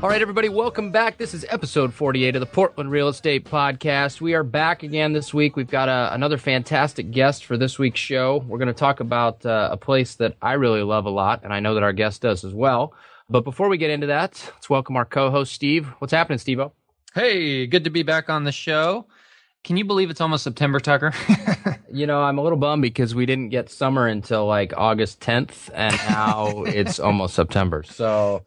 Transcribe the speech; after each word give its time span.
All 0.00 0.08
right, 0.08 0.22
everybody, 0.22 0.48
welcome 0.48 0.92
back. 0.92 1.18
This 1.18 1.34
is 1.34 1.44
episode 1.48 1.92
48 1.92 2.36
of 2.36 2.40
the 2.40 2.46
Portland 2.46 2.92
Real 2.92 3.08
Estate 3.08 3.44
Podcast. 3.44 4.20
We 4.20 4.32
are 4.34 4.44
back 4.44 4.84
again 4.84 5.12
this 5.12 5.34
week. 5.34 5.56
We've 5.56 5.66
got 5.66 5.88
a, 5.88 6.14
another 6.14 6.38
fantastic 6.38 7.10
guest 7.10 7.44
for 7.44 7.56
this 7.56 7.80
week's 7.80 7.98
show. 7.98 8.44
We're 8.46 8.58
going 8.58 8.68
to 8.68 8.74
talk 8.74 9.00
about 9.00 9.44
uh, 9.44 9.70
a 9.72 9.76
place 9.76 10.14
that 10.14 10.36
I 10.40 10.52
really 10.52 10.84
love 10.84 11.06
a 11.06 11.10
lot, 11.10 11.42
and 11.42 11.52
I 11.52 11.58
know 11.58 11.74
that 11.74 11.82
our 11.82 11.92
guest 11.92 12.22
does 12.22 12.44
as 12.44 12.54
well. 12.54 12.94
But 13.28 13.42
before 13.42 13.68
we 13.68 13.76
get 13.76 13.90
into 13.90 14.06
that, 14.06 14.40
let's 14.54 14.70
welcome 14.70 14.96
our 14.96 15.04
co 15.04 15.32
host, 15.32 15.52
Steve. 15.52 15.88
What's 15.98 16.12
happening, 16.12 16.38
Steve 16.38 16.60
Hey, 17.12 17.66
good 17.66 17.82
to 17.82 17.90
be 17.90 18.04
back 18.04 18.30
on 18.30 18.44
the 18.44 18.52
show. 18.52 19.04
Can 19.64 19.76
you 19.76 19.84
believe 19.84 20.10
it's 20.10 20.20
almost 20.20 20.44
September, 20.44 20.78
Tucker? 20.78 21.12
you 21.92 22.06
know, 22.06 22.22
I'm 22.22 22.38
a 22.38 22.42
little 22.42 22.56
bummed 22.56 22.82
because 22.82 23.16
we 23.16 23.26
didn't 23.26 23.48
get 23.48 23.68
summer 23.68 24.06
until 24.06 24.46
like 24.46 24.72
August 24.76 25.18
10th, 25.22 25.70
and 25.74 25.96
now 26.08 26.62
it's 26.66 27.00
almost 27.00 27.34
September. 27.34 27.82
So 27.82 28.44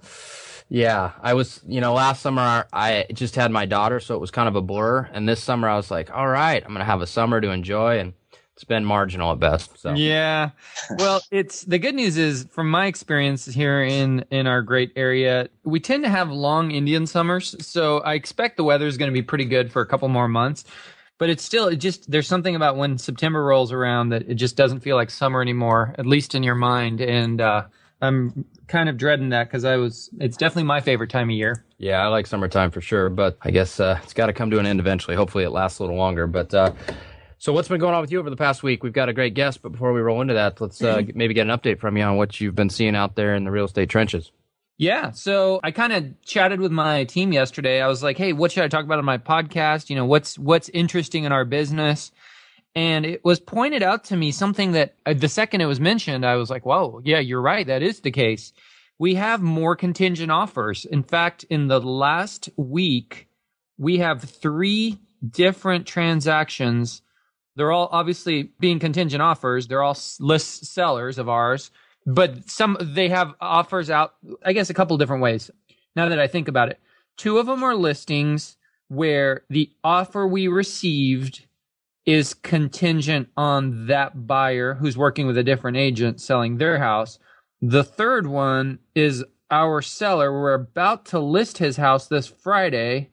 yeah, 0.74 1.12
I 1.22 1.34
was, 1.34 1.60
you 1.68 1.82
know, 1.82 1.94
last 1.94 2.22
summer 2.22 2.66
I 2.72 3.06
just 3.12 3.36
had 3.36 3.52
my 3.52 3.66
daughter, 3.66 4.00
so 4.00 4.16
it 4.16 4.22
was 4.22 4.32
kind 4.32 4.48
of 4.48 4.56
a 4.56 4.62
blur. 4.62 5.02
And 5.12 5.28
this 5.28 5.44
summer 5.44 5.68
I 5.68 5.76
was 5.76 5.92
like, 5.92 6.10
all 6.16 6.30
right, 6.30 6.64
I'm 6.64 6.70
going 6.70 6.80
to 6.80 6.86
have 6.86 7.02
a 7.02 7.08
summer 7.08 7.42
to 7.42 7.50
enjoy. 7.50 8.00
And 8.00 8.14
it's 8.56 8.64
been 8.64 8.86
marginal 8.86 9.34
at 9.34 9.40
best. 9.40 9.78
So. 9.78 9.94
Yeah. 9.94 10.52
Well, 10.98 11.20
it's 11.30 11.64
the 11.64 11.78
good 11.78 11.94
news 11.94 12.16
is 12.16 12.48
from 12.52 12.70
my 12.70 12.86
experience 12.86 13.46
here 13.48 13.84
in 13.84 14.24
in 14.32 14.48
our 14.48 14.62
great 14.62 14.94
area, 14.96 15.50
we 15.66 15.82
tend 15.82 16.06
to 16.06 16.10
have 16.10 16.32
long 16.32 16.72
Indian 16.72 17.06
summers, 17.06 17.54
so 17.66 18.00
I 18.00 18.14
expect 18.14 18.56
the 18.56 18.64
weather 18.64 18.88
is 18.88 18.98
going 18.98 19.12
to 19.12 19.14
be 19.14 19.24
pretty 19.24 19.46
good 19.46 19.74
for 19.74 19.82
a 19.82 19.86
couple 19.86 20.08
more 20.08 20.30
months. 20.30 20.64
But 21.18 21.30
it's 21.30 21.44
still 21.44 21.68
it 21.68 21.78
just 21.78 22.10
there's 22.10 22.28
something 22.30 22.56
about 22.56 22.78
when 22.78 22.98
September 22.98 23.44
rolls 23.44 23.74
around 23.74 24.10
that 24.10 24.30
it 24.30 24.36
just 24.36 24.56
doesn't 24.56 24.80
feel 24.80 24.96
like 24.96 25.10
summer 25.10 25.42
anymore, 25.42 25.96
at 25.98 26.06
least 26.06 26.34
in 26.34 26.44
your 26.44 26.56
mind. 26.56 27.02
And 27.02 27.42
uh, 27.42 27.66
I'm 28.02 28.46
kind 28.72 28.90
of 28.90 28.98
dreading 28.98 29.30
that 29.30 29.48
because 29.48 29.66
I 29.66 29.76
was. 29.76 30.10
It's 30.20 30.38
definitely 30.38 30.64
my 30.64 30.82
favorite 30.82 31.10
time 31.10 31.30
of 31.30 31.36
year. 31.36 31.64
Yeah, 31.78 32.02
I 32.02 32.08
like 32.08 32.26
summertime 32.26 32.72
for 32.72 32.82
sure, 32.82 33.10
but 33.10 33.38
I 33.42 33.52
guess 33.52 33.80
uh, 33.80 34.00
it's 34.04 34.14
got 34.14 34.28
to 34.28 34.34
come 34.34 34.50
to 34.52 34.60
an 34.60 34.66
end 34.66 34.80
eventually. 34.80 35.16
Hopefully, 35.16 35.44
it 35.44 35.50
lasts 35.50 35.80
a 35.80 35.84
little 35.84 35.98
longer. 35.98 36.26
But 36.26 36.54
uh, 36.54 36.74
so, 37.38 37.54
what's 37.54 37.68
been 37.68 37.80
going 37.80 37.94
on 37.94 38.02
with 38.02 38.12
you 38.12 38.20
over 38.20 38.30
the 38.30 38.38
past 38.38 38.64
week? 38.64 38.82
We've 38.82 38.94
got 38.94 39.10
a 39.10 39.14
great 39.14 39.34
guest, 39.34 39.62
but 39.62 39.74
before 39.74 39.94
we 39.94 40.00
roll 40.00 40.22
into 40.22 40.34
that, 40.36 40.62
let's 40.62 40.82
uh, 40.82 41.02
maybe 41.14 41.34
get 41.34 41.48
an 41.48 41.56
update 41.56 41.80
from 41.80 41.98
you 41.98 42.04
on 42.04 42.16
what 42.16 42.40
you've 42.40 42.56
been 42.56 42.70
seeing 42.70 42.96
out 42.96 43.16
there 43.16 43.36
in 43.36 43.44
the 43.44 43.52
real 43.52 43.66
estate 43.66 43.90
trenches. 43.90 44.32
Yeah. 44.78 45.12
So 45.12 45.60
I 45.64 45.70
kind 45.72 45.94
of 45.94 46.22
chatted 46.24 46.60
with 46.60 46.72
my 46.72 47.04
team 47.04 47.34
yesterday. 47.34 47.82
I 47.82 47.88
was 47.88 48.02
like, 48.02 48.18
"Hey, 48.18 48.34
what 48.34 48.52
should 48.52 48.64
I 48.64 48.68
talk 48.68 48.86
about 48.86 48.98
on 48.98 49.06
my 49.06 49.18
podcast? 49.18 49.90
You 49.90 49.96
know, 49.98 50.06
what's 50.06 50.40
what's 50.40 50.70
interesting 50.70 51.26
in 51.26 51.32
our 51.32 51.46
business?" 51.46 52.12
And 52.76 53.06
it 53.06 53.24
was 53.26 53.40
pointed 53.40 53.84
out 53.84 54.06
to 54.06 54.16
me 54.16 54.32
something 54.32 54.72
that 54.74 54.96
uh, 55.06 55.14
the 55.14 55.28
second 55.28 55.62
it 55.62 55.66
was 55.66 55.80
mentioned, 55.80 56.26
I 56.26 56.36
was 56.36 56.50
like, 56.50 56.66
whoa, 56.66 57.02
yeah, 57.04 57.20
you're 57.20 57.42
right. 57.42 57.68
That 57.68 57.84
is 57.84 58.00
the 58.00 58.12
case. 58.12 58.54
We 58.98 59.16
have 59.16 59.42
more 59.42 59.76
contingent 59.76 60.32
offers. 60.32 60.86
In 60.86 61.04
fact, 61.04 61.44
in 61.50 61.68
the 61.68 61.82
last 61.82 62.50
week, 62.56 63.28
we 63.78 63.98
have 63.98 64.22
three 64.22 65.00
different 65.28 65.86
transactions. 65.86 67.02
They're 67.56 67.72
all 67.72 67.90
obviously 67.92 68.52
being 68.60 68.80
contingent 68.80 69.22
offers. 69.22 69.68
They're 69.68 69.84
all 69.84 69.98
list 70.20 70.66
sellers 70.68 71.18
of 71.18 71.28
ours, 71.28 71.72
but 72.06 72.50
some, 72.50 72.78
they 72.80 73.10
have 73.10 73.34
offers 73.42 73.90
out, 73.90 74.14
I 74.46 74.54
guess, 74.54 74.70
a 74.70 74.74
couple 74.74 74.98
different 74.98 75.24
ways. 75.24 75.52
Now 75.96 76.08
that 76.10 76.20
I 76.20 76.28
think 76.28 76.48
about 76.48 76.70
it, 76.70 76.80
two 77.18 77.38
of 77.38 77.48
them 77.48 77.64
are 77.64 77.76
listings 77.76 78.56
where 78.88 79.44
the 79.50 79.72
offer 79.84 80.28
we 80.28 80.48
received 80.48 81.46
is 82.06 82.34
contingent 82.34 83.30
on 83.38 83.88
that 83.88 84.28
buyer 84.28 84.74
who's 84.76 84.98
working 84.98 85.28
with 85.28 85.38
a 85.38 85.44
different 85.44 85.78
agent 85.78 86.20
selling 86.20 86.58
their 86.58 86.80
house. 86.80 87.20
The 87.62 87.84
third 87.84 88.26
one 88.28 88.80
is 88.96 89.24
our 89.52 89.82
seller. 89.82 90.32
We're 90.32 90.54
about 90.54 91.06
to 91.08 91.20
list 91.20 91.60
his 91.60 91.78
house 91.78 92.08
this 92.08 92.28
Friday, 92.28 93.10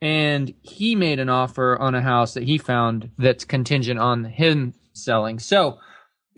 and 0.00 0.52
he 0.62 0.96
made 0.96 1.20
an 1.20 1.28
offer 1.28 1.78
on 1.78 1.94
a 1.94 2.02
house 2.02 2.34
that 2.34 2.44
he 2.44 2.58
found 2.58 3.10
that's 3.18 3.44
contingent 3.44 4.00
on 4.00 4.24
him 4.24 4.74
selling. 4.94 5.38
So 5.38 5.78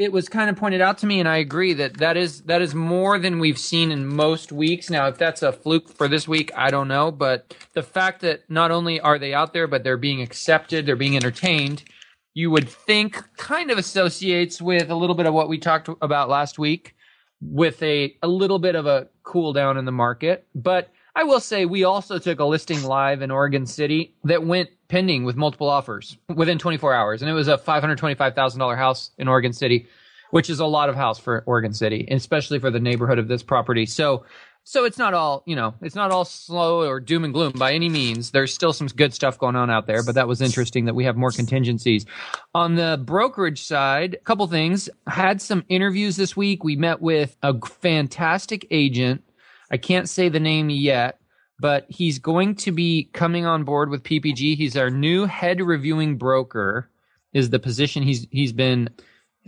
it 0.00 0.12
was 0.12 0.31
kind 0.31 0.49
of 0.49 0.56
pointed 0.56 0.81
out 0.81 0.97
to 0.99 1.06
me, 1.06 1.21
and 1.21 1.28
I 1.28 1.37
agree 1.37 1.75
that 1.75 1.99
that 1.99 2.16
is 2.16 2.41
that 2.44 2.62
is 2.62 2.75
more 2.75 3.19
than 3.19 3.38
we've 3.38 3.59
seen 3.59 3.93
in 3.93 4.06
most 4.06 4.50
weeks. 4.50 4.88
Now, 4.88 5.09
if 5.09 5.19
that's 5.19 5.43
a 5.43 5.53
fluke 5.53 5.94
for 5.94 6.09
this 6.09 6.27
week, 6.27 6.50
I 6.56 6.71
don't 6.71 6.88
know. 6.88 7.11
But 7.12 7.55
the 7.75 7.83
fact 7.83 8.22
that 8.22 8.49
not 8.49 8.71
only 8.71 8.99
are 8.99 9.19
they 9.19 9.34
out 9.34 9.53
there, 9.53 9.66
but 9.66 9.84
they're 9.84 9.99
being 9.99 10.22
accepted, 10.22 10.87
they're 10.87 10.97
being 10.97 11.16
entertained, 11.16 11.84
you 12.33 12.50
would 12.50 12.66
think 12.66 13.22
kind 13.37 13.71
of 13.71 13.77
associates 13.77 14.62
with 14.62 14.91
a 14.91 14.94
little 14.94 15.15
bit 15.15 15.27
of 15.27 15.34
what 15.34 15.50
we 15.50 15.59
talked 15.59 15.91
about 16.00 16.31
last 16.31 16.59
week, 16.59 16.94
with 17.43 17.83
a 17.83 18.16
a 18.22 18.28
little 18.28 18.59
bit 18.59 18.77
of 18.77 18.87
a 18.87 19.09
cool 19.22 19.53
down 19.53 19.77
in 19.77 19.84
the 19.84 19.93
market. 19.93 20.47
But 20.55 20.89
I 21.15 21.25
will 21.25 21.41
say 21.41 21.66
we 21.66 21.84
also 21.84 22.19
took 22.19 22.41
a 22.41 22.44
listing 22.47 22.83
live 22.84 23.21
in 23.21 23.31
Oregon 23.31 23.66
City 23.66 24.15
that 24.25 24.47
went 24.47 24.71
pending 24.91 25.25
with 25.25 25.37
multiple 25.37 25.71
offers 25.71 26.19
within 26.34 26.59
24 26.59 26.93
hours. 26.93 27.23
And 27.23 27.31
it 27.31 27.34
was 27.34 27.49
a 27.49 27.56
$525,000 27.56 28.77
house 28.77 29.12
in 29.17 29.28
Oregon 29.28 29.53
City, 29.53 29.87
which 30.33 30.51
is 30.51 30.61
a 30.61 30.67
lot 30.67 30.89
of 30.89 30.97
house 30.97 31.19
for 31.19 31.45
Oregon 31.47 31.73
City, 31.73 32.06
especially 32.11 32.59
for 32.59 32.71
the 32.71 32.81
neighborhood 32.81 33.19
of 33.19 33.28
this 33.28 33.43
property. 33.43 33.87
So, 33.87 34.25
so 34.65 34.84
it's 34.84 34.99
not 34.99 35.15
all, 35.15 35.45
you 35.47 35.55
know, 35.55 35.75
it's 35.81 35.95
not 35.95 36.11
all 36.11 36.25
slow 36.25 36.87
or 36.87 36.99
doom 36.99 37.25
and 37.25 37.33
gloom 37.33 37.53
by 37.53 37.73
any 37.73 37.89
means. 37.89 38.33
There's 38.33 38.53
still 38.53 38.73
some 38.73 38.89
good 38.89 39.15
stuff 39.15 39.39
going 39.39 39.56
on 39.56 39.71
out 39.71 39.87
there, 39.87 40.03
but 40.03 40.17
that 40.17 40.28
was 40.28 40.41
interesting 40.43 40.84
that 40.87 40.95
we 40.95 41.05
have 41.05 41.17
more 41.17 41.31
contingencies. 41.31 42.05
On 42.53 42.75
the 42.75 43.01
brokerage 43.03 43.62
side, 43.62 44.15
a 44.15 44.25
couple 44.25 44.47
things. 44.49 44.91
Had 45.07 45.41
some 45.41 45.65
interviews 45.69 46.17
this 46.17 46.37
week. 46.37 46.65
We 46.65 46.75
met 46.75 47.01
with 47.01 47.37
a 47.43 47.59
fantastic 47.65 48.67
agent. 48.72 49.22
I 49.71 49.77
can't 49.77 50.09
say 50.09 50.28
the 50.28 50.41
name 50.41 50.69
yet, 50.69 51.20
but 51.60 51.84
he's 51.88 52.19
going 52.19 52.54
to 52.56 52.72
be 52.72 53.10
coming 53.12 53.44
on 53.44 53.65
board 53.65 53.91
with 53.91 54.03
PPG. 54.03 54.56
He's 54.56 54.76
our 54.76 54.91
new 54.91 55.26
head 55.26 55.60
reviewing 55.60 56.16
broker 56.16 56.88
is 57.32 57.50
the 57.50 57.59
position 57.59 58.03
he's 58.03 58.26
he's 58.31 58.53
been 58.53 58.88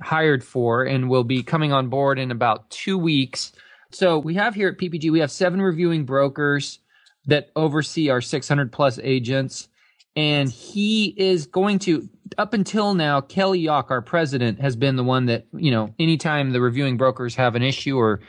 hired 0.02 0.44
for 0.44 0.84
and 0.84 1.08
will 1.08 1.24
be 1.24 1.42
coming 1.42 1.72
on 1.72 1.88
board 1.88 2.18
in 2.18 2.30
about 2.30 2.70
2 2.70 2.98
weeks. 2.98 3.52
So 3.90 4.18
we 4.18 4.34
have 4.34 4.54
here 4.54 4.68
at 4.68 4.78
PPG 4.78 5.10
we 5.10 5.20
have 5.20 5.30
7 5.30 5.60
reviewing 5.60 6.04
brokers 6.04 6.78
that 7.26 7.50
oversee 7.56 8.10
our 8.10 8.20
600 8.20 8.70
plus 8.70 8.98
agents 9.02 9.68
and 10.14 10.50
he 10.50 11.14
is 11.16 11.46
going 11.46 11.78
to 11.78 12.08
up 12.36 12.52
until 12.52 12.94
now 12.94 13.20
kelly 13.20 13.62
yock 13.62 13.90
our 13.90 14.02
president 14.02 14.60
has 14.60 14.74
been 14.76 14.96
the 14.96 15.04
one 15.04 15.26
that 15.26 15.46
you 15.54 15.70
know 15.70 15.94
anytime 15.98 16.50
the 16.50 16.60
reviewing 16.60 16.96
brokers 16.96 17.34
have 17.34 17.54
an 17.54 17.62
issue 17.62 17.96
or 17.96 18.20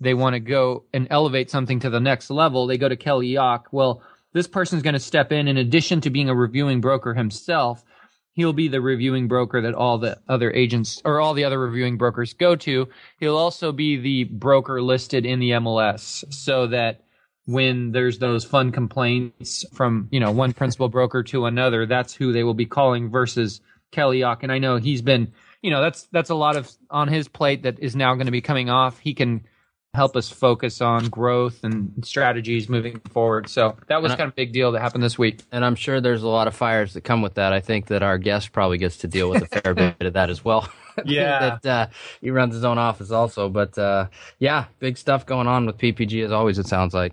they 0.00 0.14
want 0.14 0.34
to 0.34 0.40
go 0.40 0.84
and 0.92 1.06
elevate 1.10 1.50
something 1.50 1.80
to 1.80 1.90
the 1.90 2.00
next 2.00 2.30
level, 2.30 2.66
they 2.66 2.78
go 2.78 2.88
to 2.88 2.96
Kelly 2.96 3.30
Yock. 3.30 3.64
Well, 3.72 4.02
this 4.32 4.46
person's 4.46 4.82
going 4.82 4.94
to 4.94 5.00
step 5.00 5.32
in 5.32 5.48
in 5.48 5.56
addition 5.56 6.00
to 6.02 6.10
being 6.10 6.28
a 6.28 6.34
reviewing 6.34 6.80
broker 6.80 7.14
himself. 7.14 7.82
He'll 8.34 8.52
be 8.52 8.68
the 8.68 8.82
reviewing 8.82 9.28
broker 9.28 9.62
that 9.62 9.72
all 9.72 9.96
the 9.96 10.18
other 10.28 10.52
agents 10.52 11.00
or 11.06 11.20
all 11.20 11.32
the 11.32 11.44
other 11.44 11.58
reviewing 11.58 11.96
brokers 11.96 12.34
go 12.34 12.54
to. 12.56 12.86
He'll 13.18 13.38
also 13.38 13.72
be 13.72 13.96
the 13.96 14.24
broker 14.24 14.82
listed 14.82 15.24
in 15.24 15.38
the 15.38 15.52
MLS 15.52 16.30
so 16.32 16.66
that 16.66 17.00
when 17.46 17.92
there's 17.92 18.18
those 18.18 18.44
fun 18.44 18.72
complaints 18.72 19.64
from, 19.72 20.08
you 20.10 20.20
know, 20.20 20.32
one 20.32 20.52
principal 20.52 20.90
broker 20.90 21.22
to 21.22 21.46
another, 21.46 21.86
that's 21.86 22.12
who 22.12 22.32
they 22.32 22.42
will 22.42 22.54
be 22.54 22.66
calling 22.66 23.08
versus 23.08 23.62
Kelly 23.90 24.20
Yock. 24.20 24.42
And 24.42 24.52
I 24.52 24.58
know 24.58 24.76
he's 24.76 25.00
been, 25.00 25.32
you 25.62 25.70
know, 25.70 25.80
that's, 25.80 26.02
that's 26.12 26.30
a 26.30 26.34
lot 26.34 26.56
of 26.56 26.70
on 26.90 27.08
his 27.08 27.28
plate 27.28 27.62
that 27.62 27.78
is 27.78 27.96
now 27.96 28.14
going 28.14 28.26
to 28.26 28.32
be 28.32 28.42
coming 28.42 28.68
off. 28.68 28.98
He 28.98 29.14
can, 29.14 29.46
help 29.96 30.14
us 30.14 30.28
focus 30.28 30.80
on 30.80 31.06
growth 31.08 31.64
and 31.64 31.92
strategies 32.02 32.68
moving 32.68 33.00
forward. 33.10 33.48
So 33.48 33.76
that 33.88 34.00
was 34.02 34.10
kind 34.12 34.22
of 34.22 34.28
a 34.30 34.34
big 34.34 34.52
deal 34.52 34.70
that 34.72 34.80
happened 34.80 35.02
this 35.02 35.18
week. 35.18 35.40
And 35.50 35.64
I'm 35.64 35.74
sure 35.74 36.00
there's 36.00 36.22
a 36.22 36.28
lot 36.28 36.46
of 36.46 36.54
fires 36.54 36.92
that 36.94 37.00
come 37.02 37.22
with 37.22 37.34
that. 37.34 37.52
I 37.52 37.60
think 37.60 37.86
that 37.86 38.02
our 38.02 38.18
guest 38.18 38.52
probably 38.52 38.78
gets 38.78 38.98
to 38.98 39.08
deal 39.08 39.30
with 39.30 39.42
a 39.42 39.60
fair 39.60 39.74
bit 39.74 39.96
of 40.00 40.12
that 40.12 40.30
as 40.30 40.44
well. 40.44 40.68
Yeah. 41.04 41.58
that 41.60 41.66
uh, 41.66 41.86
he 42.22 42.30
runs 42.30 42.54
his 42.54 42.64
own 42.64 42.78
office 42.78 43.10
also. 43.10 43.50
But 43.50 43.76
uh, 43.76 44.06
yeah, 44.38 44.64
big 44.78 44.96
stuff 44.96 45.26
going 45.26 45.46
on 45.46 45.66
with 45.66 45.76
PPG 45.76 46.24
as 46.24 46.32
always, 46.32 46.58
it 46.58 46.66
sounds 46.66 46.94
like. 46.94 47.12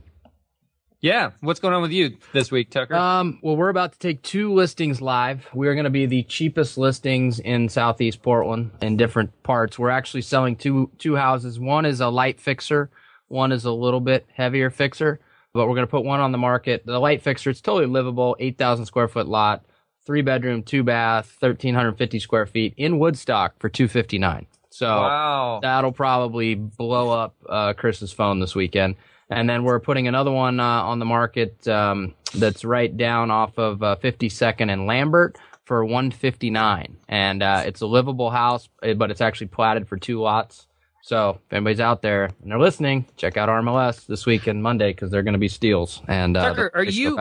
Yeah. 1.03 1.31
What's 1.41 1.59
going 1.59 1.73
on 1.73 1.81
with 1.81 1.91
you 1.91 2.15
this 2.31 2.49
week, 2.49 2.69
Tucker? 2.69 2.95
Um, 2.95 3.37
well, 3.41 3.57
we're 3.57 3.67
about 3.67 3.91
to 3.91 3.99
take 3.99 4.23
two 4.23 4.53
listings 4.53 5.01
live. 5.01 5.45
We're 5.53 5.73
going 5.73 5.83
to 5.83 5.89
be 5.89 6.05
the 6.05 6.23
cheapest 6.23 6.77
listings 6.77 7.41
in 7.41 7.67
Southeast 7.67 8.21
Portland 8.21 8.71
in 8.81 8.95
different 8.95 9.43
parts. 9.43 9.77
We're 9.77 9.89
actually 9.89 10.21
selling 10.21 10.55
two, 10.55 10.89
two 10.99 11.17
houses. 11.17 11.59
One 11.59 11.85
is 11.85 11.99
a 11.99 12.07
light 12.07 12.39
fixer. 12.39 12.89
One 13.27 13.51
is 13.51 13.65
a 13.65 13.71
little 13.71 13.99
bit 13.99 14.25
heavier 14.33 14.69
fixer. 14.69 15.19
but 15.51 15.67
we're 15.67 15.75
going 15.75 15.85
to 15.85 15.91
put 15.91 16.05
one 16.05 16.21
on 16.21 16.31
the 16.31 16.37
market. 16.37 16.85
The 16.85 16.99
light 16.99 17.21
fixer, 17.21 17.49
it's 17.49 17.59
totally 17.59 17.85
livable, 17.85 18.37
8,000 18.39 18.85
square 18.85 19.09
foot 19.09 19.27
lot, 19.27 19.65
three 20.05 20.21
bedroom, 20.21 20.63
two 20.63 20.83
bath, 20.83 21.35
1,350 21.41 22.17
square 22.19 22.45
feet 22.45 22.75
in 22.77 22.97
Woodstock 22.97 23.59
for 23.59 23.67
259. 23.67 24.47
So 24.69 24.87
wow. 24.87 25.59
that'll 25.61 25.91
probably 25.91 26.55
blow 26.55 27.09
up 27.09 27.35
uh, 27.49 27.73
Chris's 27.73 28.13
phone 28.13 28.39
this 28.39 28.55
weekend. 28.55 28.95
And 29.33 29.49
then 29.49 29.63
we're 29.63 29.79
putting 29.79 30.07
another 30.07 30.31
one 30.31 30.59
uh, 30.59 30.63
on 30.63 30.99
the 30.99 31.05
market 31.05 31.67
um, 31.67 32.13
that's 32.35 32.63
right 32.63 32.95
down 32.95 33.31
off 33.31 33.57
of 33.57 33.83
uh, 33.83 33.95
52nd 34.01 34.71
and 34.71 34.85
Lambert 34.85 35.37
for 35.65 35.85
159 35.85 36.97
and 37.07 37.41
uh, 37.41 37.63
it's 37.65 37.79
a 37.79 37.87
livable 37.87 38.29
house 38.29 38.67
eh, 38.83 38.93
but 38.93 39.09
it's 39.09 39.21
actually 39.21 39.47
platted 39.47 39.87
for 39.87 39.97
two 39.97 40.19
lots. 40.19 40.67
So 41.01 41.39
if 41.45 41.53
anybody's 41.53 41.79
out 41.79 42.01
there 42.01 42.25
and 42.25 42.51
they're 42.51 42.59
listening 42.59 43.05
check 43.15 43.37
out 43.37 43.47
rmls 43.47 44.05
this 44.05 44.25
week 44.25 44.47
and 44.47 44.61
monday 44.61 44.91
because 44.91 45.09
they're 45.09 45.23
going 45.23 45.33
to 45.33 45.39
be 45.39 45.47
steals. 45.47 46.01
And 46.09 46.35
uh, 46.35 46.49
Tucker, 46.49 46.71
are 46.73 46.83
you 46.83 47.17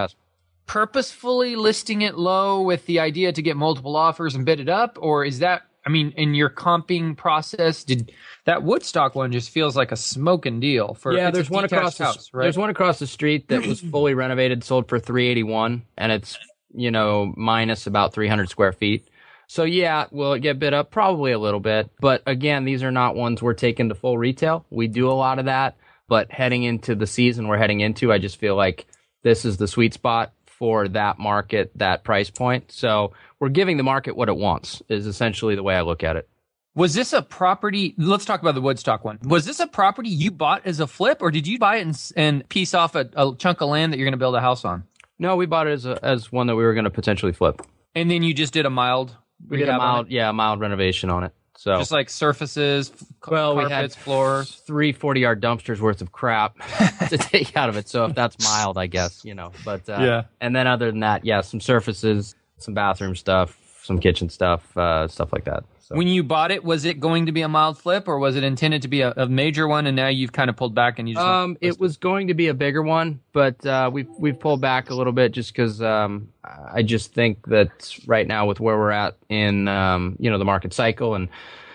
purposefully 0.67 1.55
listing 1.55 2.03
it 2.03 2.17
low 2.17 2.63
with 2.63 2.87
the 2.87 2.99
idea 2.99 3.33
to 3.33 3.43
get 3.43 3.57
multiple 3.57 3.97
offers 3.97 4.35
and 4.35 4.45
bid 4.45 4.59
it 4.59 4.69
up? 4.69 4.99
Or 5.01 5.25
is 5.25 5.41
that 5.41 5.63
i 5.87 5.91
mean 5.91 6.13
in 6.17 6.35
your 6.35 6.51
comping 6.51 7.17
process 7.17 7.85
did 7.85 8.13
that 8.45 8.63
woodstock 8.63 9.15
one 9.15 9.33
just 9.33 9.51
feels 9.51 9.77
like 9.77 9.93
a 9.93 9.97
smoking 9.97 10.61
deal 10.61 10.95
for 10.95 11.15
yeah 11.15 11.31
there's 11.31 11.51
one 11.51 11.65
across 11.65 11.99
house, 11.99 12.31
the, 12.31 12.39
right? 12.39 12.45
there's 12.45 12.59
one 12.59 12.71
across 12.71 12.99
the 12.99 13.07
street 13.07 13.49
that 13.49 13.67
was 13.67 13.81
fully 13.93 14.15
renovated 14.15 14.63
sold 14.65 14.89
for 14.89 14.99
381 14.99 15.83
and 15.97 16.13
it's 16.13 16.39
you 16.75 16.91
know, 16.91 17.33
minus 17.37 17.87
about 17.87 18.13
300 18.13 18.49
square 18.49 18.73
feet. 18.73 19.09
So 19.47 19.65
yeah, 19.65 20.07
will 20.11 20.33
it 20.33 20.41
get 20.41 20.59
bid 20.59 20.73
up? 20.73 20.91
Probably 20.91 21.33
a 21.33 21.39
little 21.39 21.61
bit. 21.61 21.91
But 22.01 22.23
again, 22.27 22.65
these 22.65 22.83
are 22.83 22.93
not 22.93 23.17
ones 23.17 23.43
we're 23.43 23.55
taking 23.55 23.89
to 23.91 23.95
full 23.95 24.17
retail. 24.17 24.65
We 24.71 24.89
do 24.89 25.11
a 25.11 25.13
lot 25.13 25.39
of 25.39 25.45
that, 25.47 25.77
but 26.09 26.31
heading 26.31 26.63
into 26.63 26.95
the 26.95 27.07
season 27.07 27.49
we're 27.49 27.59
heading 27.59 27.81
into, 27.81 28.13
I 28.13 28.19
just 28.19 28.39
feel 28.39 28.57
like 28.57 28.87
this 29.23 29.45
is 29.45 29.59
the 29.59 29.69
sweet 29.69 29.95
spot 29.95 30.33
for 30.47 30.89
that 30.89 31.19
market, 31.19 31.71
that 31.77 32.05
price 32.05 32.31
point. 32.31 32.73
So 32.73 33.13
we're 33.43 33.49
giving 33.49 33.77
the 33.77 33.83
market 33.83 34.17
what 34.17 34.29
it 34.29 34.37
wants 34.37 34.85
is 34.89 35.05
essentially 35.05 35.57
the 35.57 35.65
way 35.65 35.75
I 35.75 35.81
look 35.81 36.05
at 36.05 36.15
it. 36.15 36.29
Was 36.77 36.95
this 36.95 37.13
a 37.13 37.23
property? 37.23 37.93
Let's 37.99 38.25
talk 38.25 38.41
about 38.41 38.55
the 38.55 38.61
Woodstock 38.61 39.05
one. 39.05 39.19
Was 39.25 39.45
this 39.45 39.59
a 39.59 39.67
property 39.67 40.11
you 40.11 40.31
bought 40.31 40.65
as 40.65 40.79
a 40.79 40.87
flip, 40.87 41.21
or 41.21 41.33
did 41.33 41.49
you 41.49 41.59
buy 41.59 41.79
it 41.79 41.83
and, 41.83 42.13
and 42.15 42.49
piece 42.49 42.73
off 42.73 42.95
a, 42.95 43.11
a 43.17 43.35
chunk 43.37 43.61
of 43.61 43.69
land 43.69 43.93
that 43.93 43.99
you're 43.99 44.07
going 44.07 44.13
to 44.13 44.19
build 44.19 44.37
a 44.37 44.41
house 44.41 44.65
on? 44.65 44.85
No, 45.19 45.35
we 45.35 45.47
bought 45.47 45.67
it 45.67 45.73
as 45.73 45.87
a, 45.87 45.99
as 46.05 46.31
one 46.31 46.47
that 46.47 46.55
we 46.55 46.63
were 46.63 46.73
going 46.73 46.85
to 46.85 46.91
potentially 46.91 47.33
flip. 47.33 47.61
And 47.97 48.09
then 48.09 48.23
you 48.23 48.33
just 48.33 48.53
did 48.53 48.65
a 48.65 48.71
mild. 48.71 49.17
We 49.49 49.57
did 49.57 49.69
a 49.69 49.77
mild, 49.77 50.09
yeah, 50.09 50.31
a 50.31 50.33
mild 50.33 50.61
renovation 50.61 51.11
on 51.11 51.25
it. 51.25 51.33
So 51.57 51.77
just 51.79 51.91
like 51.91 52.11
surfaces, 52.11 52.93
well, 53.27 53.55
carpets, 53.55 53.69
we 53.69 53.75
had 53.75 53.93
floors, 53.93 54.63
three 54.67 54.93
40 54.93 55.21
yard 55.21 55.43
dumpsters 55.43 55.81
worth 55.81 56.01
of 56.01 56.13
crap 56.13 56.57
to 57.09 57.19
take 57.19 57.57
out 57.57 57.69
of 57.69 57.77
it. 57.77 57.89
So 57.89 58.05
if 58.05 58.15
that's 58.15 58.37
mild, 58.43 58.79
I 58.79 58.87
guess 58.87 59.25
you 59.25 59.35
know. 59.35 59.51
But 59.65 59.89
uh, 59.89 59.99
yeah, 60.01 60.23
and 60.41 60.55
then 60.55 60.69
other 60.69 60.91
than 60.93 61.01
that, 61.01 61.25
yeah, 61.25 61.41
some 61.41 61.61
surfaces, 61.61 62.37
some 62.63 62.75
bathroom 62.75 63.17
stuff, 63.17 63.59
some 63.83 63.99
kitchen 63.99 64.29
stuff, 64.29 64.77
uh, 64.77 65.09
stuff 65.09 65.33
like 65.33 65.45
that. 65.45 65.65
So. 65.81 65.97
When 65.97 66.07
you 66.07 66.23
bought 66.23 66.53
it, 66.53 66.63
was 66.63 66.85
it 66.85 67.01
going 67.01 67.27
to 67.27 67.33
be 67.33 67.43
a 67.43 67.49
mild 67.49 67.77
flip, 67.77 68.07
or 68.07 68.19
was 68.19 68.37
it 68.37 68.45
intended 68.45 68.83
to 68.83 68.89
be 68.89 69.01
a, 69.01 69.13
a 69.17 69.27
major 69.27 69.67
one? 69.67 69.87
And 69.87 69.97
now 69.97 70.09
you've 70.09 70.33
kind 70.33 70.49
of 70.49 70.57
pulled 70.57 70.75
back, 70.75 70.99
and 70.99 71.09
you 71.09 71.17
just 71.17 71.27
um, 71.27 71.59
it 71.61 71.79
was 71.79 71.97
going 71.97 72.29
to 72.29 72.35
be 72.35 72.49
a 72.49 72.55
bigger 72.55 72.83
one, 72.83 73.21
but 73.33 73.65
uh, 73.67 73.91
we've 73.93 74.09
we've 74.17 74.39
pulled 74.39 74.61
back 74.61 74.91
a 74.91 74.95
little 74.95 75.13
bit 75.13 75.33
just 75.33 75.53
because 75.53 75.83
um, 75.83 76.29
I 76.45 76.83
just 76.83 77.13
think 77.13 77.47
that 77.49 77.99
right 78.07 78.27
now 78.27 78.47
with 78.47 78.61
where 78.61 78.79
we're 78.79 78.93
at 78.93 79.17
in 79.29 79.69
um, 79.69 80.17
you 80.19 80.31
know 80.31 80.39
the 80.39 80.45
market 80.45 80.73
cycle 80.73 81.15
and 81.15 81.29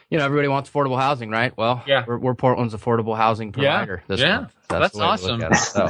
you 0.09 0.17
know 0.17 0.25
everybody 0.25 0.47
wants 0.47 0.69
affordable 0.69 0.99
housing, 0.99 1.29
right? 1.29 1.55
Well, 1.57 1.83
yeah, 1.85 2.05
we're, 2.07 2.17
we're 2.17 2.35
Portland's 2.35 2.73
affordable 2.73 3.15
housing 3.15 3.51
provider. 3.51 4.01
Yeah, 4.07 4.15
this 4.15 4.21
yeah, 4.21 4.37
month. 4.37 4.55
that's, 4.69 4.95
that's 4.95 4.97
awesome. 4.97 5.41
It, 5.43 5.55
so. 5.57 5.89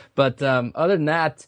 but 0.14 0.42
um, 0.42 0.72
other 0.74 0.96
than 0.96 1.04
that 1.04 1.46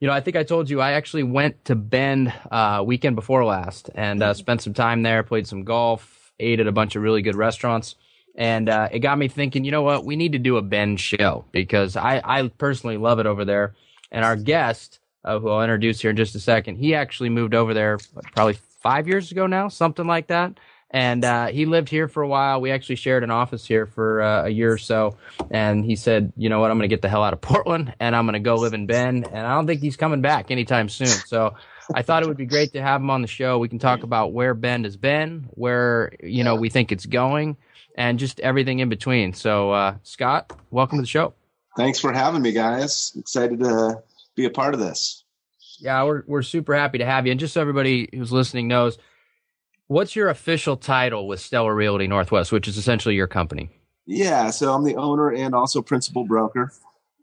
you 0.00 0.06
know, 0.06 0.12
I 0.12 0.20
think 0.20 0.36
I 0.36 0.42
told 0.42 0.68
you 0.68 0.80
I 0.80 0.92
actually 0.92 1.22
went 1.22 1.64
to 1.66 1.74
Bend 1.74 2.32
uh, 2.50 2.82
weekend 2.86 3.16
before 3.16 3.44
last 3.44 3.90
and 3.94 4.22
uh, 4.22 4.34
spent 4.34 4.62
some 4.62 4.74
time 4.74 5.02
there, 5.02 5.22
played 5.22 5.46
some 5.46 5.64
golf, 5.64 6.32
ate 6.38 6.60
at 6.60 6.66
a 6.66 6.72
bunch 6.72 6.96
of 6.96 7.02
really 7.02 7.22
good 7.22 7.36
restaurants, 7.36 7.94
and 8.34 8.68
uh, 8.68 8.88
it 8.92 8.98
got 8.98 9.16
me 9.16 9.28
thinking. 9.28 9.64
You 9.64 9.70
know 9.70 9.82
what? 9.82 10.04
We 10.04 10.16
need 10.16 10.32
to 10.32 10.38
do 10.38 10.58
a 10.58 10.62
Bend 10.62 11.00
show 11.00 11.46
because 11.50 11.96
I 11.96 12.20
I 12.22 12.48
personally 12.48 12.98
love 12.98 13.18
it 13.20 13.26
over 13.26 13.44
there, 13.44 13.74
and 14.12 14.24
our 14.24 14.36
guest, 14.36 15.00
uh, 15.24 15.38
who 15.38 15.48
I'll 15.48 15.62
introduce 15.62 16.00
here 16.00 16.10
in 16.10 16.16
just 16.16 16.34
a 16.34 16.40
second, 16.40 16.76
he 16.76 16.94
actually 16.94 17.30
moved 17.30 17.54
over 17.54 17.72
there 17.72 17.98
probably 18.34 18.58
five 18.82 19.08
years 19.08 19.32
ago 19.32 19.46
now, 19.46 19.68
something 19.68 20.06
like 20.06 20.26
that 20.26 20.58
and 20.90 21.24
uh, 21.24 21.46
he 21.48 21.66
lived 21.66 21.88
here 21.88 22.08
for 22.08 22.22
a 22.22 22.28
while. 22.28 22.60
We 22.60 22.70
actually 22.70 22.96
shared 22.96 23.24
an 23.24 23.30
office 23.30 23.66
here 23.66 23.86
for 23.86 24.22
uh, 24.22 24.44
a 24.44 24.48
year 24.48 24.72
or 24.72 24.78
so. 24.78 25.16
And 25.50 25.84
he 25.84 25.96
said, 25.96 26.32
"You 26.36 26.48
know 26.48 26.60
what? 26.60 26.70
I'm 26.70 26.78
going 26.78 26.88
to 26.88 26.92
get 26.92 27.02
the 27.02 27.08
hell 27.08 27.24
out 27.24 27.32
of 27.32 27.40
Portland, 27.42 27.94
and 27.98 28.14
I'm 28.14 28.24
going 28.24 28.34
to 28.34 28.40
go 28.40 28.56
live 28.56 28.74
in 28.74 28.86
Bend." 28.86 29.26
And 29.26 29.46
I 29.46 29.54
don't 29.54 29.66
think 29.66 29.80
he's 29.80 29.96
coming 29.96 30.20
back 30.20 30.50
anytime 30.50 30.88
soon. 30.88 31.08
So 31.08 31.56
I 31.94 32.02
thought 32.02 32.22
it 32.22 32.28
would 32.28 32.36
be 32.36 32.46
great 32.46 32.72
to 32.74 32.82
have 32.82 33.00
him 33.00 33.10
on 33.10 33.22
the 33.22 33.28
show. 33.28 33.58
We 33.58 33.68
can 33.68 33.78
talk 33.78 34.02
about 34.02 34.32
where 34.32 34.54
Bend 34.54 34.84
has 34.84 34.96
been, 34.96 35.48
where 35.50 36.12
you 36.22 36.44
know 36.44 36.54
we 36.54 36.68
think 36.68 36.92
it's 36.92 37.06
going, 37.06 37.56
and 37.96 38.18
just 38.18 38.38
everything 38.40 38.78
in 38.78 38.88
between. 38.88 39.32
So 39.34 39.72
uh, 39.72 39.96
Scott, 40.04 40.52
welcome 40.70 40.98
to 40.98 41.02
the 41.02 41.08
show. 41.08 41.34
Thanks 41.76 41.98
for 41.98 42.12
having 42.12 42.42
me, 42.42 42.52
guys. 42.52 43.12
Excited 43.18 43.58
to 43.58 44.02
be 44.34 44.46
a 44.46 44.50
part 44.50 44.72
of 44.72 44.80
this. 44.80 45.24
Yeah, 45.78 46.04
we're 46.04 46.22
we're 46.26 46.42
super 46.42 46.74
happy 46.74 46.98
to 46.98 47.04
have 47.04 47.26
you. 47.26 47.32
And 47.32 47.40
just 47.40 47.54
so 47.54 47.60
everybody 47.60 48.08
who's 48.14 48.32
listening 48.32 48.68
knows 48.68 48.98
What's 49.88 50.16
your 50.16 50.28
official 50.28 50.76
title 50.76 51.28
with 51.28 51.38
Stellar 51.38 51.72
Realty 51.72 52.08
Northwest, 52.08 52.50
which 52.50 52.66
is 52.66 52.76
essentially 52.76 53.14
your 53.14 53.28
company? 53.28 53.70
Yeah, 54.04 54.50
so 54.50 54.74
I'm 54.74 54.82
the 54.82 54.96
owner 54.96 55.32
and 55.32 55.54
also 55.54 55.80
principal 55.80 56.24
broker. 56.24 56.72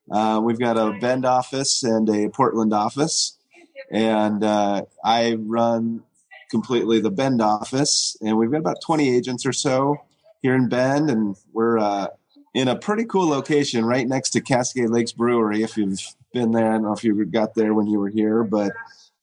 Uh, 0.10 0.40
we've 0.42 0.60
got 0.60 0.78
a 0.78 0.98
Bend 1.00 1.26
office 1.26 1.84
and 1.84 2.08
a 2.10 2.30
Portland 2.30 2.74
office, 2.74 3.38
and 3.92 4.46
uh, 4.46 4.84
I 5.04 5.34
run 5.40 6.04
completely 6.50 7.02
the 7.02 7.12
Bend 7.12 7.42
office. 7.42 8.16
And 8.22 8.38
we've 8.38 8.52
got 8.52 8.60
about 8.60 8.82
20 8.82 9.14
agents 9.14 9.46
or 9.46 9.54
so 9.54 9.98
here 10.42 10.56
in 10.56 10.70
Bend, 10.70 11.10
and 11.10 11.36
we're 11.52 11.80
uh, 11.80 12.08
in 12.54 12.70
a 12.70 12.78
pretty 12.78 13.04
cool 13.04 13.28
location 13.28 13.84
right 13.84 14.08
next 14.08 14.30
to 14.32 14.42
Cascade 14.42 14.90
Lakes 14.90 15.12
Brewery. 15.12 15.64
If 15.64 15.76
you've 15.76 16.00
been 16.34 16.52
there, 16.52 16.70
I 16.70 16.74
don't 16.76 16.84
know 16.84 16.94
if 16.94 17.04
you 17.04 17.26
got 17.26 17.56
there 17.56 17.74
when 17.74 17.88
you 17.88 18.00
were 18.00 18.10
here, 18.10 18.46
but 18.46 18.72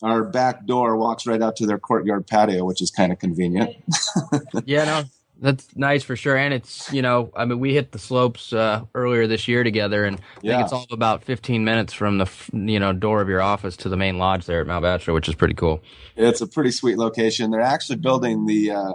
our 0.03 0.25
back 0.25 0.67
door 0.67 0.97
walks 0.97 1.27
right 1.27 1.43
out 1.43 1.57
to 1.57 1.67
their 1.67 1.79
courtyard 1.79 2.27
patio, 2.27 2.65
which 2.65 2.81
is 2.81 2.91
kind 2.91 3.13
of 3.13 3.19
convenient. 3.19 3.77
yeah, 4.65 4.85
no, 4.85 5.05
that's 5.41 5.75
nice 5.77 6.03
for 6.03 6.17
sure. 6.17 6.37
And 6.37 6.55
it's, 6.55 6.93
you 6.93 7.03
know, 7.03 7.31
I 7.35 7.45
mean, 7.45 7.61
we 7.61 7.75
hit 7.75 7.93
the 7.93 7.99
slopes 7.99 8.53
uh, 8.53 8.85
earlier 8.95 9.27
this 9.27 9.49
year 9.49 9.65
together, 9.65 10.05
and 10.05 10.17
I 10.17 10.21
yeah. 10.43 10.53
think 10.57 10.65
it's 10.65 10.73
all 10.73 10.87
about 10.91 11.25
15 11.25 11.65
minutes 11.65 11.93
from 11.93 12.19
the, 12.19 12.31
you 12.53 12.79
know, 12.79 12.93
door 12.93 13.21
of 13.21 13.29
your 13.29 13.43
office 13.43 13.77
to 13.79 13.89
the 13.89 13.97
main 13.97 14.19
lodge 14.19 14.47
there 14.47 14.61
at 14.61 14.67
Mount 14.67 14.83
Bachelor, 14.83 15.15
which 15.15 15.29
is 15.29 15.35
pretty 15.35 15.55
cool. 15.55 15.83
It's 16.17 16.41
a 16.41 16.47
pretty 16.47 16.71
sweet 16.71 16.99
location. 16.99 17.51
They're 17.51 17.61
actually 17.61 17.97
building 17.97 18.47
the 18.47 18.71
uh, 18.71 18.93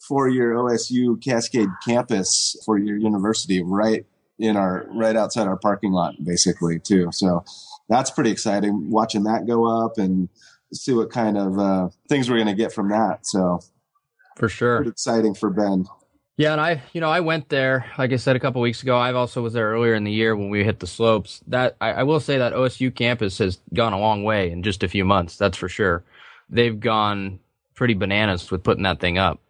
four-year 0.00 0.54
OSU 0.54 1.22
Cascade 1.22 1.68
campus 1.84 2.56
for 2.64 2.78
your 2.78 2.96
university 2.96 3.62
right 3.62 4.04
in 4.38 4.56
our 4.56 4.86
right 4.88 5.14
outside 5.14 5.46
our 5.46 5.56
parking 5.56 5.92
lot, 5.92 6.14
basically 6.24 6.80
too. 6.80 7.10
So 7.12 7.44
that's 7.92 8.10
pretty 8.10 8.30
exciting 8.30 8.90
watching 8.90 9.24
that 9.24 9.46
go 9.46 9.84
up 9.84 9.98
and 9.98 10.28
see 10.72 10.94
what 10.94 11.10
kind 11.10 11.36
of 11.36 11.58
uh, 11.58 11.88
things 12.08 12.30
we're 12.30 12.36
going 12.36 12.48
to 12.48 12.54
get 12.54 12.72
from 12.72 12.88
that. 12.88 13.26
So 13.26 13.60
for 14.36 14.48
sure, 14.48 14.76
pretty 14.78 14.90
exciting 14.90 15.34
for 15.34 15.50
Bend. 15.50 15.88
Yeah, 16.38 16.52
and 16.52 16.60
I, 16.60 16.82
you 16.94 17.00
know, 17.02 17.10
I 17.10 17.20
went 17.20 17.50
there, 17.50 17.84
like 17.98 18.10
I 18.12 18.16
said 18.16 18.36
a 18.36 18.40
couple 18.40 18.62
weeks 18.62 18.82
ago. 18.82 18.96
I 18.96 19.12
also 19.12 19.42
was 19.42 19.52
there 19.52 19.70
earlier 19.70 19.94
in 19.94 20.04
the 20.04 20.10
year 20.10 20.34
when 20.34 20.48
we 20.48 20.64
hit 20.64 20.80
the 20.80 20.86
slopes. 20.86 21.42
That 21.46 21.76
I, 21.80 21.92
I 21.92 22.02
will 22.04 22.20
say 22.20 22.38
that 22.38 22.54
OSU 22.54 22.94
campus 22.94 23.36
has 23.38 23.58
gone 23.74 23.92
a 23.92 23.98
long 23.98 24.24
way 24.24 24.50
in 24.50 24.62
just 24.62 24.82
a 24.82 24.88
few 24.88 25.04
months. 25.04 25.36
That's 25.36 25.58
for 25.58 25.68
sure. 25.68 26.02
They've 26.48 26.78
gone 26.78 27.38
pretty 27.74 27.94
bananas 27.94 28.50
with 28.50 28.62
putting 28.62 28.84
that 28.84 28.98
thing 28.98 29.18
up. 29.18 29.40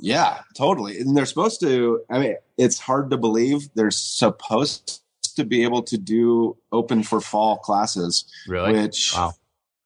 Yeah, 0.00 0.40
totally. 0.56 0.98
And 0.98 1.16
they're 1.16 1.26
supposed 1.26 1.60
to. 1.60 2.00
I 2.10 2.18
mean, 2.18 2.36
it's 2.58 2.80
hard 2.80 3.10
to 3.10 3.16
believe 3.16 3.68
they're 3.74 3.92
supposed 3.92 5.03
to 5.34 5.44
be 5.44 5.62
able 5.64 5.82
to 5.82 5.98
do 5.98 6.56
open 6.72 7.02
for 7.02 7.20
fall 7.20 7.58
classes. 7.58 8.24
Really? 8.48 8.72
Which, 8.72 9.12
wow. 9.16 9.32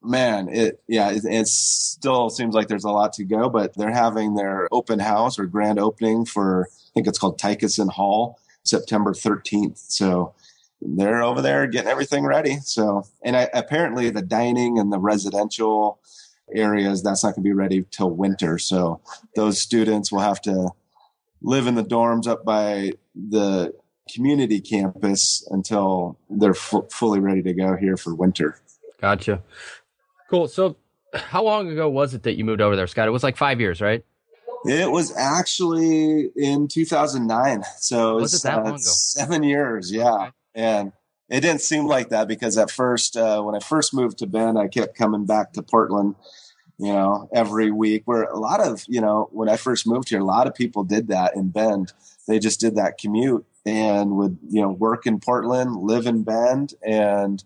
man, 0.02 0.49
it 0.49 0.83
yeah, 0.88 1.11
it, 1.11 1.25
it 1.25 1.49
still 1.49 2.31
seems 2.31 2.55
like 2.55 2.69
there's 2.69 2.85
a 2.85 2.90
lot 2.90 3.12
to 3.14 3.25
go, 3.25 3.49
but 3.49 3.75
they're 3.75 3.93
having 3.93 4.35
their 4.35 4.69
open 4.73 4.99
house 4.99 5.38
or 5.38 5.47
grand 5.47 5.78
opening 5.78 6.25
for 6.25 6.69
I 6.71 6.90
think 6.95 7.07
it's 7.07 7.19
called 7.19 7.40
Tykeson 7.40 7.90
Hall, 7.90 8.38
September 8.64 9.12
13th. 9.12 9.78
So 9.90 10.35
they're 10.81 11.23
over 11.23 11.43
there 11.43 11.67
getting 11.67 11.90
everything 11.90 12.25
ready. 12.25 12.59
So, 12.59 13.05
and 13.23 13.37
I, 13.37 13.49
apparently 13.52 14.11
the 14.11 14.23
dining 14.23 14.78
and 14.78 14.93
the 14.93 14.99
residential 14.99 16.00
areas 16.55 17.02
that's 17.02 17.23
not 17.23 17.31
going 17.35 17.43
to 17.43 17.49
be 17.49 17.52
ready 17.52 17.85
till 17.90 18.11
winter. 18.11 18.59
So 18.59 19.00
those 19.35 19.61
students 19.61 20.11
will 20.11 20.21
have 20.21 20.40
to 20.43 20.71
live 21.43 21.67
in 21.67 21.75
the 21.75 21.85
dorms 21.85 22.26
up 22.26 22.45
by 22.45 22.93
the 23.14 23.75
community 24.12 24.60
campus 24.60 25.46
until 25.50 26.18
they're 26.30 26.50
f- 26.50 26.90
fully 26.90 27.20
ready 27.20 27.42
to 27.42 27.52
go 27.52 27.76
here 27.76 27.96
for 27.96 28.14
winter. 28.14 28.60
Gotcha. 29.00 29.42
Cool. 30.30 30.48
So, 30.48 30.76
how 31.14 31.42
long 31.42 31.70
ago 31.70 31.88
was 31.88 32.14
it 32.14 32.22
that 32.24 32.36
you 32.36 32.44
moved 32.44 32.60
over 32.60 32.76
there, 32.76 32.86
Scott? 32.86 33.08
It 33.08 33.12
was 33.12 33.22
like 33.22 33.36
five 33.36 33.60
years, 33.60 33.80
right? 33.80 34.04
It 34.64 34.90
was 34.90 35.16
actually 35.16 36.30
in 36.36 36.68
2009. 36.68 37.62
So 37.78 38.16
was, 38.16 38.34
it 38.34 38.42
that 38.42 38.58
uh, 38.58 38.64
long 38.64 38.68
ago? 38.68 38.78
seven 38.78 39.42
years. 39.42 39.92
Yeah. 39.92 40.30
And 40.54 40.92
it 41.28 41.40
didn't 41.40 41.60
seem 41.60 41.86
like 41.86 42.08
that 42.08 42.28
because 42.28 42.58
at 42.58 42.70
first, 42.70 43.16
uh, 43.16 43.42
when 43.42 43.54
I 43.54 43.60
first 43.60 43.94
moved 43.94 44.18
to 44.18 44.26
Bend, 44.26 44.58
I 44.58 44.68
kept 44.68 44.96
coming 44.96 45.26
back 45.26 45.52
to 45.52 45.62
Portland, 45.62 46.16
you 46.78 46.92
know, 46.92 47.28
every 47.32 47.70
week. 47.70 48.02
Where 48.06 48.24
a 48.24 48.38
lot 48.38 48.60
of, 48.60 48.84
you 48.88 49.00
know, 49.00 49.28
when 49.32 49.48
I 49.48 49.56
first 49.56 49.86
moved 49.86 50.08
here, 50.08 50.20
a 50.20 50.24
lot 50.24 50.46
of 50.46 50.54
people 50.54 50.84
did 50.84 51.08
that 51.08 51.36
in 51.36 51.50
Bend. 51.50 51.92
They 52.26 52.38
just 52.38 52.60
did 52.60 52.76
that 52.76 52.98
commute 52.98 53.46
and 53.68 54.16
would, 54.16 54.38
you 54.48 54.60
know, 54.60 54.70
work 54.70 55.06
in 55.06 55.20
Portland, 55.20 55.76
live 55.76 56.06
in 56.06 56.22
Bend. 56.22 56.75
And 56.82 57.42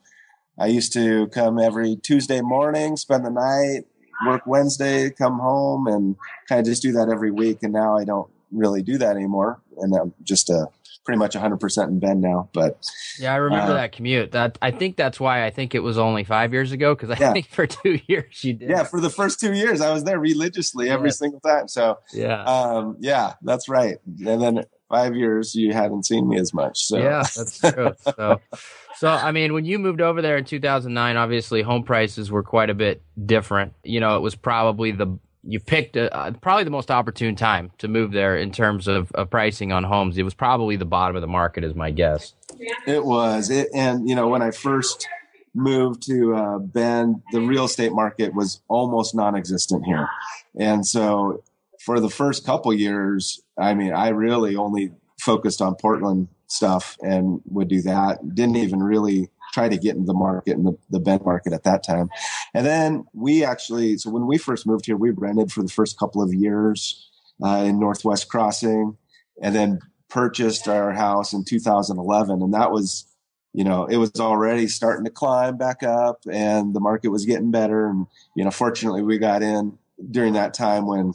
I 0.59 0.67
used 0.67 0.93
to 0.95 1.27
come 1.29 1.59
every 1.59 1.97
Tuesday 1.97 2.41
morning, 2.41 2.97
spend 2.97 3.25
the 3.25 3.31
night, 3.31 3.87
work 4.27 4.43
Wednesday, 4.47 5.11
come 5.11 5.39
home, 5.39 5.87
and 5.87 6.17
kind 6.49 6.61
of 6.61 6.67
just 6.67 6.83
do 6.83 6.93
that 6.93 7.09
every 7.09 7.31
week. 7.31 7.59
And 7.63 7.73
now 7.73 7.97
I 7.97 8.05
don't 8.05 8.31
really 8.51 8.83
do 8.83 8.99
that 8.99 9.17
anymore. 9.17 9.61
And 9.79 9.95
I'm 9.95 10.15
just 10.23 10.51
a, 10.51 10.69
pretty 11.05 11.19
much 11.19 11.35
100% 11.35 11.89
in 11.89 11.99
Bend 11.99 12.21
now. 12.21 12.49
But 12.53 12.85
yeah, 13.19 13.33
I 13.33 13.37
remember 13.37 13.73
uh, 13.73 13.77
that 13.77 13.93
commute. 13.93 14.33
That 14.33 14.59
I 14.63 14.71
think 14.71 14.97
that's 14.97 15.19
why 15.19 15.45
I 15.45 15.51
think 15.51 15.75
it 15.75 15.81
was 15.81 15.99
only 15.99 16.25
five 16.25 16.53
years 16.53 16.73
ago 16.73 16.95
because 16.95 17.11
I 17.11 17.17
yeah. 17.19 17.33
think 17.33 17.49
for 17.49 17.67
two 17.67 18.01
years 18.07 18.43
you 18.45 18.55
did. 18.55 18.71
Yeah, 18.71 18.85
for 18.85 19.01
the 19.01 19.11
first 19.11 19.41
two 19.41 19.53
years 19.53 19.81
I 19.81 19.93
was 19.93 20.05
there 20.05 20.19
religiously 20.19 20.89
every 20.91 21.09
yes. 21.09 21.19
single 21.19 21.41
time. 21.41 21.69
So 21.69 21.99
yeah, 22.13 22.45
um, 22.45 22.97
yeah, 23.01 23.35
that's 23.43 23.69
right. 23.69 23.99
And 24.07 24.41
then 24.41 24.65
five 24.93 25.17
years 25.17 25.55
you 25.55 25.73
hadn't 25.73 26.05
seen 26.05 26.29
me 26.29 26.39
as 26.39 26.53
much. 26.53 26.85
So 26.85 26.99
yeah, 26.99 27.25
that's 27.35 27.59
true. 27.59 27.93
so. 27.99 28.41
So, 28.99 29.09
I 29.09 29.33
mean, 29.33 29.53
when 29.53 29.65
you 29.65 29.81
moved 29.81 30.01
over 30.01 30.23
there 30.23 30.37
in 30.37 30.45
2009, 30.45 31.17
obviously 31.17 31.63
home 31.63 31.83
prices 31.83 32.31
were 32.31 32.45
quite 32.45 32.71
a 32.71 32.75
bit 32.75 33.03
different. 33.27 33.73
You 33.83 33.99
know, 33.99 34.17
it 34.17 34.21
was 34.21 34.37
probably 34.37 34.93
the 34.93 35.19
you 35.43 35.59
picked 35.59 35.97
a, 35.97 36.15
uh, 36.15 36.31
probably 36.41 36.63
the 36.63 36.71
most 36.71 36.89
opportune 36.89 37.35
time 37.35 37.73
to 37.79 37.89
move 37.89 38.13
there 38.13 38.37
in 38.37 38.53
terms 38.53 38.87
of, 38.87 39.11
of, 39.13 39.29
pricing 39.29 39.73
on 39.73 39.83
homes. 39.83 40.17
It 40.17 40.23
was 40.23 40.35
probably 40.35 40.77
the 40.77 40.85
bottom 40.85 41.17
of 41.17 41.23
the 41.23 41.27
market, 41.27 41.65
is 41.65 41.75
my 41.75 41.91
guess. 41.91 42.35
It 42.87 43.05
was, 43.05 43.51
it, 43.51 43.71
and 43.75 44.09
you 44.09 44.15
know, 44.15 44.29
when 44.29 44.41
I 44.41 44.53
first 44.53 45.09
moved 45.53 46.07
to 46.07 46.37
uh, 46.37 46.59
Bend, 46.59 47.23
the 47.33 47.41
real 47.41 47.65
estate 47.65 47.93
market 47.93 48.35
was 48.35 48.61
almost 48.69 49.17
non-existent 49.17 49.85
here, 49.85 50.09
and 50.57 50.87
so 50.87 51.43
for 51.85 51.99
the 51.99 52.11
first 52.11 52.47
couple 52.47 52.73
years, 52.73 53.41
I 53.59 53.75
mean, 53.75 53.93
I 53.93 54.09
really 54.09 54.57
only 54.57 54.93
focused 55.21 55.61
on 55.61 55.75
Portland 55.75 56.29
stuff 56.47 56.97
and 57.01 57.41
would 57.47 57.69
do 57.69 57.83
that. 57.83 58.35
Didn't 58.35 58.57
even 58.57 58.83
really 58.83 59.31
try 59.53 59.69
to 59.69 59.77
get 59.77 59.97
into 59.97 60.07
the 60.07 60.15
market 60.15 60.57
and 60.57 60.67
the, 60.67 60.79
the 60.91 61.01
Bend 61.01 61.25
market 61.25 61.53
at 61.53 61.65
that 61.65 61.83
time. 61.83 62.09
And 62.55 62.65
then 62.65 63.05
we 63.13 63.45
actually, 63.45 63.99
so 63.99 64.11
when 64.11 64.27
we 64.27 64.39
first 64.39 64.67
moved 64.67 64.87
here, 64.87 64.97
we 64.97 65.11
rented 65.11 65.53
for 65.53 65.63
the 65.63 65.69
first 65.69 65.99
couple 65.99 66.23
of 66.23 66.33
years 66.33 67.11
uh, 67.45 67.65
in 67.67 67.79
Northwest 67.79 68.29
Crossing 68.29 68.97
and 69.43 69.55
then 69.55 69.81
purchased 70.09 70.69
our 70.69 70.93
house 70.93 71.33
in 71.33 71.45
2011. 71.45 72.43
And 72.43 72.55
that 72.55 72.71
was, 72.71 73.07
you 73.53 73.65
know, 73.65 73.87
it 73.87 73.97
was 73.97 74.13
already 74.21 74.69
starting 74.69 75.05
to 75.05 75.11
climb 75.11 75.57
back 75.57 75.83
up 75.83 76.21
and 76.31 76.75
the 76.75 76.81
market 76.81 77.09
was 77.09 77.27
getting 77.27 77.51
better. 77.51 77.87
And, 77.87 78.07
you 78.37 78.45
know, 78.45 78.51
fortunately 78.51 79.03
we 79.03 79.19
got 79.19 79.43
in 79.43 79.79
during 80.11 80.35
that 80.35 80.55
time 80.55 80.87
when 80.87 81.13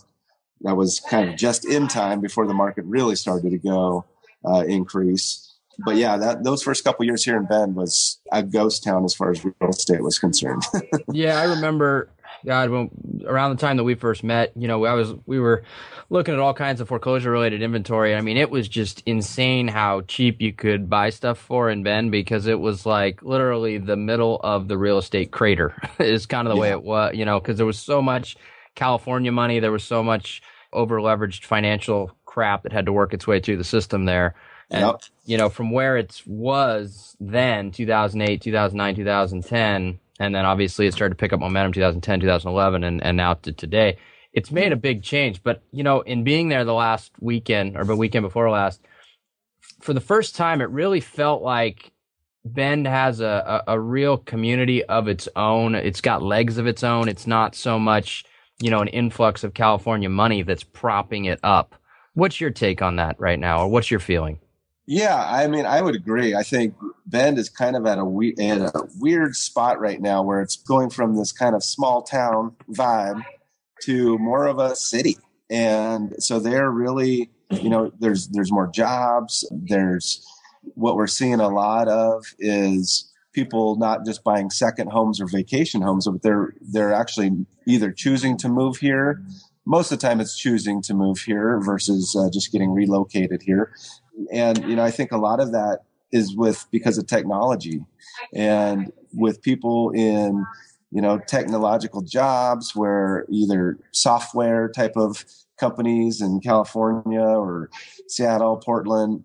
that 0.61 0.75
was 0.75 0.99
kind 0.99 1.29
of 1.29 1.35
just 1.35 1.65
in 1.65 1.87
time 1.87 2.21
before 2.21 2.47
the 2.47 2.53
market 2.53 2.85
really 2.85 3.15
started 3.15 3.51
to 3.51 3.57
go 3.57 4.05
uh, 4.45 4.63
increase 4.67 5.47
but 5.79 5.95
yeah, 5.95 6.17
that 6.17 6.43
those 6.43 6.63
first 6.63 6.83
couple 6.83 7.05
years 7.05 7.23
here 7.23 7.37
in 7.37 7.45
Bend 7.45 7.75
was 7.75 8.19
a 8.31 8.41
ghost 8.41 8.83
town 8.83 9.05
as 9.05 9.13
far 9.13 9.31
as 9.31 9.43
real 9.43 9.53
estate 9.69 10.01
was 10.01 10.17
concerned. 10.17 10.63
yeah, 11.11 11.39
I 11.39 11.43
remember. 11.43 12.09
God, 12.45 12.69
when, 12.69 12.91
around 13.25 13.55
the 13.55 13.59
time 13.59 13.77
that 13.77 13.83
we 13.83 13.95
first 13.95 14.23
met, 14.23 14.53
you 14.55 14.67
know, 14.67 14.85
I 14.85 14.93
was 14.93 15.13
we 15.25 15.39
were 15.39 15.63
looking 16.09 16.35
at 16.35 16.39
all 16.39 16.53
kinds 16.53 16.79
of 16.79 16.87
foreclosure 16.87 17.31
related 17.31 17.61
inventory. 17.61 18.15
I 18.15 18.21
mean, 18.21 18.37
it 18.37 18.49
was 18.49 18.67
just 18.67 19.01
insane 19.05 19.67
how 19.67 20.01
cheap 20.01 20.39
you 20.39 20.53
could 20.53 20.89
buy 20.89 21.09
stuff 21.09 21.39
for 21.39 21.69
in 21.69 21.83
Bend 21.83 22.11
because 22.11 22.45
it 22.47 22.59
was 22.59 22.85
like 22.85 23.23
literally 23.23 23.79
the 23.79 23.97
middle 23.97 24.39
of 24.43 24.67
the 24.67 24.77
real 24.77 24.99
estate 24.99 25.31
crater. 25.31 25.75
is 25.99 26.25
kind 26.25 26.47
of 26.47 26.51
the 26.51 26.57
yeah. 26.57 26.61
way 26.61 26.69
it 26.69 26.83
was, 26.83 27.15
you 27.15 27.25
know, 27.25 27.39
because 27.39 27.57
there 27.57 27.65
was 27.65 27.79
so 27.79 28.01
much 28.01 28.37
California 28.77 29.31
money, 29.34 29.60
there 29.60 29.74
was 29.74 29.84
so 29.84 30.01
much 30.01 30.41
over 30.72 31.00
leveraged 31.00 31.43
financial 31.43 32.12
crap 32.25 32.63
that 32.63 32.72
had 32.72 32.86
to 32.86 32.93
work 32.93 33.13
its 33.13 33.27
way 33.27 33.41
through 33.41 33.57
the 33.57 33.63
system 33.65 34.05
there 34.05 34.36
and, 34.69 34.86
yep. 34.86 35.01
you 35.25 35.38
know, 35.38 35.50
from 35.50 35.72
where 35.72 35.98
it 35.98 36.22
was 36.25 37.15
then, 37.19 37.72
2008, 37.72 38.41
2009, 38.41 38.96
2010, 38.96 40.00
and 40.19 40.36
then 40.36 40.46
obviously 40.46 40.88
it 40.88 40.93
started 40.93 41.15
to 41.15 41.19
pick 41.19 41.31
up 41.31 41.39
momentum 41.39 41.74
2010, 41.74 42.22
2011, 42.22 42.84
and, 42.84 43.03
and 43.03 43.17
now 43.17 43.36
to 43.36 43.51
today. 43.51 43.98
It's 44.34 44.51
made 44.51 44.74
a 44.74 44.77
big 44.77 45.03
change. 45.03 45.41
But, 45.41 45.62
you 45.72 45.84
know, 45.84 46.01
in 46.01 46.24
being 46.24 46.50
there 46.50 46.65
the 46.65 46.74
last 46.74 47.12
weekend 47.22 47.77
or 47.77 47.86
the 47.86 47.96
weekend 47.96 48.24
before 48.24 48.50
last, 48.50 48.81
for 49.79 49.93
the 49.93 50.01
first 50.01 50.36
time, 50.36 50.60
it 50.60 50.69
really 50.69 51.00
felt 51.00 51.41
like 51.41 51.91
Bend 52.43 52.88
has 52.88 53.19
a, 53.22 53.63
a, 53.67 53.74
a, 53.74 53.79
real 53.79 54.17
community 54.17 54.84
of 54.84 55.07
its 55.07 55.27
own. 55.36 55.75
It's 55.75 56.01
got 56.01 56.22
legs 56.22 56.57
of 56.57 56.67
its 56.67 56.84
own. 56.84 57.10
It's 57.10 57.27
not 57.27 57.55
so 57.55 57.77
much, 57.77 58.25
you 58.59 58.71
know, 58.71 58.81
an 58.81 58.87
influx 58.89 59.43
of 59.43 59.53
California 59.53 60.09
money 60.09 60.41
that's 60.41 60.63
propping 60.63 61.25
it 61.25 61.39
up. 61.43 61.75
What's 62.13 62.41
your 62.41 62.49
take 62.49 62.81
on 62.81 62.95
that 62.95 63.19
right 63.19 63.39
now, 63.39 63.61
or 63.61 63.67
what's 63.67 63.91
your 63.91 63.99
feeling? 63.99 64.39
Yeah, 64.87 65.25
I 65.29 65.47
mean, 65.47 65.65
I 65.65 65.81
would 65.81 65.95
agree. 65.95 66.33
I 66.33 66.43
think 66.43 66.73
Bend 67.05 67.37
is 67.37 67.49
kind 67.49 67.75
of 67.75 67.85
at 67.85 67.97
a, 67.97 68.33
at 68.39 68.61
a 68.73 68.87
weird 68.99 69.35
spot 69.35 69.81
right 69.81 69.99
now 69.99 70.23
where 70.23 70.41
it's 70.41 70.55
going 70.55 70.89
from 70.89 71.17
this 71.17 71.33
kind 71.33 71.55
of 71.55 71.63
small 71.63 72.01
town 72.01 72.55
vibe 72.71 73.21
to 73.83 74.17
more 74.17 74.47
of 74.47 74.59
a 74.59 74.75
city. 74.75 75.17
And 75.49 76.15
so 76.19 76.39
they're 76.39 76.71
really, 76.71 77.29
you 77.51 77.69
know, 77.69 77.91
there's 77.99 78.29
there's 78.29 78.51
more 78.51 78.67
jobs. 78.67 79.45
There's 79.51 80.25
what 80.75 80.95
we're 80.95 81.07
seeing 81.07 81.39
a 81.41 81.49
lot 81.49 81.87
of 81.89 82.25
is 82.39 83.11
people 83.38 83.75
not 83.75 84.06
just 84.06 84.24
buying 84.24 84.50
second 84.50 84.89
homes 84.91 85.22
or 85.22 85.27
vacation 85.27 85.82
homes, 85.82 86.08
but 86.08 86.22
they're 86.24 86.53
they're 86.62 86.94
actually 86.94 87.46
either 87.67 87.91
choosing 87.91 88.38
to 88.38 88.50
move 88.50 88.77
here. 88.77 89.22
Most 89.65 89.91
of 89.91 90.00
the 90.00 90.08
time, 90.08 90.22
it's 90.22 90.38
choosing 90.38 90.82
to 90.84 90.94
move 90.94 91.20
here 91.20 91.60
versus 91.60 92.15
uh, 92.15 92.29
just 92.32 92.51
getting 92.51 92.72
relocated 92.72 93.41
here 93.41 93.74
and 94.32 94.58
you 94.65 94.75
know 94.75 94.84
i 94.84 94.91
think 94.91 95.12
a 95.12 95.17
lot 95.17 95.39
of 95.39 95.51
that 95.51 95.79
is 96.12 96.36
with 96.36 96.65
because 96.72 96.98
of 96.98 97.06
technology 97.06 97.84
and 98.34 98.91
with 99.13 99.41
people 99.41 99.91
in 99.91 100.46
you 100.91 101.01
know 101.01 101.20
technological 101.20 102.01
jobs 102.01 102.75
where 102.75 103.25
either 103.29 103.77
software 103.91 104.70
type 104.70 104.96
of 104.96 105.25
companies 105.60 106.22
in 106.22 106.39
california 106.39 107.22
or 107.22 107.70
seattle 108.08 108.58
portland 108.58 109.24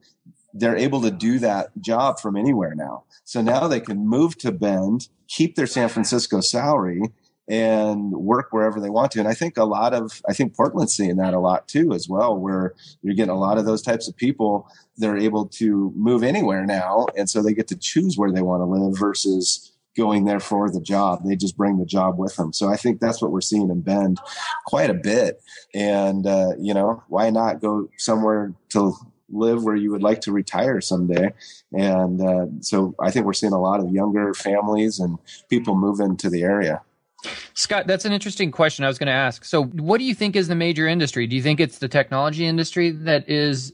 they're 0.54 0.76
able 0.76 1.00
to 1.00 1.10
do 1.10 1.38
that 1.38 1.70
job 1.80 2.20
from 2.20 2.36
anywhere 2.36 2.74
now 2.74 3.04
so 3.24 3.40
now 3.40 3.66
they 3.66 3.80
can 3.80 4.06
move 4.06 4.36
to 4.36 4.52
bend 4.52 5.08
keep 5.28 5.56
their 5.56 5.66
san 5.66 5.88
francisco 5.88 6.40
salary 6.40 7.02
and 7.48 8.12
work 8.12 8.48
wherever 8.50 8.80
they 8.80 8.90
want 8.90 9.12
to. 9.12 9.18
And 9.18 9.28
I 9.28 9.34
think 9.34 9.56
a 9.56 9.64
lot 9.64 9.92
of, 9.92 10.22
I 10.28 10.32
think 10.32 10.54
Portland's 10.54 10.94
seeing 10.94 11.16
that 11.16 11.34
a 11.34 11.40
lot 11.40 11.68
too, 11.68 11.92
as 11.92 12.08
well, 12.08 12.36
where 12.36 12.74
you're 13.02 13.14
getting 13.14 13.34
a 13.34 13.38
lot 13.38 13.58
of 13.58 13.64
those 13.64 13.82
types 13.82 14.08
of 14.08 14.16
people. 14.16 14.68
They're 14.96 15.18
able 15.18 15.46
to 15.48 15.92
move 15.96 16.22
anywhere 16.22 16.64
now. 16.64 17.06
And 17.16 17.28
so 17.28 17.42
they 17.42 17.52
get 17.52 17.68
to 17.68 17.76
choose 17.76 18.16
where 18.16 18.30
they 18.30 18.42
want 18.42 18.60
to 18.60 18.66
live 18.66 18.98
versus 18.98 19.72
going 19.96 20.24
there 20.24 20.40
for 20.40 20.70
the 20.70 20.80
job. 20.80 21.24
They 21.24 21.36
just 21.36 21.56
bring 21.56 21.78
the 21.78 21.84
job 21.84 22.18
with 22.18 22.36
them. 22.36 22.52
So 22.52 22.68
I 22.68 22.76
think 22.76 23.00
that's 23.00 23.20
what 23.20 23.32
we're 23.32 23.42
seeing 23.42 23.68
in 23.68 23.82
Bend 23.82 24.18
quite 24.66 24.88
a 24.88 24.94
bit. 24.94 25.42
And, 25.74 26.26
uh, 26.26 26.52
you 26.58 26.72
know, 26.72 27.02
why 27.08 27.28
not 27.30 27.60
go 27.60 27.90
somewhere 27.98 28.54
to 28.70 28.94
live 29.32 29.64
where 29.64 29.76
you 29.76 29.90
would 29.90 30.02
like 30.02 30.20
to 30.22 30.32
retire 30.32 30.80
someday. 30.80 31.32
And 31.72 32.20
uh, 32.20 32.46
so 32.60 32.94
I 33.00 33.10
think 33.10 33.26
we're 33.26 33.32
seeing 33.32 33.52
a 33.52 33.60
lot 33.60 33.80
of 33.80 33.90
younger 33.90 34.34
families 34.34 35.00
and 35.00 35.18
people 35.48 35.74
move 35.74 36.00
into 36.00 36.30
the 36.30 36.42
area. 36.42 36.82
Scott, 37.54 37.86
that's 37.86 38.04
an 38.04 38.12
interesting 38.12 38.50
question 38.50 38.84
I 38.84 38.88
was 38.88 38.98
going 38.98 39.06
to 39.06 39.12
ask. 39.12 39.44
So, 39.44 39.64
what 39.64 39.98
do 39.98 40.04
you 40.04 40.14
think 40.14 40.34
is 40.34 40.48
the 40.48 40.54
major 40.54 40.88
industry? 40.88 41.26
Do 41.26 41.36
you 41.36 41.42
think 41.42 41.60
it's 41.60 41.78
the 41.78 41.88
technology 41.88 42.46
industry 42.46 42.90
that 42.90 43.28
is 43.28 43.72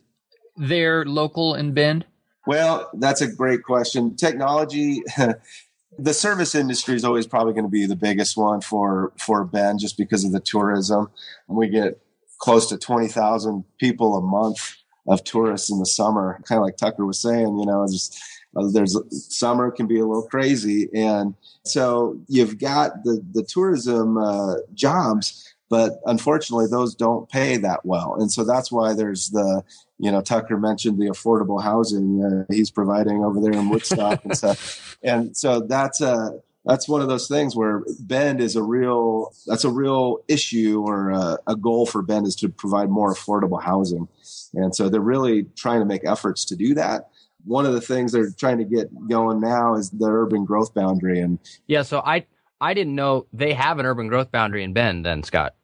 there 0.57 1.05
local 1.07 1.55
in 1.55 1.73
Bend? 1.73 2.05
Well, 2.47 2.91
that's 2.95 3.21
a 3.21 3.31
great 3.31 3.63
question. 3.63 4.17
Technology, 4.17 5.03
the 5.99 6.15
service 6.15 6.55
industry 6.55 6.95
is 6.95 7.05
always 7.05 7.27
probably 7.27 7.53
going 7.55 7.65
to 7.65 7.71
be 7.71 7.87
the 7.87 7.97
biggest 7.97 8.37
one 8.37 8.61
for 8.61 9.13
for 9.17 9.45
Bend, 9.45 9.81
just 9.81 9.97
because 9.97 10.25
of 10.25 10.33
the 10.33 10.41
tourism. 10.41 11.09
We 11.47 11.69
get 11.69 12.03
close 12.39 12.69
to 12.69 12.77
twenty 12.77 13.09
thousand 13.09 13.65
people 13.79 14.17
a 14.17 14.21
month 14.21 14.77
of 15.09 15.25
tourists 15.25 15.71
in 15.71 15.79
the 15.79 15.87
summer. 15.87 16.41
Kind 16.45 16.59
of 16.59 16.65
like 16.65 16.77
Tucker 16.77 17.07
was 17.07 17.21
saying, 17.21 17.59
you 17.59 17.67
know, 17.67 17.87
just 17.87 18.21
uh, 18.57 18.69
there's 18.73 18.97
summer 19.35 19.71
can 19.71 19.87
be 19.87 19.99
a 19.99 20.07
little 20.07 20.27
crazy, 20.27 20.89
and 20.95 21.35
so 21.65 22.19
you've 22.29 22.59
got 22.59 23.05
the 23.05 23.23
the 23.33 23.43
tourism 23.43 24.17
uh, 24.17 24.57
jobs, 24.75 25.55
but 25.69 26.01
unfortunately 26.07 26.67
those 26.67 26.95
don't 26.95 27.29
pay 27.29 27.57
that 27.59 27.85
well, 27.85 28.17
and 28.19 28.33
so 28.33 28.45
that's 28.45 28.73
why 28.73 28.95
there's 28.95 29.31
the 29.31 29.63
you 29.99 30.11
know 30.11 30.23
Tucker 30.23 30.57
mentioned 30.57 30.99
the 30.99 31.07
affordable 31.07 31.63
housing 31.63 32.25
uh, 32.25 32.53
he's 32.53 32.71
providing 32.71 33.23
over 33.23 33.41
there 33.41 33.53
in 33.53 33.69
Woodstock 33.69 34.25
and 34.25 34.37
stuff, 34.37 34.97
and 35.03 35.37
so 35.37 35.61
that's 35.61 36.01
a 36.01 36.41
that's 36.65 36.89
one 36.89 37.01
of 37.01 37.09
those 37.09 37.29
things 37.29 37.57
where 37.57 37.83
Bend 38.01 38.41
is 38.41 38.57
a 38.57 38.63
real 38.63 39.33
that's 39.47 39.65
a 39.65 39.71
real 39.71 40.19
issue 40.29 40.83
or 40.87 41.11
a, 41.11 41.39
a, 41.47 41.57
goal 41.57 41.87
for 41.87 42.03
Bend 42.03 42.27
is 42.27 42.37
to 42.37 42.49
provide 42.49 42.91
more 42.91 43.13
affordable 43.13 43.63
housing, 43.63 44.07
and 44.55 44.75
so 44.75 44.89
they're 44.89 45.01
really 45.01 45.47
trying 45.57 45.81
to 45.81 45.87
make 45.87 46.05
efforts 46.05 46.45
to 46.47 46.57
do 46.57 46.75
that. 46.75 47.09
one 47.45 47.65
of 47.65 47.73
the 47.73 47.81
things 47.81 48.13
they're 48.13 48.31
trying 48.31 48.59
to 48.59 48.65
get 48.65 48.89
going 49.09 49.41
now 49.41 49.75
is 49.75 49.91
the 49.91 50.07
urban 50.07 50.45
growth 50.45 50.75
boundary. 50.75 51.21
And 51.21 51.39
yeah, 51.67 51.83
so 51.83 52.01
I 52.05 52.27
I 52.61 52.75
didn't 52.75 52.95
know 52.95 53.27
they 53.33 53.53
have 53.55 53.79
an 53.79 53.87
urban 53.87 54.09
growth 54.09 54.31
boundary 54.33 54.65
in 54.65 54.73
Bend. 54.73 55.07
Then 55.07 55.23
Scott. 55.23 55.55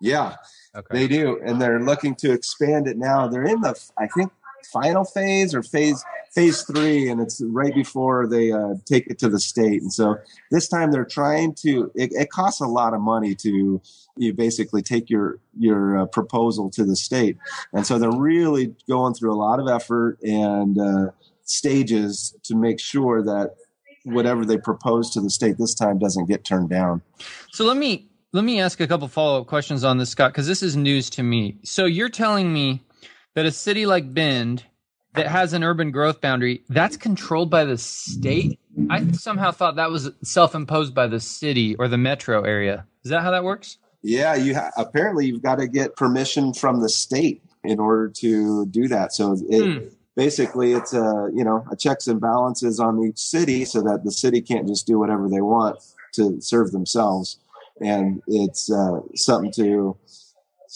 Yeah, 0.00 0.36
okay. 0.74 0.86
they 0.90 1.08
do, 1.08 1.40
and 1.44 1.60
they're 1.60 1.80
looking 1.80 2.14
to 2.16 2.32
expand 2.32 2.86
it 2.86 2.98
now. 2.98 3.28
They're 3.28 3.44
in 3.44 3.60
the 3.62 3.74
I 3.98 4.06
think 4.08 4.30
final 4.72 5.04
phase 5.04 5.54
or 5.54 5.62
phase 5.62 6.04
phase 6.34 6.62
three, 6.62 7.08
and 7.08 7.20
it's 7.20 7.40
right 7.46 7.74
before 7.74 8.26
they 8.26 8.52
uh, 8.52 8.74
take 8.84 9.06
it 9.06 9.18
to 9.18 9.28
the 9.28 9.40
state. 9.40 9.80
And 9.80 9.92
so 9.92 10.16
this 10.50 10.68
time 10.68 10.92
they're 10.92 11.04
trying 11.04 11.54
to. 11.62 11.90
It, 11.94 12.10
it 12.12 12.30
costs 12.30 12.60
a 12.60 12.66
lot 12.66 12.94
of 12.94 13.00
money 13.00 13.34
to 13.36 13.80
you 14.16 14.32
basically 14.32 14.82
take 14.82 15.08
your 15.10 15.38
your 15.58 15.98
uh, 15.98 16.06
proposal 16.06 16.70
to 16.70 16.84
the 16.84 16.96
state, 16.96 17.36
and 17.72 17.86
so 17.86 17.98
they're 17.98 18.10
really 18.10 18.74
going 18.88 19.14
through 19.14 19.32
a 19.32 19.40
lot 19.40 19.60
of 19.60 19.68
effort 19.68 20.18
and 20.22 20.78
uh, 20.78 21.10
stages 21.44 22.36
to 22.44 22.54
make 22.54 22.80
sure 22.80 23.22
that 23.22 23.54
whatever 24.04 24.44
they 24.44 24.56
propose 24.56 25.10
to 25.10 25.20
the 25.20 25.30
state 25.30 25.56
this 25.58 25.74
time 25.74 25.98
doesn't 25.98 26.26
get 26.26 26.44
turned 26.44 26.70
down. 26.70 27.02
So 27.50 27.64
let 27.64 27.76
me 27.76 28.08
let 28.32 28.44
me 28.44 28.60
ask 28.60 28.80
a 28.80 28.86
couple 28.86 29.08
follow 29.08 29.40
up 29.40 29.46
questions 29.46 29.84
on 29.84 29.98
this, 29.98 30.10
Scott, 30.10 30.32
because 30.32 30.46
this 30.46 30.62
is 30.62 30.76
news 30.76 31.10
to 31.10 31.22
me. 31.22 31.56
So 31.64 31.86
you're 31.86 32.08
telling 32.08 32.52
me 32.52 32.82
that 33.36 33.46
a 33.46 33.52
city 33.52 33.86
like 33.86 34.12
Bend 34.12 34.64
that 35.14 35.28
has 35.28 35.52
an 35.52 35.62
urban 35.62 35.92
growth 35.92 36.20
boundary 36.20 36.64
that's 36.68 36.96
controlled 36.96 37.50
by 37.50 37.64
the 37.64 37.78
state. 37.78 38.58
I 38.90 39.12
somehow 39.12 39.52
thought 39.52 39.76
that 39.76 39.90
was 39.90 40.10
self-imposed 40.22 40.94
by 40.94 41.06
the 41.06 41.20
city 41.20 41.76
or 41.76 41.86
the 41.86 41.98
metro 41.98 42.42
area. 42.42 42.86
Is 43.04 43.10
that 43.10 43.22
how 43.22 43.30
that 43.30 43.44
works? 43.44 43.78
Yeah, 44.02 44.34
you 44.34 44.54
ha- 44.54 44.70
apparently 44.76 45.26
you've 45.26 45.42
got 45.42 45.58
to 45.58 45.68
get 45.68 45.96
permission 45.96 46.54
from 46.54 46.80
the 46.80 46.88
state 46.88 47.42
in 47.62 47.78
order 47.78 48.08
to 48.08 48.66
do 48.66 48.88
that. 48.88 49.12
So 49.12 49.36
it, 49.48 49.64
hmm. 49.64 49.88
basically, 50.14 50.72
it's 50.72 50.94
a 50.94 51.30
you 51.34 51.44
know 51.44 51.66
a 51.70 51.76
checks 51.76 52.06
and 52.06 52.20
balances 52.20 52.80
on 52.80 53.02
each 53.02 53.18
city, 53.18 53.64
so 53.64 53.82
that 53.82 54.04
the 54.04 54.12
city 54.12 54.40
can't 54.40 54.66
just 54.66 54.86
do 54.86 54.98
whatever 54.98 55.28
they 55.28 55.40
want 55.40 55.78
to 56.12 56.40
serve 56.40 56.72
themselves, 56.72 57.38
and 57.80 58.22
it's 58.26 58.70
uh, 58.70 59.00
something 59.14 59.52
to 59.52 59.96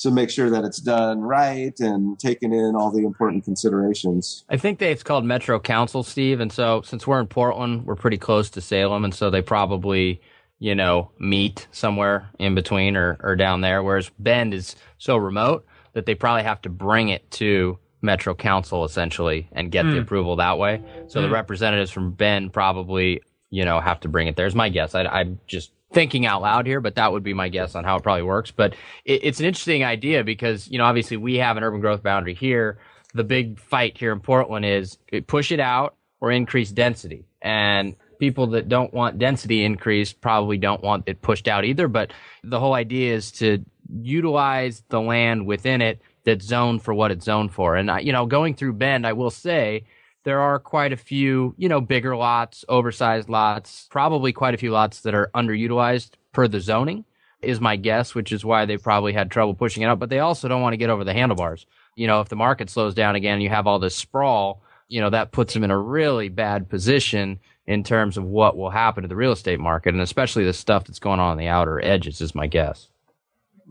to 0.00 0.10
make 0.10 0.30
sure 0.30 0.48
that 0.48 0.64
it's 0.64 0.78
done 0.78 1.20
right 1.20 1.78
and 1.78 2.18
taking 2.18 2.54
in 2.54 2.74
all 2.74 2.90
the 2.90 3.04
important 3.04 3.44
considerations. 3.44 4.44
I 4.48 4.56
think 4.56 4.78
they, 4.78 4.90
it's 4.90 5.02
called 5.02 5.24
Metro 5.24 5.60
Council, 5.60 6.02
Steve. 6.02 6.40
And 6.40 6.50
so 6.50 6.80
since 6.82 7.06
we're 7.06 7.20
in 7.20 7.26
Portland, 7.26 7.84
we're 7.84 7.96
pretty 7.96 8.16
close 8.16 8.48
to 8.50 8.62
Salem. 8.62 9.04
And 9.04 9.14
so 9.14 9.28
they 9.28 9.42
probably, 9.42 10.22
you 10.58 10.74
know, 10.74 11.10
meet 11.18 11.68
somewhere 11.70 12.30
in 12.38 12.54
between 12.54 12.96
or, 12.96 13.18
or 13.20 13.36
down 13.36 13.60
there. 13.60 13.82
Whereas 13.82 14.10
Bend 14.18 14.54
is 14.54 14.74
so 14.96 15.18
remote 15.18 15.66
that 15.92 16.06
they 16.06 16.14
probably 16.14 16.44
have 16.44 16.62
to 16.62 16.70
bring 16.70 17.10
it 17.10 17.30
to 17.32 17.78
Metro 18.00 18.34
Council 18.34 18.86
essentially 18.86 19.48
and 19.52 19.70
get 19.70 19.84
mm. 19.84 19.90
the 19.90 19.96
hmm. 19.96 20.02
approval 20.02 20.36
that 20.36 20.56
way. 20.56 20.82
So 21.08 21.18
mm. 21.18 21.22
the 21.22 21.28
hmm. 21.28 21.34
representatives 21.34 21.90
from 21.90 22.12
Bend 22.12 22.54
probably, 22.54 23.20
you 23.50 23.66
know, 23.66 23.80
have 23.80 24.00
to 24.00 24.08
bring 24.08 24.28
it 24.28 24.36
there 24.36 24.46
is 24.46 24.54
my 24.54 24.70
guess. 24.70 24.94
I, 24.94 25.02
I 25.02 25.24
just 25.46 25.72
thinking 25.92 26.26
out 26.26 26.42
loud 26.42 26.66
here, 26.66 26.80
but 26.80 26.94
that 26.94 27.12
would 27.12 27.22
be 27.22 27.34
my 27.34 27.48
guess 27.48 27.74
on 27.74 27.84
how 27.84 27.96
it 27.96 28.02
probably 28.02 28.22
works. 28.22 28.50
But 28.50 28.74
it, 29.04 29.24
it's 29.24 29.40
an 29.40 29.46
interesting 29.46 29.84
idea 29.84 30.24
because, 30.24 30.68
you 30.68 30.78
know, 30.78 30.84
obviously 30.84 31.16
we 31.16 31.36
have 31.36 31.56
an 31.56 31.62
urban 31.62 31.80
growth 31.80 32.02
boundary 32.02 32.34
here. 32.34 32.78
The 33.14 33.24
big 33.24 33.58
fight 33.58 33.98
here 33.98 34.12
in 34.12 34.20
Portland 34.20 34.64
is 34.64 34.98
push 35.26 35.50
it 35.50 35.60
out 35.60 35.96
or 36.20 36.30
increase 36.30 36.70
density. 36.70 37.24
And 37.42 37.96
people 38.20 38.48
that 38.48 38.68
don't 38.68 38.94
want 38.94 39.18
density 39.18 39.64
increased 39.64 40.20
probably 40.20 40.58
don't 40.58 40.82
want 40.82 41.04
it 41.06 41.22
pushed 41.22 41.48
out 41.48 41.64
either. 41.64 41.88
But 41.88 42.12
the 42.44 42.60
whole 42.60 42.74
idea 42.74 43.14
is 43.14 43.32
to 43.32 43.64
utilize 44.00 44.84
the 44.90 45.00
land 45.00 45.46
within 45.46 45.82
it 45.82 46.00
that's 46.24 46.44
zoned 46.44 46.82
for 46.82 46.94
what 46.94 47.10
it's 47.10 47.24
zoned 47.24 47.52
for. 47.52 47.74
And, 47.74 47.90
I, 47.90 48.00
you 48.00 48.12
know, 48.12 48.26
going 48.26 48.54
through 48.54 48.74
Bend, 48.74 49.06
I 49.06 49.14
will 49.14 49.30
say, 49.30 49.84
there 50.24 50.40
are 50.40 50.58
quite 50.58 50.92
a 50.92 50.96
few, 50.96 51.54
you 51.56 51.68
know, 51.68 51.80
bigger 51.80 52.16
lots, 52.16 52.64
oversized 52.68 53.28
lots, 53.28 53.88
probably 53.90 54.32
quite 54.32 54.54
a 54.54 54.58
few 54.58 54.70
lots 54.70 55.00
that 55.00 55.14
are 55.14 55.30
underutilized 55.34 56.10
per 56.32 56.46
the 56.46 56.60
zoning 56.60 57.04
is 57.42 57.60
my 57.60 57.76
guess, 57.76 58.14
which 58.14 58.32
is 58.32 58.44
why 58.44 58.66
they 58.66 58.76
probably 58.76 59.12
had 59.12 59.30
trouble 59.30 59.54
pushing 59.54 59.82
it 59.82 59.86
up. 59.86 59.98
But 59.98 60.10
they 60.10 60.18
also 60.18 60.46
don't 60.46 60.60
want 60.60 60.74
to 60.74 60.78
get 60.78 60.90
over 60.90 61.04
the 61.04 61.14
handlebars. 61.14 61.66
You 61.96 62.06
know, 62.06 62.20
if 62.20 62.28
the 62.28 62.36
market 62.36 62.68
slows 62.68 62.94
down 62.94 63.14
again 63.14 63.34
and 63.34 63.42
you 63.42 63.48
have 63.48 63.66
all 63.66 63.78
this 63.78 63.96
sprawl, 63.96 64.62
you 64.88 65.00
know, 65.00 65.10
that 65.10 65.32
puts 65.32 65.54
them 65.54 65.64
in 65.64 65.70
a 65.70 65.78
really 65.78 66.28
bad 66.28 66.68
position 66.68 67.40
in 67.66 67.82
terms 67.82 68.16
of 68.16 68.24
what 68.24 68.56
will 68.56 68.70
happen 68.70 69.02
to 69.02 69.08
the 69.08 69.16
real 69.16 69.32
estate 69.32 69.60
market 69.60 69.94
and 69.94 70.02
especially 70.02 70.44
the 70.44 70.52
stuff 70.52 70.84
that's 70.84 70.98
going 70.98 71.20
on 71.20 71.32
in 71.32 71.38
the 71.38 71.46
outer 71.46 71.82
edges 71.84 72.20
is 72.20 72.34
my 72.34 72.46
guess. 72.46 72.88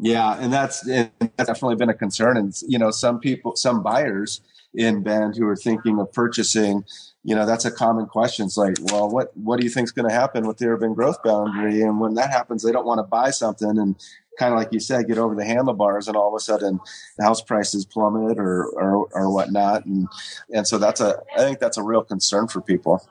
Yeah, 0.02 0.38
and 0.40 0.52
that's 0.52 0.88
and 0.88 1.12
that's 1.20 1.48
definitely 1.48 1.76
been 1.76 1.90
a 1.90 1.94
concern. 1.94 2.38
And 2.38 2.54
you 2.68 2.80
know, 2.80 2.90
some 2.90 3.20
people, 3.20 3.56
some 3.58 3.84
buyers 3.84 4.42
in 4.74 5.02
Bend 5.02 5.36
who 5.36 5.48
are 5.48 5.56
thinking 5.56 6.00
of 6.00 6.12
purchasing, 6.14 6.86
you 7.24 7.36
know, 7.36 7.46
that's 7.46 7.66
a 7.66 7.72
common 7.72 8.06
question. 8.06 8.46
It's 8.46 8.58
like, 8.58 8.76
well, 8.92 9.10
what 9.10 9.36
what 9.36 9.60
do 9.60 9.66
you 9.66 9.70
think 9.70 9.86
is 9.86 9.92
going 9.92 10.08
to 10.08 10.14
happen 10.14 10.48
with 10.48 10.58
the 10.58 10.68
urban 10.68 10.94
growth 10.94 11.22
boundary? 11.24 11.82
And 11.82 12.00
when 12.00 12.14
that 12.16 12.30
happens, 12.32 12.64
they 12.64 12.72
don't 12.72 12.86
want 12.86 13.00
to 13.00 13.04
buy 13.04 13.32
something 13.32 13.78
and 13.78 13.96
kind 14.38 14.54
of 14.54 14.60
like 14.60 14.72
you 14.72 14.80
said, 14.80 15.08
get 15.08 15.18
over 15.18 15.36
the 15.36 15.44
handlebars, 15.44 16.08
and 16.08 16.16
all 16.16 16.30
of 16.30 16.34
a 16.34 16.40
sudden 16.40 16.80
the 17.18 17.24
house 17.24 17.42
prices 17.42 17.86
plummet 17.86 18.40
or 18.40 18.66
or, 18.66 19.08
or 19.12 19.34
whatnot. 19.34 19.86
And 19.86 20.08
and 20.54 20.68
so 20.68 20.78
that's 20.78 21.02
a 21.02 21.22
I 21.36 21.40
think 21.40 21.60
that's 21.60 21.78
a 21.78 21.84
real 21.84 22.04
concern 22.04 22.48
for 22.48 22.62
people. 22.62 23.08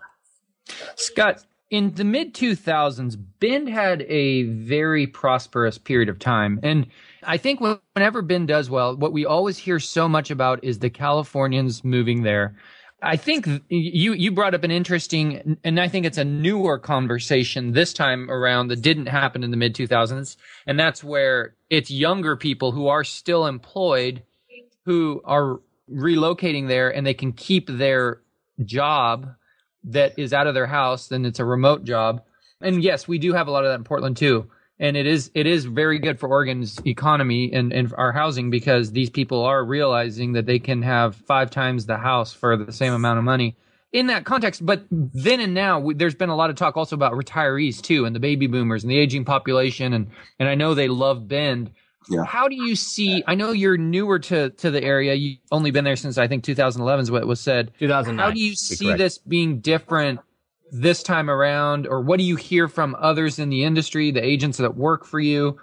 Scott, 0.96 1.44
in 1.70 1.92
the 1.94 2.04
mid 2.04 2.34
2000s, 2.34 3.16
Bend 3.40 3.68
had 3.68 4.02
a 4.02 4.44
very 4.44 5.06
prosperous 5.06 5.76
period 5.76 6.08
of 6.08 6.18
time. 6.18 6.60
And 6.62 6.86
I 7.22 7.36
think 7.36 7.60
whenever 7.60 8.22
Bend 8.22 8.48
does 8.48 8.70
well, 8.70 8.96
what 8.96 9.12
we 9.12 9.26
always 9.26 9.58
hear 9.58 9.78
so 9.78 10.08
much 10.08 10.30
about 10.30 10.64
is 10.64 10.78
the 10.78 10.90
Californians 10.90 11.84
moving 11.84 12.22
there. 12.22 12.56
I 13.00 13.16
think 13.16 13.46
you 13.68 14.12
you 14.12 14.32
brought 14.32 14.54
up 14.54 14.64
an 14.64 14.72
interesting, 14.72 15.56
and 15.62 15.78
I 15.78 15.86
think 15.86 16.04
it's 16.04 16.18
a 16.18 16.24
newer 16.24 16.80
conversation 16.80 17.70
this 17.72 17.92
time 17.92 18.28
around 18.28 18.68
that 18.68 18.82
didn't 18.82 19.06
happen 19.06 19.44
in 19.44 19.52
the 19.52 19.56
mid 19.56 19.74
2000s, 19.74 20.36
and 20.66 20.80
that's 20.80 21.04
where 21.04 21.54
it's 21.70 21.92
younger 21.92 22.36
people 22.36 22.72
who 22.72 22.88
are 22.88 23.04
still 23.04 23.46
employed, 23.46 24.24
who 24.84 25.22
are 25.24 25.60
relocating 25.88 26.66
there, 26.66 26.90
and 26.92 27.06
they 27.06 27.14
can 27.14 27.32
keep 27.32 27.68
their 27.68 28.20
job 28.64 29.32
that 29.84 30.18
is 30.18 30.32
out 30.32 30.46
of 30.46 30.54
their 30.54 30.66
house, 30.66 31.08
then 31.08 31.24
it's 31.24 31.38
a 31.38 31.44
remote 31.44 31.84
job. 31.84 32.22
And 32.60 32.82
yes, 32.82 33.06
we 33.06 33.18
do 33.18 33.32
have 33.32 33.48
a 33.48 33.50
lot 33.50 33.64
of 33.64 33.70
that 33.70 33.76
in 33.76 33.84
Portland 33.84 34.16
too. 34.16 34.50
And 34.80 34.96
it 34.96 35.06
is 35.06 35.30
it 35.34 35.46
is 35.46 35.64
very 35.64 35.98
good 35.98 36.20
for 36.20 36.28
Oregon's 36.28 36.80
economy 36.86 37.52
and, 37.52 37.72
and 37.72 37.92
our 37.96 38.12
housing 38.12 38.50
because 38.50 38.92
these 38.92 39.10
people 39.10 39.44
are 39.44 39.64
realizing 39.64 40.32
that 40.34 40.46
they 40.46 40.58
can 40.60 40.82
have 40.82 41.16
five 41.16 41.50
times 41.50 41.86
the 41.86 41.96
house 41.96 42.32
for 42.32 42.56
the 42.56 42.72
same 42.72 42.92
amount 42.92 43.18
of 43.18 43.24
money 43.24 43.56
in 43.92 44.06
that 44.08 44.24
context. 44.24 44.64
But 44.64 44.84
then 44.90 45.40
and 45.40 45.54
now, 45.54 45.80
we, 45.80 45.94
there's 45.94 46.14
been 46.14 46.28
a 46.28 46.36
lot 46.36 46.50
of 46.50 46.56
talk 46.56 46.76
also 46.76 46.94
about 46.94 47.12
retirees 47.14 47.80
too, 47.80 48.04
and 48.04 48.14
the 48.14 48.20
baby 48.20 48.46
boomers 48.46 48.84
and 48.84 48.90
the 48.90 48.98
aging 48.98 49.24
population. 49.24 49.92
And 49.92 50.10
and 50.38 50.48
I 50.48 50.54
know 50.54 50.74
they 50.74 50.88
love 50.88 51.28
Bend. 51.28 51.70
Yeah. 52.08 52.24
How 52.24 52.48
do 52.48 52.54
you 52.56 52.74
see? 52.74 53.22
I 53.26 53.34
know 53.34 53.52
you're 53.52 53.76
newer 53.76 54.18
to 54.20 54.50
to 54.50 54.70
the 54.70 54.82
area. 54.82 55.14
You've 55.14 55.38
only 55.52 55.70
been 55.70 55.84
there 55.84 55.96
since 55.96 56.16
I 56.16 56.26
think 56.26 56.44
2011 56.44 57.02
is 57.02 57.10
what 57.10 57.26
was 57.26 57.40
said. 57.40 57.72
2009. 57.78 58.24
How 58.24 58.32
do 58.32 58.40
you 58.40 58.54
see 58.54 58.94
this 58.94 59.18
being 59.18 59.60
different 59.60 60.20
this 60.70 61.02
time 61.02 61.30
around, 61.30 61.86
or 61.86 62.00
what 62.00 62.18
do 62.18 62.24
you 62.24 62.36
hear 62.36 62.68
from 62.68 62.96
others 62.98 63.38
in 63.38 63.48
the 63.48 63.64
industry, 63.64 64.10
the 64.10 64.24
agents 64.24 64.58
that 64.58 64.76
work 64.76 65.04
for 65.04 65.20
you? 65.20 65.58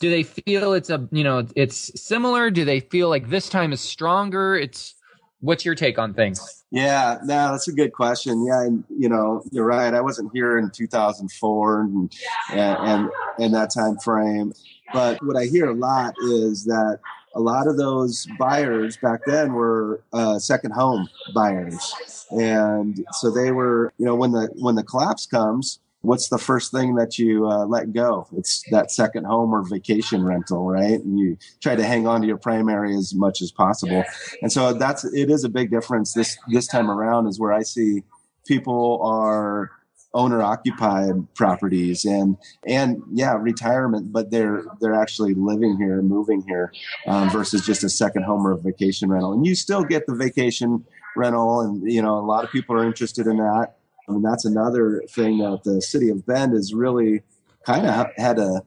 Do 0.00 0.08
they 0.08 0.22
feel 0.22 0.72
it's 0.72 0.90
a 0.90 1.06
you 1.12 1.24
know 1.24 1.46
it's 1.56 2.00
similar? 2.00 2.50
Do 2.50 2.64
they 2.64 2.80
feel 2.80 3.08
like 3.08 3.28
this 3.28 3.48
time 3.48 3.72
is 3.72 3.80
stronger? 3.80 4.56
It's 4.56 4.94
what's 5.40 5.64
your 5.64 5.74
take 5.74 5.98
on 5.98 6.14
things? 6.14 6.64
Yeah, 6.70 7.18
no, 7.24 7.50
that's 7.50 7.68
a 7.68 7.72
good 7.72 7.92
question. 7.92 8.46
Yeah, 8.46 8.62
and 8.62 8.84
you 8.88 9.08
know, 9.08 9.42
you're 9.50 9.66
right. 9.66 9.92
I 9.92 10.00
wasn't 10.00 10.30
here 10.32 10.58
in 10.58 10.70
2004 10.70 11.80
and 11.80 12.12
and 12.50 13.10
and 13.38 13.54
that 13.54 13.70
time 13.74 13.98
frame. 13.98 14.52
But 14.92 15.22
what 15.24 15.36
I 15.36 15.46
hear 15.46 15.68
a 15.70 15.74
lot 15.74 16.14
is 16.22 16.64
that 16.64 17.00
a 17.34 17.40
lot 17.40 17.68
of 17.68 17.76
those 17.76 18.26
buyers 18.38 18.96
back 18.96 19.20
then 19.24 19.52
were 19.52 20.02
uh, 20.12 20.38
second 20.38 20.72
home 20.72 21.08
buyers, 21.34 22.26
and 22.30 23.04
so 23.12 23.30
they 23.30 23.52
were, 23.52 23.92
you 23.98 24.06
know, 24.06 24.14
when 24.14 24.32
the 24.32 24.48
when 24.56 24.74
the 24.74 24.82
collapse 24.82 25.26
comes, 25.26 25.80
what's 26.02 26.28
the 26.28 26.38
first 26.38 26.72
thing 26.72 26.94
that 26.94 27.18
you 27.18 27.46
uh, 27.46 27.66
let 27.66 27.92
go? 27.92 28.26
It's 28.36 28.62
that 28.70 28.90
second 28.90 29.24
home 29.24 29.52
or 29.52 29.62
vacation 29.62 30.24
rental, 30.24 30.66
right? 30.66 31.00
And 31.00 31.18
you 31.18 31.36
try 31.60 31.76
to 31.76 31.84
hang 31.84 32.06
on 32.06 32.22
to 32.22 32.26
your 32.26 32.38
primary 32.38 32.94
as 32.96 33.14
much 33.14 33.42
as 33.42 33.50
possible, 33.50 34.04
and 34.42 34.52
so 34.52 34.72
that's 34.72 35.04
it 35.04 35.30
is 35.30 35.44
a 35.44 35.48
big 35.48 35.70
difference 35.70 36.12
this 36.12 36.38
this 36.48 36.66
time 36.66 36.90
around. 36.90 37.26
Is 37.26 37.38
where 37.38 37.52
I 37.52 37.62
see 37.62 38.02
people 38.46 39.00
are 39.02 39.70
owner 40.12 40.42
occupied 40.42 41.12
properties 41.34 42.04
and 42.04 42.36
and 42.66 43.00
yeah 43.12 43.36
retirement 43.38 44.12
but 44.12 44.28
they're 44.30 44.64
they're 44.80 45.00
actually 45.00 45.34
living 45.34 45.76
here 45.76 46.02
moving 46.02 46.42
here 46.48 46.72
um, 47.06 47.30
versus 47.30 47.64
just 47.64 47.84
a 47.84 47.88
second 47.88 48.24
home 48.24 48.44
or 48.44 48.50
a 48.50 48.58
vacation 48.58 49.08
rental 49.08 49.32
and 49.32 49.46
you 49.46 49.54
still 49.54 49.84
get 49.84 50.06
the 50.06 50.14
vacation 50.14 50.84
rental 51.16 51.60
and 51.60 51.90
you 51.90 52.02
know 52.02 52.18
a 52.18 52.26
lot 52.26 52.42
of 52.42 52.50
people 52.50 52.74
are 52.74 52.84
interested 52.84 53.28
in 53.28 53.36
that 53.36 53.76
Mean 54.10 54.22
that's 54.22 54.44
another 54.44 55.02
thing 55.10 55.38
that 55.38 55.62
the 55.64 55.80
city 55.80 56.08
of 56.08 56.26
Bend 56.26 56.52
has 56.52 56.74
really 56.74 57.22
kind 57.64 57.86
of 57.86 58.06
had 58.16 58.36
to 58.36 58.62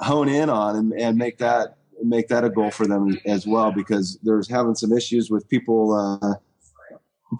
hone 0.00 0.28
in 0.28 0.50
on 0.50 0.76
and, 0.76 0.92
and 0.92 1.16
make 1.16 1.38
that 1.38 1.76
make 2.02 2.28
that 2.28 2.44
a 2.44 2.50
goal 2.50 2.70
for 2.70 2.86
them 2.86 3.18
as 3.24 3.46
well 3.46 3.72
because 3.72 4.18
there's 4.22 4.48
having 4.48 4.74
some 4.74 4.92
issues 4.92 5.30
with 5.30 5.48
people 5.48 5.92
uh, 5.92 6.34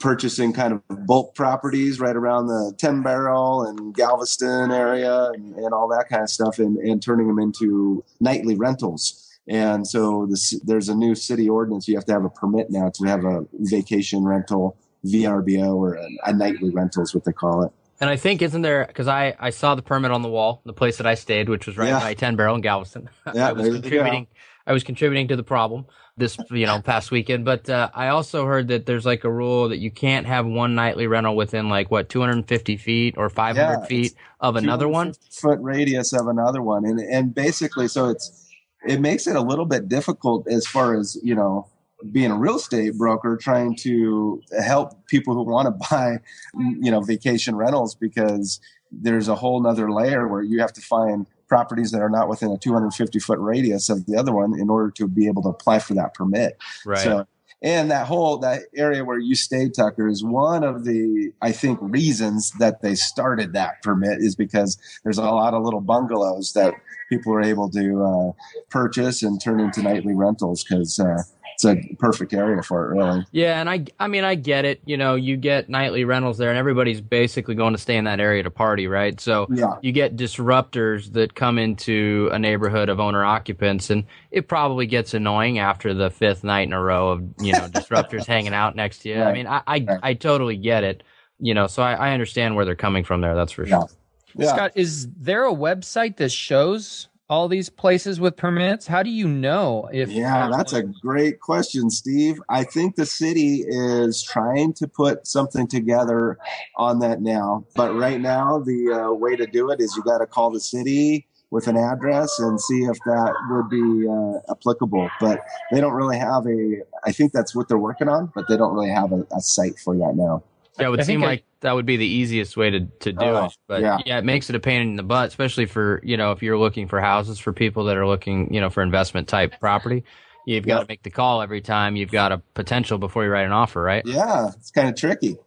purchasing 0.00 0.52
kind 0.52 0.72
of 0.72 1.06
bulk 1.06 1.34
properties 1.34 2.00
right 2.00 2.16
around 2.16 2.46
the 2.46 2.74
10 2.78 3.02
barrel 3.02 3.62
and 3.62 3.94
Galveston 3.94 4.70
area 4.70 5.30
and, 5.34 5.54
and 5.56 5.74
all 5.74 5.88
that 5.88 6.08
kind 6.08 6.22
of 6.22 6.30
stuff 6.30 6.58
and, 6.58 6.76
and 6.78 7.02
turning 7.02 7.26
them 7.26 7.38
into 7.38 8.04
nightly 8.20 8.54
rentals. 8.54 9.20
And 9.46 9.86
so 9.86 10.26
this, 10.28 10.58
there's 10.64 10.88
a 10.88 10.94
new 10.94 11.14
city 11.14 11.48
ordinance. 11.48 11.86
You 11.86 11.96
have 11.96 12.06
to 12.06 12.12
have 12.12 12.24
a 12.24 12.30
permit 12.30 12.70
now 12.70 12.90
to 12.94 13.04
have 13.04 13.24
a 13.24 13.44
vacation 13.52 14.24
rental, 14.24 14.76
VRBO, 15.04 15.74
or 15.76 15.94
a, 15.94 16.08
a 16.26 16.32
nightly 16.32 16.70
rental 16.70 17.02
is 17.02 17.14
what 17.14 17.24
they 17.24 17.32
call 17.32 17.62
it. 17.64 17.72
And 18.00 18.10
I 18.10 18.16
think 18.16 18.42
isn't 18.42 18.62
there 18.62 18.84
because 18.86 19.06
I, 19.08 19.34
I 19.38 19.50
saw 19.50 19.74
the 19.74 19.82
permit 19.82 20.10
on 20.10 20.22
the 20.22 20.28
wall, 20.28 20.62
the 20.66 20.72
place 20.72 20.96
that 20.98 21.06
I 21.06 21.14
stayed, 21.14 21.48
which 21.48 21.66
was 21.66 21.76
right 21.76 21.88
Yeah. 21.88 22.00
by 22.00 22.14
Ten 22.14 22.36
Barrel 22.36 22.56
in 22.56 22.60
Galveston. 22.60 23.08
Yeah, 23.34 23.48
I 23.48 23.52
was 23.52 23.62
there 23.62 23.72
you 23.72 23.78
go. 23.78 23.82
contributing. 23.82 24.26
I 24.66 24.72
was 24.72 24.82
contributing 24.82 25.28
to 25.28 25.36
the 25.36 25.42
problem 25.42 25.86
this 26.16 26.36
you 26.50 26.66
know 26.66 26.80
past 26.80 27.10
weekend. 27.10 27.44
But 27.44 27.68
uh, 27.68 27.90
I 27.94 28.08
also 28.08 28.46
heard 28.46 28.68
that 28.68 28.86
there's 28.86 29.04
like 29.06 29.24
a 29.24 29.30
rule 29.30 29.68
that 29.68 29.78
you 29.78 29.90
can't 29.90 30.26
have 30.26 30.46
one 30.46 30.74
nightly 30.74 31.06
rental 31.06 31.36
within 31.36 31.68
like 31.68 31.90
what 31.90 32.08
250 32.08 32.76
feet 32.78 33.14
or 33.16 33.28
500 33.28 33.60
Yeah, 33.80 33.84
feet 33.86 34.14
of 34.40 34.56
another 34.56 34.88
one. 34.88 35.12
foot 35.30 35.58
radius 35.60 36.12
of 36.12 36.26
another 36.28 36.62
one 36.62 36.84
and 36.86 36.98
and 37.00 37.34
basically 37.34 37.88
so 37.88 38.08
it's 38.08 38.48
it 38.86 39.00
makes 39.00 39.26
it 39.26 39.34
a 39.36 39.40
little 39.40 39.64
bit 39.66 39.88
difficult 39.88 40.46
as 40.48 40.66
far 40.66 40.94
as 40.98 41.16
you 41.22 41.34
know 41.34 41.66
being 42.12 42.30
a 42.30 42.36
real 42.36 42.56
estate 42.56 42.96
broker 42.96 43.36
trying 43.36 43.74
to 43.76 44.42
help 44.62 45.06
people 45.06 45.34
who 45.34 45.42
want 45.42 45.66
to 45.66 45.88
buy 45.90 46.18
you 46.54 46.90
know 46.90 47.00
vacation 47.00 47.56
rentals 47.56 47.94
because 47.94 48.60
there's 48.92 49.28
a 49.28 49.34
whole 49.34 49.60
nother 49.60 49.90
layer 49.90 50.28
where 50.28 50.42
you 50.42 50.60
have 50.60 50.72
to 50.72 50.80
find 50.80 51.26
properties 51.48 51.90
that 51.90 52.00
are 52.00 52.10
not 52.10 52.28
within 52.28 52.50
a 52.50 52.58
250 52.58 53.18
foot 53.18 53.38
radius 53.38 53.88
of 53.88 54.06
the 54.06 54.16
other 54.16 54.32
one 54.32 54.58
in 54.58 54.70
order 54.70 54.90
to 54.90 55.06
be 55.06 55.26
able 55.26 55.42
to 55.42 55.48
apply 55.48 55.78
for 55.78 55.94
that 55.94 56.14
permit 56.14 56.56
Right. 56.84 56.98
so, 56.98 57.26
and 57.62 57.90
that 57.90 58.06
whole 58.06 58.36
that 58.38 58.64
area 58.76 59.04
where 59.04 59.18
you 59.18 59.34
stayed, 59.34 59.74
Tucker, 59.74 60.06
is 60.06 60.22
one 60.22 60.62
of 60.64 60.84
the 60.84 61.32
I 61.40 61.50
think 61.50 61.78
reasons 61.80 62.50
that 62.58 62.82
they 62.82 62.94
started 62.94 63.54
that 63.54 63.82
permit 63.82 64.18
is 64.18 64.36
because 64.36 64.76
there's 65.02 65.16
a 65.16 65.22
lot 65.22 65.54
of 65.54 65.62
little 65.62 65.80
bungalows 65.80 66.52
that 66.52 66.74
people 67.08 67.32
are 67.32 67.42
able 67.42 67.70
to 67.70 68.04
uh, 68.04 68.32
purchase 68.68 69.22
and 69.22 69.40
turn 69.40 69.60
into 69.60 69.82
nightly 69.82 70.14
rentals 70.14 70.62
because 70.62 71.00
uh, 71.00 71.22
it's 71.54 71.64
a 71.64 71.96
perfect 71.98 72.32
area 72.32 72.62
for 72.62 72.84
it, 72.90 72.94
really. 72.96 73.24
Yeah, 73.32 73.60
and 73.60 73.70
I, 73.70 73.84
I 74.00 74.08
mean, 74.08 74.24
I 74.24 74.34
get 74.34 74.64
it. 74.64 74.80
You 74.84 74.96
know, 74.96 75.14
you 75.14 75.36
get 75.36 75.68
nightly 75.68 76.04
rentals 76.04 76.36
there, 76.38 76.50
and 76.50 76.58
everybody's 76.58 77.00
basically 77.00 77.54
going 77.54 77.72
to 77.74 77.78
stay 77.78 77.96
in 77.96 78.04
that 78.04 78.20
area 78.20 78.42
to 78.42 78.50
party, 78.50 78.86
right? 78.86 79.20
So 79.20 79.46
Yeah. 79.52 79.74
you 79.82 79.92
get 79.92 80.16
disruptors 80.16 81.12
that 81.12 81.34
come 81.34 81.58
into 81.58 82.28
a 82.32 82.38
neighborhood 82.38 82.88
of 82.88 83.00
owner 83.00 83.24
occupants, 83.24 83.90
and 83.90 84.04
it 84.30 84.48
probably 84.48 84.86
gets 84.86 85.14
annoying 85.14 85.58
after 85.58 85.94
the 85.94 86.10
fifth 86.10 86.44
night 86.44 86.66
in 86.66 86.72
a 86.72 86.80
row 86.82 87.08
of 87.10 87.22
you 87.40 87.52
know 87.52 87.68
disruptors 87.68 88.26
hanging 88.34 88.54
out 88.54 88.76
next 88.76 88.98
to 89.00 89.08
you. 89.10 89.22
I 89.22 89.32
mean, 89.32 89.46
I, 89.46 89.62
I, 89.66 89.84
Right. 89.86 90.00
I 90.02 90.14
totally 90.14 90.56
get 90.56 90.84
it. 90.84 91.02
You 91.40 91.52
know, 91.54 91.66
so 91.66 91.82
I, 91.82 91.94
I 91.94 92.10
understand 92.12 92.54
where 92.56 92.64
they're 92.64 92.74
coming 92.76 93.04
from 93.04 93.20
there. 93.20 93.34
That's 93.34 93.52
for 93.52 93.66
Yeah. 93.66 93.80
sure. 93.80 93.88
Yeah. 94.36 94.48
Scott, 94.54 94.72
is 94.74 95.08
there 95.16 95.44
a 95.46 95.52
website 95.54 96.16
that 96.16 96.32
shows 96.32 97.08
all 97.28 97.48
these 97.48 97.70
places 97.70 98.20
with 98.20 98.37
permits? 98.37 98.87
How 98.87 99.02
do 99.02 99.10
you 99.10 99.26
know 99.26 99.88
if? 99.92 100.10
Yeah, 100.10 100.48
that's 100.50 100.72
a 100.72 100.82
great 100.82 101.40
question, 101.40 101.90
Steve. 101.90 102.40
I 102.48 102.64
think 102.64 102.96
the 102.96 103.06
city 103.06 103.64
is 103.66 104.22
trying 104.22 104.74
to 104.74 104.88
put 104.88 105.26
something 105.26 105.66
together 105.66 106.38
on 106.76 106.98
that 107.00 107.22
now. 107.22 107.64
But 107.74 107.94
right 107.94 108.20
now, 108.20 108.58
the 108.58 108.92
uh, 108.92 109.12
way 109.12 109.37
to 109.37 109.46
do 109.46 109.70
it 109.70 109.80
is 109.80 109.96
you 109.96 110.02
got 110.02 110.18
to 110.18 110.26
call 110.26 110.50
the 110.50 110.60
city 110.60 111.26
with 111.50 111.68
an 111.68 111.76
address 111.76 112.38
and 112.40 112.60
see 112.60 112.82
if 112.82 112.98
that 113.06 113.32
would 113.48 113.70
be 113.70 114.08
uh, 114.08 114.52
applicable. 114.52 115.08
But 115.20 115.40
they 115.70 115.80
don't 115.80 115.92
really 115.92 116.18
have 116.18 116.46
a, 116.46 116.82
I 117.04 117.12
think 117.12 117.32
that's 117.32 117.54
what 117.54 117.68
they're 117.68 117.78
working 117.78 118.08
on, 118.08 118.32
but 118.34 118.48
they 118.48 118.56
don't 118.56 118.74
really 118.74 118.90
have 118.90 119.12
a, 119.12 119.24
a 119.32 119.40
site 119.40 119.78
for 119.78 119.96
that 119.96 120.14
now. 120.16 120.42
Yeah, 120.78 120.87
it 120.87 120.90
would 120.90 121.00
I 121.00 121.04
think 121.04 121.18
seem 121.18 121.24
I- 121.24 121.26
like 121.26 121.44
that 121.60 121.72
would 121.74 121.87
be 121.87 121.96
the 121.96 122.06
easiest 122.06 122.56
way 122.56 122.70
to, 122.70 122.80
to 123.00 123.12
do 123.12 123.24
Oh, 123.24 123.44
it. 123.46 123.52
But 123.66 123.80
yeah. 123.82 123.98
yeah. 124.04 124.18
it 124.18 124.24
makes 124.24 124.50
it 124.50 124.56
a 124.56 124.60
pain 124.60 124.82
in 124.82 124.96
the 124.96 125.02
butt, 125.02 125.28
especially 125.28 125.64
for, 125.66 126.00
you 126.04 126.16
know, 126.18 126.32
if 126.32 126.42
you're 126.42 126.58
looking 126.58 126.88
for 126.88 127.00
houses 127.00 127.38
for 127.38 127.52
people 127.54 127.84
that 127.84 127.96
are 127.96 128.06
looking, 128.06 128.52
you 128.52 128.60
know, 128.60 128.68
for 128.70 128.82
investment 128.82 129.28
type 129.28 129.58
property. 129.60 130.04
You've 130.46 130.66
got 130.66 130.80
to 130.80 130.87
make 130.87 131.02
the 131.02 131.08
call 131.10 131.40
every 131.40 131.62
time 131.62 131.96
you've 131.96 132.10
got 132.10 132.30
a 132.30 132.42
potential 132.52 132.98
before 132.98 133.24
you 133.24 133.30
write 133.30 133.46
an 133.46 133.52
offer, 133.52 133.80
right? 133.82 134.02
Yeah, 134.04 134.48
it's 134.54 134.70
kind 134.70 134.90
of 134.90 134.94
tricky. 134.94 135.38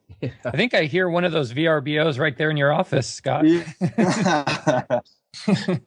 I 0.43 0.49
think 0.57 0.73
I 0.73 0.85
hear 0.85 1.07
one 1.07 1.23
of 1.23 1.31
those 1.31 1.53
VRBOs 1.53 2.17
right 2.17 2.35
there 2.35 2.49
in 2.49 2.57
your 2.57 2.73
office, 2.73 3.05
Scott. 3.07 3.45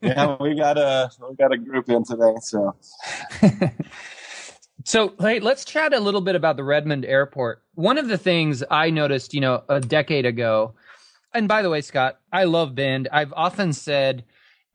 yeah, 0.01 0.37
we 0.39 0.55
got 0.55 0.77
a 0.77 1.09
we 1.29 1.35
got 1.35 1.51
a 1.51 1.57
group 1.57 1.89
in 1.89 2.05
today, 2.05 2.35
so 2.41 2.73
So, 4.85 5.13
hey, 5.19 5.39
let's 5.39 5.65
chat 5.65 5.93
a 5.93 5.99
little 5.99 6.21
bit 6.21 6.35
about 6.35 6.57
the 6.57 6.63
Redmond 6.63 7.05
Airport. 7.05 7.63
One 7.75 7.97
of 7.97 8.07
the 8.07 8.17
things 8.17 8.63
I 8.71 8.89
noticed, 8.89 9.33
you 9.33 9.41
know, 9.41 9.63
a 9.69 9.79
decade 9.79 10.25
ago, 10.25 10.73
and 11.33 11.47
by 11.47 11.61
the 11.61 11.69
way, 11.69 11.81
Scott, 11.81 12.19
I 12.33 12.45
love 12.45 12.75
Bend. 12.75 13.07
I've 13.11 13.33
often 13.33 13.73
said 13.73 14.23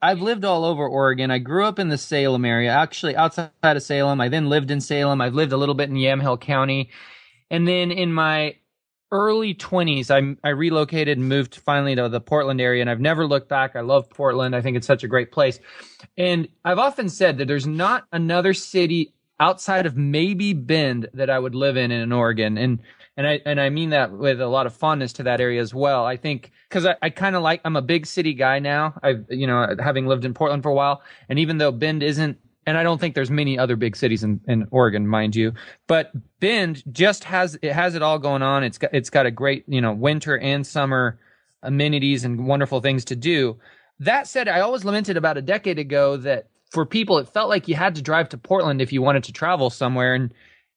I've 0.01 0.21
lived 0.21 0.45
all 0.45 0.65
over 0.65 0.87
Oregon. 0.87 1.31
I 1.31 1.39
grew 1.39 1.65
up 1.65 1.79
in 1.79 1.89
the 1.89 1.97
Salem 1.97 2.45
area, 2.45 2.71
actually 2.71 3.15
outside 3.15 3.51
of 3.63 3.83
Salem. 3.83 4.21
I 4.21 4.29
then 4.29 4.49
lived 4.49 4.71
in 4.71 4.81
Salem. 4.81 5.21
I've 5.21 5.35
lived 5.35 5.51
a 5.51 5.57
little 5.57 5.75
bit 5.75 5.89
in 5.89 5.95
Yamhill 5.95 6.39
County. 6.39 6.89
And 7.51 7.67
then 7.67 7.91
in 7.91 8.13
my 8.13 8.55
early 9.11 9.55
20s, 9.55 10.11
I, 10.11 10.37
I 10.47 10.51
relocated 10.51 11.17
and 11.17 11.29
moved 11.29 11.55
finally 11.55 11.95
to 11.95 12.09
the 12.09 12.21
Portland 12.21 12.61
area, 12.61 12.81
and 12.81 12.89
I've 12.89 12.99
never 12.99 13.27
looked 13.27 13.49
back. 13.49 13.75
I 13.75 13.81
love 13.81 14.09
Portland. 14.09 14.55
I 14.55 14.61
think 14.61 14.77
it's 14.77 14.87
such 14.87 15.03
a 15.03 15.07
great 15.07 15.31
place. 15.31 15.59
And 16.17 16.47
I've 16.65 16.79
often 16.79 17.09
said 17.09 17.37
that 17.37 17.47
there's 17.47 17.67
not 17.67 18.05
another 18.11 18.53
city 18.53 19.13
outside 19.39 19.85
of 19.85 19.95
maybe 19.95 20.53
Bend 20.53 21.09
that 21.13 21.29
I 21.29 21.39
would 21.39 21.55
live 21.55 21.77
in 21.77 21.91
in 21.91 22.11
Oregon. 22.11 22.57
And 22.57 22.79
and 23.15 23.27
I 23.27 23.41
and 23.45 23.59
I 23.59 23.69
mean 23.69 23.89
that 23.89 24.11
with 24.11 24.39
a 24.41 24.47
lot 24.47 24.67
of 24.67 24.73
fondness 24.73 25.13
to 25.13 25.23
that 25.23 25.41
area 25.41 25.61
as 25.61 25.73
well. 25.73 26.05
I 26.05 26.17
think 26.17 26.51
because 26.69 26.85
I, 26.85 26.95
I 27.01 27.09
kind 27.09 27.35
of 27.35 27.41
like 27.41 27.61
I'm 27.65 27.75
a 27.75 27.81
big 27.81 28.05
city 28.05 28.33
guy 28.33 28.59
now. 28.59 28.93
I've 29.03 29.25
you 29.29 29.47
know 29.47 29.75
having 29.79 30.07
lived 30.07 30.25
in 30.25 30.33
Portland 30.33 30.63
for 30.63 30.69
a 30.69 30.75
while, 30.75 31.01
and 31.29 31.39
even 31.39 31.57
though 31.57 31.71
Bend 31.71 32.03
isn't, 32.03 32.37
and 32.65 32.77
I 32.77 32.83
don't 32.83 32.99
think 32.99 33.15
there's 33.15 33.31
many 33.31 33.57
other 33.57 33.75
big 33.75 33.95
cities 33.95 34.23
in, 34.23 34.39
in 34.47 34.67
Oregon, 34.71 35.07
mind 35.07 35.35
you, 35.35 35.53
but 35.87 36.11
Bend 36.39 36.83
just 36.91 37.23
has 37.23 37.57
it 37.61 37.73
has 37.73 37.95
it 37.95 38.01
all 38.03 38.19
going 38.19 38.43
on. 38.43 38.63
It's 38.63 38.77
got 38.77 38.93
it's 38.93 39.09
got 39.09 39.25
a 39.25 39.31
great 39.31 39.65
you 39.67 39.81
know 39.81 39.93
winter 39.93 40.37
and 40.37 40.65
summer 40.65 41.19
amenities 41.63 42.23
and 42.23 42.47
wonderful 42.47 42.81
things 42.81 43.03
to 43.05 43.15
do. 43.15 43.57
That 43.99 44.27
said, 44.27 44.47
I 44.47 44.59
always 44.59 44.85
lamented 44.85 45.17
about 45.17 45.37
a 45.37 45.41
decade 45.41 45.79
ago 45.79 46.17
that 46.17 46.49
for 46.71 46.85
people 46.85 47.17
it 47.17 47.29
felt 47.29 47.49
like 47.49 47.67
you 47.67 47.75
had 47.75 47.95
to 47.95 48.01
drive 48.01 48.29
to 48.29 48.37
Portland 48.37 48.81
if 48.81 48.91
you 48.91 49.01
wanted 49.01 49.23
to 49.23 49.33
travel 49.33 49.69
somewhere 49.69 50.13
and 50.13 50.33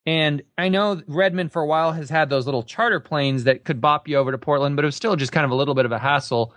and 0.06 0.42
I 0.56 0.68
know 0.68 1.02
Redmond 1.06 1.52
for 1.52 1.62
a 1.62 1.66
while 1.66 1.92
has 1.92 2.08
had 2.08 2.30
those 2.30 2.46
little 2.46 2.62
charter 2.62 3.00
planes 3.00 3.44
that 3.44 3.64
could 3.64 3.80
bop 3.80 4.08
you 4.08 4.16
over 4.16 4.32
to 4.32 4.38
Portland, 4.38 4.76
but 4.76 4.84
it 4.84 4.86
was 4.86 4.96
still 4.96 5.14
just 5.14 5.32
kind 5.32 5.44
of 5.44 5.50
a 5.50 5.54
little 5.54 5.74
bit 5.74 5.84
of 5.84 5.92
a 5.92 5.98
hassle. 5.98 6.54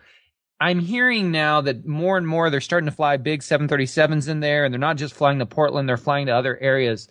I'm 0.62 0.80
hearing 0.80 1.32
now 1.32 1.62
that 1.62 1.86
more 1.86 2.18
and 2.18 2.26
more 2.26 2.50
they're 2.50 2.62
starting 2.62 2.90
to 2.90 2.96
fly 2.96 3.18
big 3.18 3.42
737s 3.42 4.30
in 4.30 4.40
there, 4.40 4.64
and 4.64 4.74
they're 4.74 4.80
not 4.80 4.96
just 4.96 5.14
flying 5.14 5.40
to 5.40 5.46
Portland, 5.46 5.90
they're 5.90 5.98
flying 5.98 6.28
to 6.28 6.32
other 6.32 6.58
areas, 6.62 7.10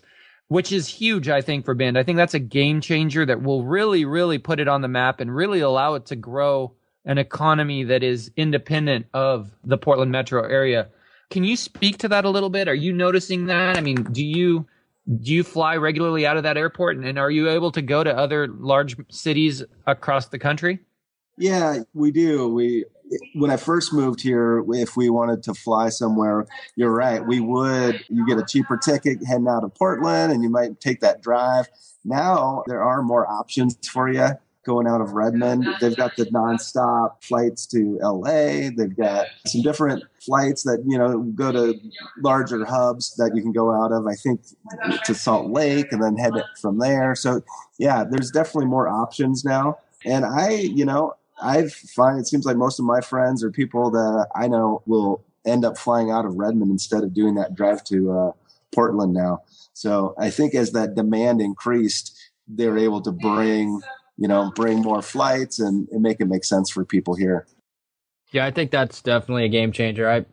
which 0.48 0.72
is 0.72 0.88
huge, 0.88 1.28
I 1.28 1.42
think, 1.42 1.66
for 1.66 1.74
Bend. 1.74 1.98
I 1.98 2.02
think 2.02 2.16
that's 2.16 2.34
a 2.34 2.38
game 2.38 2.80
changer 2.80 3.26
that 3.26 3.42
will 3.42 3.64
really, 3.64 4.06
really 4.06 4.38
put 4.38 4.58
it 4.58 4.68
on 4.68 4.80
the 4.80 4.88
map 4.88 5.20
and 5.20 5.34
really 5.34 5.60
allow 5.60 5.94
it 5.94 6.06
to 6.06 6.16
grow 6.16 6.72
an 7.04 7.18
economy 7.18 7.84
that 7.84 8.02
is 8.02 8.30
independent 8.36 9.06
of 9.12 9.50
the 9.64 9.76
Portland 9.76 10.12
metro 10.12 10.42
area. 10.42 10.88
Can 11.32 11.44
you 11.44 11.56
speak 11.56 11.96
to 11.98 12.08
that 12.08 12.26
a 12.26 12.28
little 12.28 12.50
bit? 12.50 12.68
Are 12.68 12.74
you 12.74 12.92
noticing 12.92 13.46
that? 13.46 13.78
I 13.78 13.80
mean, 13.80 14.02
do 14.02 14.22
you 14.22 14.66
do 15.08 15.32
you 15.32 15.42
fly 15.42 15.78
regularly 15.78 16.26
out 16.26 16.36
of 16.36 16.42
that 16.42 16.58
airport 16.58 16.98
and, 16.98 17.06
and 17.06 17.18
are 17.18 17.30
you 17.30 17.48
able 17.48 17.72
to 17.72 17.80
go 17.80 18.04
to 18.04 18.14
other 18.14 18.48
large 18.48 18.96
cities 19.10 19.64
across 19.86 20.26
the 20.26 20.38
country? 20.38 20.80
Yeah, 21.38 21.84
we 21.94 22.10
do. 22.10 22.48
We 22.48 22.84
when 23.34 23.50
I 23.50 23.56
first 23.56 23.94
moved 23.94 24.20
here, 24.20 24.62
if 24.74 24.94
we 24.94 25.08
wanted 25.08 25.42
to 25.44 25.54
fly 25.54 25.88
somewhere, 25.88 26.46
you're 26.76 26.92
right. 26.92 27.26
We 27.26 27.40
would. 27.40 28.04
You 28.10 28.26
get 28.26 28.36
a 28.36 28.44
cheaper 28.44 28.76
ticket 28.76 29.24
heading 29.26 29.48
out 29.48 29.64
of 29.64 29.74
Portland, 29.74 30.34
and 30.34 30.42
you 30.42 30.50
might 30.50 30.80
take 30.80 31.00
that 31.00 31.22
drive. 31.22 31.66
Now 32.04 32.62
there 32.66 32.82
are 32.82 33.02
more 33.02 33.26
options 33.26 33.78
for 33.88 34.10
you 34.10 34.32
going 34.64 34.86
out 34.86 35.00
of 35.00 35.12
Redmond. 35.12 35.66
They've 35.80 35.96
got 35.96 36.16
the 36.16 36.26
nonstop 36.26 37.22
flights 37.22 37.66
to 37.68 37.98
LA. 38.00 38.70
They've 38.76 38.96
got 38.96 39.26
some 39.46 39.62
different 39.62 40.04
flights 40.20 40.62
that 40.62 40.82
you 40.86 40.98
know 40.98 41.20
go 41.20 41.52
to 41.52 41.74
larger 42.18 42.64
hubs 42.64 43.14
that 43.16 43.32
you 43.34 43.42
can 43.42 43.52
go 43.52 43.72
out 43.72 43.92
of. 43.92 44.06
I 44.06 44.14
think 44.14 44.40
to 45.04 45.14
Salt 45.14 45.50
Lake 45.50 45.92
and 45.92 46.02
then 46.02 46.16
head 46.16 46.32
from 46.60 46.78
there. 46.78 47.14
So 47.14 47.42
yeah, 47.78 48.04
there's 48.08 48.30
definitely 48.30 48.66
more 48.66 48.88
options 48.88 49.44
now. 49.44 49.78
And 50.04 50.24
I, 50.24 50.50
you 50.50 50.84
know, 50.84 51.14
I 51.40 51.68
find 51.68 52.18
it 52.18 52.26
seems 52.26 52.44
like 52.44 52.56
most 52.56 52.78
of 52.78 52.84
my 52.84 53.00
friends 53.00 53.42
or 53.42 53.50
people 53.50 53.90
that 53.90 54.28
I 54.34 54.48
know 54.48 54.82
will 54.86 55.24
end 55.44 55.64
up 55.64 55.76
flying 55.76 56.10
out 56.10 56.24
of 56.24 56.36
Redmond 56.36 56.70
instead 56.70 57.02
of 57.02 57.14
doing 57.14 57.34
that 57.34 57.54
drive 57.54 57.82
to 57.84 58.12
uh, 58.12 58.32
Portland 58.72 59.12
now. 59.12 59.42
So 59.72 60.14
I 60.18 60.30
think 60.30 60.54
as 60.54 60.72
that 60.72 60.94
demand 60.94 61.40
increased, 61.40 62.18
they're 62.46 62.78
able 62.78 63.00
to 63.02 63.12
bring, 63.12 63.80
you 64.22 64.28
know, 64.28 64.52
bring 64.54 64.82
more 64.82 65.02
flights 65.02 65.58
and, 65.58 65.88
and 65.88 66.00
make 66.00 66.20
it 66.20 66.26
make 66.26 66.44
sense 66.44 66.70
for 66.70 66.84
people 66.84 67.16
here. 67.16 67.44
Yeah, 68.30 68.46
I 68.46 68.52
think 68.52 68.70
that's 68.70 69.02
definitely 69.02 69.46
a 69.46 69.48
game 69.48 69.72
changer. 69.72 70.08
I, 70.08 70.24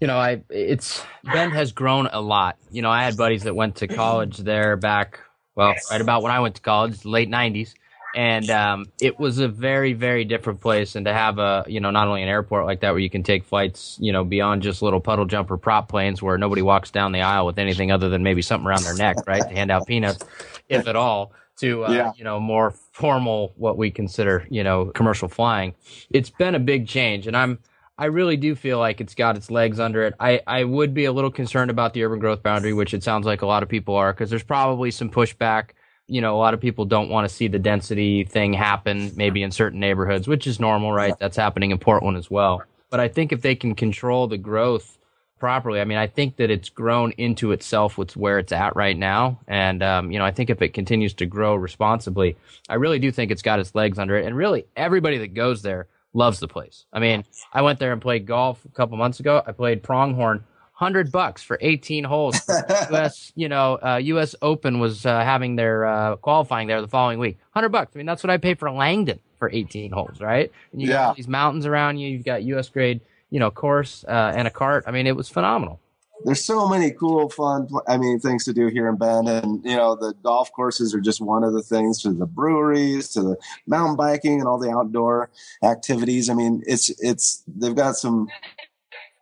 you 0.00 0.08
know, 0.08 0.18
I 0.18 0.42
it's 0.50 1.04
Bend 1.22 1.52
has 1.52 1.70
grown 1.70 2.08
a 2.12 2.20
lot. 2.20 2.58
You 2.72 2.82
know, 2.82 2.90
I 2.90 3.04
had 3.04 3.16
buddies 3.16 3.44
that 3.44 3.54
went 3.54 3.76
to 3.76 3.86
college 3.86 4.38
there 4.38 4.76
back, 4.76 5.20
well, 5.54 5.72
right 5.88 6.00
about 6.00 6.24
when 6.24 6.32
I 6.32 6.40
went 6.40 6.56
to 6.56 6.62
college, 6.62 7.04
late 7.04 7.30
'90s, 7.30 7.74
and 8.16 8.50
um, 8.50 8.86
it 9.00 9.20
was 9.20 9.38
a 9.38 9.46
very 9.46 9.92
very 9.92 10.24
different 10.24 10.60
place 10.60 10.96
and 10.96 11.06
to 11.06 11.12
have 11.12 11.38
a 11.38 11.64
you 11.68 11.78
know 11.78 11.92
not 11.92 12.08
only 12.08 12.24
an 12.24 12.28
airport 12.28 12.66
like 12.66 12.80
that 12.80 12.90
where 12.90 12.98
you 12.98 13.08
can 13.08 13.22
take 13.22 13.44
flights 13.44 13.98
you 14.00 14.10
know 14.10 14.24
beyond 14.24 14.62
just 14.62 14.82
little 14.82 15.00
puddle 15.00 15.26
jumper 15.26 15.56
prop 15.56 15.88
planes 15.88 16.20
where 16.20 16.36
nobody 16.36 16.60
walks 16.60 16.90
down 16.90 17.12
the 17.12 17.22
aisle 17.22 17.46
with 17.46 17.60
anything 17.60 17.92
other 17.92 18.08
than 18.08 18.24
maybe 18.24 18.42
something 18.42 18.66
around 18.66 18.82
their 18.82 18.96
neck 18.96 19.16
right 19.28 19.42
to 19.42 19.54
hand 19.54 19.70
out 19.70 19.86
peanuts 19.86 20.24
if 20.68 20.88
at 20.88 20.96
all 20.96 21.32
to 21.58 21.84
uh, 21.84 21.92
Yeah. 21.92 22.12
you 22.16 22.24
know 22.24 22.40
more 22.40 22.70
formal 22.70 23.52
what 23.56 23.76
we 23.76 23.90
consider 23.90 24.46
you 24.50 24.64
know 24.64 24.86
commercial 24.86 25.28
flying 25.28 25.74
it's 26.10 26.30
been 26.30 26.54
a 26.54 26.60
big 26.60 26.86
change 26.86 27.26
and 27.26 27.36
i'm 27.36 27.58
I 27.98 28.06
really 28.06 28.38
do 28.38 28.54
feel 28.54 28.78
like 28.78 29.02
it's 29.02 29.14
got 29.14 29.36
its 29.36 29.50
legs 29.50 29.78
under 29.78 30.02
it. 30.02 30.14
I, 30.18 30.40
I 30.46 30.64
would 30.64 30.94
be 30.94 31.04
a 31.04 31.12
little 31.12 31.30
concerned 31.30 31.70
about 31.70 31.92
the 31.92 32.02
urban 32.02 32.18
growth 32.20 32.42
boundary, 32.42 32.72
which 32.72 32.94
it 32.94 33.04
sounds 33.04 33.26
like 33.26 33.42
a 33.42 33.46
lot 33.46 33.62
of 33.62 33.68
people 33.68 33.94
are, 33.94 34.12
because 34.12 34.30
there's 34.30 34.42
probably 34.42 34.90
some 34.90 35.10
pushback. 35.10 35.70
You 36.08 36.22
know, 36.22 36.34
a 36.34 36.38
lot 36.40 36.54
of 36.54 36.58
people 36.60 36.86
don't 36.86 37.10
want 37.10 37.28
to 37.28 37.32
see 37.32 37.48
the 37.48 37.58
density 37.58 38.24
thing 38.24 38.54
happen, 38.54 39.12
maybe 39.14 39.42
in 39.42 39.52
certain 39.52 39.78
neighborhoods, 39.78 40.26
which 40.26 40.46
is 40.46 40.58
normal, 40.58 40.90
right? 40.92 41.14
That's 41.20 41.36
happening 41.36 41.70
in 41.70 41.78
Portland 41.78 42.16
as 42.16 42.30
well. 42.30 42.62
But 42.90 42.98
I 42.98 43.08
think 43.08 43.30
if 43.30 43.42
they 43.42 43.54
can 43.54 43.74
control 43.74 44.26
the 44.26 44.38
growth 44.38 44.96
properly, 45.42 45.80
I 45.80 45.84
mean, 45.84 45.98
I 45.98 46.06
think 46.06 46.36
that 46.36 46.50
it's 46.52 46.68
grown 46.68 47.10
into 47.18 47.50
itself 47.50 47.98
with 47.98 48.16
where 48.16 48.38
it's 48.38 48.52
at 48.52 48.76
right 48.76 48.96
now. 48.96 49.40
And, 49.48 49.82
um, 49.82 50.12
you 50.12 50.20
know, 50.20 50.24
I 50.24 50.30
think 50.30 50.50
if 50.50 50.62
it 50.62 50.68
continues 50.72 51.14
to 51.14 51.26
grow 51.26 51.56
responsibly, 51.56 52.36
I 52.68 52.74
really 52.76 53.00
do 53.00 53.10
think 53.10 53.32
it's 53.32 53.42
got 53.42 53.58
its 53.58 53.74
legs 53.74 53.98
under 53.98 54.16
it. 54.16 54.24
And 54.24 54.36
really, 54.36 54.66
everybody 54.76 55.18
that 55.18 55.34
goes 55.34 55.62
there 55.62 55.88
loves 56.14 56.38
the 56.38 56.46
place. 56.46 56.84
I 56.92 57.00
mean, 57.00 57.24
I 57.52 57.62
went 57.62 57.80
there 57.80 57.92
and 57.92 58.00
played 58.00 58.24
golf 58.24 58.64
a 58.64 58.68
couple 58.68 58.96
months 58.96 59.18
ago. 59.18 59.42
I 59.44 59.50
played 59.50 59.82
pronghorn, 59.82 60.44
hundred 60.74 61.10
bucks 61.10 61.42
for 61.42 61.58
eighteen 61.60 62.04
holes. 62.04 62.40
U.S. 62.90 63.32
You 63.34 63.48
know, 63.48 63.80
uh, 63.84 63.96
U.S. 63.96 64.36
Open 64.42 64.78
was 64.78 65.04
uh, 65.04 65.24
having 65.24 65.56
their 65.56 65.84
uh, 65.86 66.16
qualifying 66.16 66.68
there 66.68 66.80
the 66.80 66.86
following 66.86 67.18
week. 67.18 67.38
Hundred 67.50 67.70
bucks. 67.70 67.90
I 67.94 67.98
mean, 67.98 68.06
that's 68.06 68.22
what 68.22 68.30
I 68.30 68.36
paid 68.36 68.60
for 68.60 68.70
Langdon 68.70 69.18
for 69.40 69.50
eighteen 69.52 69.90
holes, 69.90 70.20
right? 70.20 70.52
And 70.70 70.80
you 70.80 70.86
got 70.86 70.94
Yeah. 70.94 71.06
all 71.08 71.14
these 71.14 71.26
mountains 71.26 71.66
around 71.66 71.98
you. 71.98 72.08
You've 72.08 72.24
got 72.24 72.44
U.S. 72.44 72.68
grade, 72.68 73.00
you 73.32 73.40
know, 73.40 73.50
course 73.50 74.04
uh, 74.06 74.36
and 74.36 74.46
a 74.46 74.50
cart. 74.50 74.84
I 74.86 74.90
mean, 74.90 75.06
it 75.06 75.16
was 75.16 75.28
phenomenal. 75.28 75.80
there's 76.24 76.44
so 76.44 76.68
many 76.68 76.92
cool, 76.92 77.28
fun, 77.28 77.68
I 77.88 77.96
mean, 77.96 78.18
things 78.20 78.44
to 78.44 78.52
do 78.52 78.68
here 78.68 78.88
in 78.88 78.96
Bend. 78.96 79.28
And, 79.28 79.64
you 79.64 79.76
know, 79.76 79.96
the 79.96 80.14
golf 80.22 80.52
courses 80.52 80.94
are 80.94 81.00
just 81.00 81.20
one 81.20 81.44
of 81.44 81.52
the 81.52 81.62
things 81.62 82.00
to 82.02 82.12
the 82.12 82.26
breweries, 82.26 83.08
to 83.10 83.22
the 83.22 83.36
mountain 83.66 83.96
biking 83.96 84.38
and 84.38 84.48
all 84.48 84.58
the 84.58 84.70
outdoor 84.70 85.30
activities. 85.62 86.30
I 86.30 86.34
mean, 86.34 86.62
it's, 86.66 86.90
it's, 87.00 87.42
they've 87.46 87.74
got 87.74 87.96
some, 87.96 88.28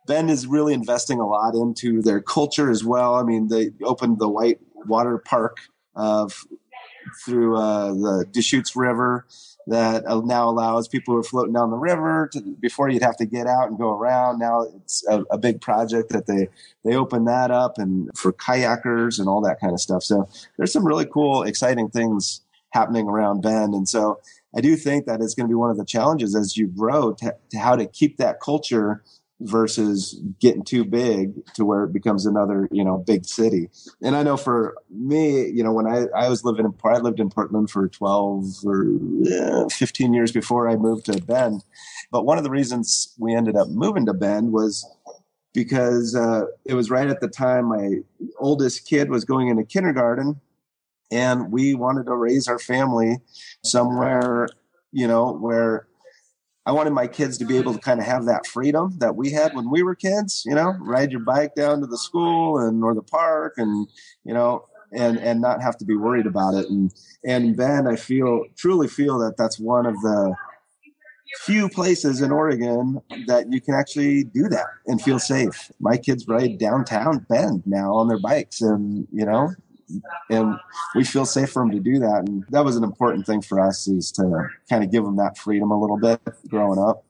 Bend 0.07 0.29
is 0.29 0.47
really 0.47 0.73
investing 0.73 1.19
a 1.19 1.27
lot 1.27 1.55
into 1.55 2.01
their 2.01 2.21
culture 2.21 2.69
as 2.69 2.83
well. 2.83 3.15
I 3.15 3.23
mean, 3.23 3.47
they 3.47 3.71
opened 3.83 4.19
the 4.19 4.29
White 4.29 4.59
Water 4.87 5.17
Park 5.17 5.57
uh, 5.95 6.25
f- 6.25 6.45
through 7.23 7.57
uh, 7.57 7.93
the 7.93 8.25
Deschutes 8.31 8.75
River 8.75 9.25
that 9.71 10.03
now 10.25 10.49
allows 10.49 10.87
people 10.87 11.13
who 11.13 11.19
are 11.19 11.23
floating 11.23 11.53
down 11.53 11.71
the 11.71 11.77
river 11.77 12.29
to, 12.33 12.41
before 12.59 12.89
you'd 12.89 13.01
have 13.01 13.17
to 13.17 13.25
get 13.25 13.47
out 13.47 13.69
and 13.69 13.77
go 13.77 13.97
around. 13.97 14.39
Now 14.39 14.61
it's 14.61 15.05
a, 15.07 15.23
a 15.31 15.37
big 15.37 15.61
project 15.61 16.09
that 16.09 16.27
they 16.27 16.47
they 16.83 16.95
open 16.95 17.25
that 17.25 17.51
up 17.51 17.77
and 17.77 18.09
for 18.15 18.33
kayakers 18.33 19.19
and 19.19 19.27
all 19.27 19.41
that 19.41 19.59
kind 19.59 19.73
of 19.73 19.79
stuff. 19.79 20.03
So 20.03 20.27
there's 20.57 20.73
some 20.73 20.85
really 20.85 21.05
cool, 21.05 21.43
exciting 21.43 21.89
things 21.89 22.41
happening 22.71 23.07
around 23.07 23.41
Bend, 23.41 23.73
and 23.73 23.87
so 23.87 24.19
I 24.55 24.61
do 24.61 24.75
think 24.75 25.05
that 25.05 25.21
it's 25.21 25.33
going 25.33 25.47
to 25.47 25.51
be 25.51 25.55
one 25.55 25.71
of 25.71 25.77
the 25.77 25.85
challenges 25.85 26.35
as 26.35 26.57
you 26.57 26.67
grow 26.67 27.13
to, 27.13 27.35
to 27.51 27.57
how 27.57 27.75
to 27.75 27.85
keep 27.85 28.17
that 28.17 28.41
culture 28.41 29.03
versus 29.41 30.21
getting 30.39 30.63
too 30.63 30.85
big 30.85 31.33
to 31.55 31.65
where 31.65 31.83
it 31.83 31.93
becomes 31.93 32.25
another 32.25 32.67
you 32.71 32.83
know 32.83 32.97
big 32.97 33.25
city. 33.25 33.69
And 34.01 34.15
i 34.15 34.23
know 34.23 34.37
for 34.37 34.75
me 34.89 35.47
you 35.47 35.63
know 35.63 35.73
when 35.73 35.87
i 35.87 36.05
i 36.15 36.29
was 36.29 36.43
living 36.43 36.65
in 36.65 36.73
i 36.83 36.97
lived 36.97 37.19
in 37.19 37.29
portland 37.29 37.69
for 37.69 37.87
12 37.87 38.65
or 38.65 38.85
uh, 39.41 39.69
15 39.69 40.13
years 40.13 40.31
before 40.31 40.69
i 40.69 40.75
moved 40.75 41.05
to 41.05 41.21
bend. 41.21 41.63
But 42.11 42.25
one 42.25 42.37
of 42.37 42.43
the 42.43 42.49
reasons 42.49 43.15
we 43.17 43.33
ended 43.33 43.55
up 43.55 43.69
moving 43.69 44.05
to 44.05 44.13
bend 44.13 44.51
was 44.51 44.85
because 45.53 46.15
uh, 46.15 46.45
it 46.65 46.73
was 46.75 46.89
right 46.89 47.09
at 47.09 47.19
the 47.19 47.27
time 47.27 47.65
my 47.65 47.97
oldest 48.39 48.87
kid 48.87 49.09
was 49.09 49.25
going 49.25 49.47
into 49.47 49.63
kindergarten 49.63 50.39
and 51.11 51.51
we 51.51 51.73
wanted 51.73 52.05
to 52.05 52.15
raise 52.15 52.47
our 52.47 52.59
family 52.59 53.17
somewhere 53.63 54.47
you 54.91 55.07
know 55.07 55.33
where 55.33 55.87
I 56.65 56.71
wanted 56.71 56.91
my 56.91 57.07
kids 57.07 57.37
to 57.39 57.45
be 57.45 57.57
able 57.57 57.73
to 57.73 57.79
mm-hmm. 57.79 57.89
kind 57.89 57.99
of 57.99 58.05
have 58.05 58.25
that 58.25 58.45
freedom 58.45 58.97
that 58.99 59.15
we 59.15 59.31
had 59.31 59.55
when 59.55 59.69
we 59.69 59.83
were 59.83 59.95
kids, 59.95 60.43
you 60.45 60.53
know, 60.53 60.75
ride 60.79 61.11
your 61.11 61.21
bike 61.21 61.55
down 61.55 61.81
to 61.81 61.87
the 61.87 61.97
school 61.97 62.59
and 62.59 62.83
or 62.83 62.93
the 62.93 63.01
park 63.01 63.55
and 63.57 63.87
you 64.23 64.33
know 64.33 64.65
and 64.93 65.17
and 65.19 65.41
not 65.41 65.61
have 65.61 65.77
to 65.77 65.85
be 65.85 65.95
worried 65.95 66.27
about 66.27 66.53
it 66.53 66.69
and 66.69 66.93
and 67.25 67.55
Bend 67.55 67.87
I 67.87 67.95
feel 67.95 68.43
truly 68.57 68.87
feel 68.87 69.17
that 69.19 69.37
that's 69.37 69.59
one 69.59 69.85
of 69.85 69.95
the 70.01 70.35
few 71.39 71.69
places 71.69 72.21
in 72.21 72.31
Oregon 72.31 73.01
that 73.25 73.45
you 73.49 73.61
can 73.61 73.73
actually 73.73 74.25
do 74.25 74.49
that 74.49 74.65
and 74.87 75.01
feel 75.01 75.17
safe. 75.17 75.71
My 75.79 75.95
kids 75.95 76.27
ride 76.27 76.57
downtown 76.57 77.25
Bend 77.29 77.63
now 77.65 77.93
on 77.95 78.09
their 78.09 78.19
bikes 78.19 78.61
and 78.61 79.07
you 79.11 79.25
know 79.25 79.51
and 80.29 80.55
we 80.95 81.03
feel 81.03 81.25
safe 81.25 81.49
for 81.51 81.61
them 81.61 81.71
to 81.71 81.79
do 81.79 81.99
that 81.99 82.23
and 82.27 82.43
that 82.49 82.63
was 82.63 82.75
an 82.77 82.83
important 82.83 83.25
thing 83.25 83.41
for 83.41 83.59
us 83.59 83.87
is 83.87 84.11
to 84.11 84.47
kind 84.69 84.83
of 84.83 84.91
give 84.91 85.03
them 85.03 85.15
that 85.17 85.37
freedom 85.37 85.71
a 85.71 85.79
little 85.79 85.97
bit 85.99 86.19
growing 86.49 86.79
up 86.79 87.03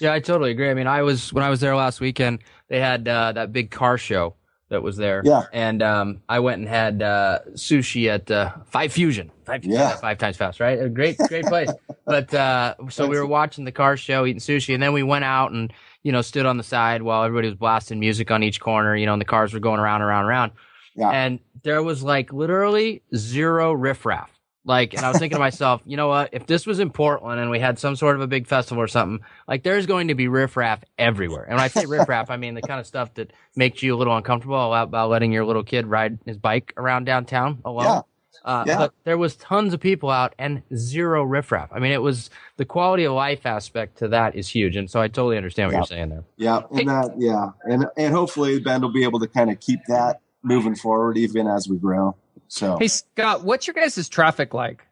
Yeah, 0.00 0.12
I 0.12 0.20
totally 0.20 0.50
agree. 0.50 0.70
I 0.70 0.74
mean, 0.74 0.86
I 0.86 1.02
was 1.02 1.32
when 1.32 1.44
I 1.44 1.50
was 1.50 1.60
there 1.60 1.76
last 1.76 2.00
weekend. 2.00 2.40
They 2.68 2.80
had 2.80 3.06
uh, 3.06 3.32
that 3.32 3.52
big 3.52 3.70
car 3.70 3.96
show 3.98 4.34
that 4.70 4.82
was 4.82 4.96
there. 4.96 5.22
Yeah. 5.24 5.42
and 5.52 5.82
um, 5.82 6.20
I 6.28 6.40
went 6.40 6.58
and 6.60 6.68
had 6.68 7.02
uh, 7.02 7.40
sushi 7.52 8.08
at 8.08 8.28
uh, 8.30 8.52
Five 8.66 8.92
Fusion. 8.92 9.30
Five 9.44 9.64
Yeah. 9.64 9.94
five 9.96 10.18
times 10.18 10.36
fast, 10.36 10.58
right? 10.58 10.80
A 10.80 10.88
great, 10.88 11.16
great 11.28 11.44
place. 11.44 11.70
but 12.06 12.32
uh, 12.34 12.74
so 12.88 13.06
we 13.06 13.18
were 13.18 13.26
watching 13.26 13.64
the 13.66 13.72
car 13.72 13.96
show, 13.96 14.24
eating 14.26 14.40
sushi, 14.40 14.72
and 14.74 14.82
then 14.82 14.92
we 14.94 15.02
went 15.02 15.24
out 15.24 15.52
and 15.52 15.72
you 16.02 16.10
know 16.12 16.22
stood 16.22 16.46
on 16.46 16.56
the 16.56 16.64
side 16.64 17.02
while 17.02 17.22
everybody 17.22 17.48
was 17.48 17.56
blasting 17.56 18.00
music 18.00 18.30
on 18.30 18.42
each 18.42 18.58
corner. 18.60 18.96
You 18.96 19.06
know, 19.06 19.12
and 19.12 19.20
the 19.20 19.26
cars 19.26 19.52
were 19.52 19.60
going 19.60 19.80
around, 19.80 20.00
around, 20.02 20.24
around. 20.24 20.52
Yeah. 20.96 21.10
And 21.10 21.40
there 21.62 21.82
was 21.82 22.02
like 22.02 22.32
literally 22.32 23.02
zero 23.14 23.72
riffraff. 23.72 24.30
Like, 24.66 24.94
and 24.94 25.04
I 25.04 25.08
was 25.10 25.18
thinking 25.18 25.36
to 25.36 25.40
myself, 25.50 25.82
you 25.84 25.96
know 25.98 26.08
what? 26.08 26.30
If 26.32 26.46
this 26.46 26.66
was 26.66 26.80
in 26.80 26.90
Portland 26.90 27.38
and 27.40 27.50
we 27.50 27.58
had 27.60 27.78
some 27.78 27.96
sort 27.96 28.16
of 28.16 28.22
a 28.22 28.26
big 28.26 28.46
festival 28.46 28.82
or 28.82 28.88
something, 28.88 29.24
like 29.46 29.62
there's 29.62 29.84
going 29.86 30.08
to 30.08 30.14
be 30.14 30.26
riffraff 30.28 30.82
everywhere. 30.98 31.42
And 31.44 31.54
when 31.56 31.64
I 31.64 31.68
say 31.68 31.84
riffraff, 31.84 32.30
I 32.30 32.36
mean 32.38 32.54
the 32.54 32.62
kind 32.62 32.80
of 32.80 32.86
stuff 32.86 33.12
that 33.14 33.32
makes 33.56 33.82
you 33.82 33.94
a 33.94 33.96
little 33.98 34.16
uncomfortable 34.16 34.72
about, 34.72 35.10
letting 35.10 35.32
your 35.32 35.44
little 35.44 35.64
kid 35.64 35.86
ride 35.86 36.18
his 36.24 36.38
bike 36.38 36.72
around 36.78 37.04
downtown 37.04 37.60
alone. 37.64 37.84
Yeah. 37.84 38.00
Uh, 38.44 38.64
Yeah. 38.66 38.78
But 38.78 38.94
there 39.04 39.18
was 39.18 39.36
tons 39.36 39.74
of 39.74 39.80
people 39.80 40.08
out 40.10 40.34
and 40.38 40.62
zero 40.74 41.22
riffraff. 41.24 41.68
I 41.72 41.78
mean, 41.78 41.92
it 41.92 42.02
was 42.02 42.30
the 42.56 42.64
quality 42.64 43.04
of 43.04 43.12
life 43.12 43.44
aspect 43.46 43.98
to 43.98 44.08
that 44.08 44.34
is 44.34 44.48
huge. 44.48 44.76
And 44.76 44.90
so 44.90 44.98
I 45.00 45.08
totally 45.08 45.36
understand 45.36 45.68
what 45.68 45.72
Yeah. 45.74 45.78
you're 45.78 45.86
saying 45.86 46.08
there. 46.08 46.24
yeah 46.36 46.60
and 46.70 46.88
that 46.88 47.14
yeah 47.18 47.50
and 47.64 47.86
and 47.98 48.14
hopefully 48.14 48.60
bend 48.60 48.82
will 48.82 48.92
be 48.92 49.04
able 49.04 49.20
to 49.20 49.28
kind 49.28 49.50
of 49.50 49.60
keep 49.60 49.80
that 49.88 50.20
moving 50.44 50.76
forward 50.76 51.16
even 51.16 51.46
as 51.46 51.68
we 51.68 51.76
grow 51.76 52.14
so 52.48 52.76
Hey 52.78 52.88
Scott, 52.88 53.42
what's 53.42 53.66
your 53.66 53.74
guys' 53.74 54.08
traffic 54.08 54.54
like? 54.54 54.86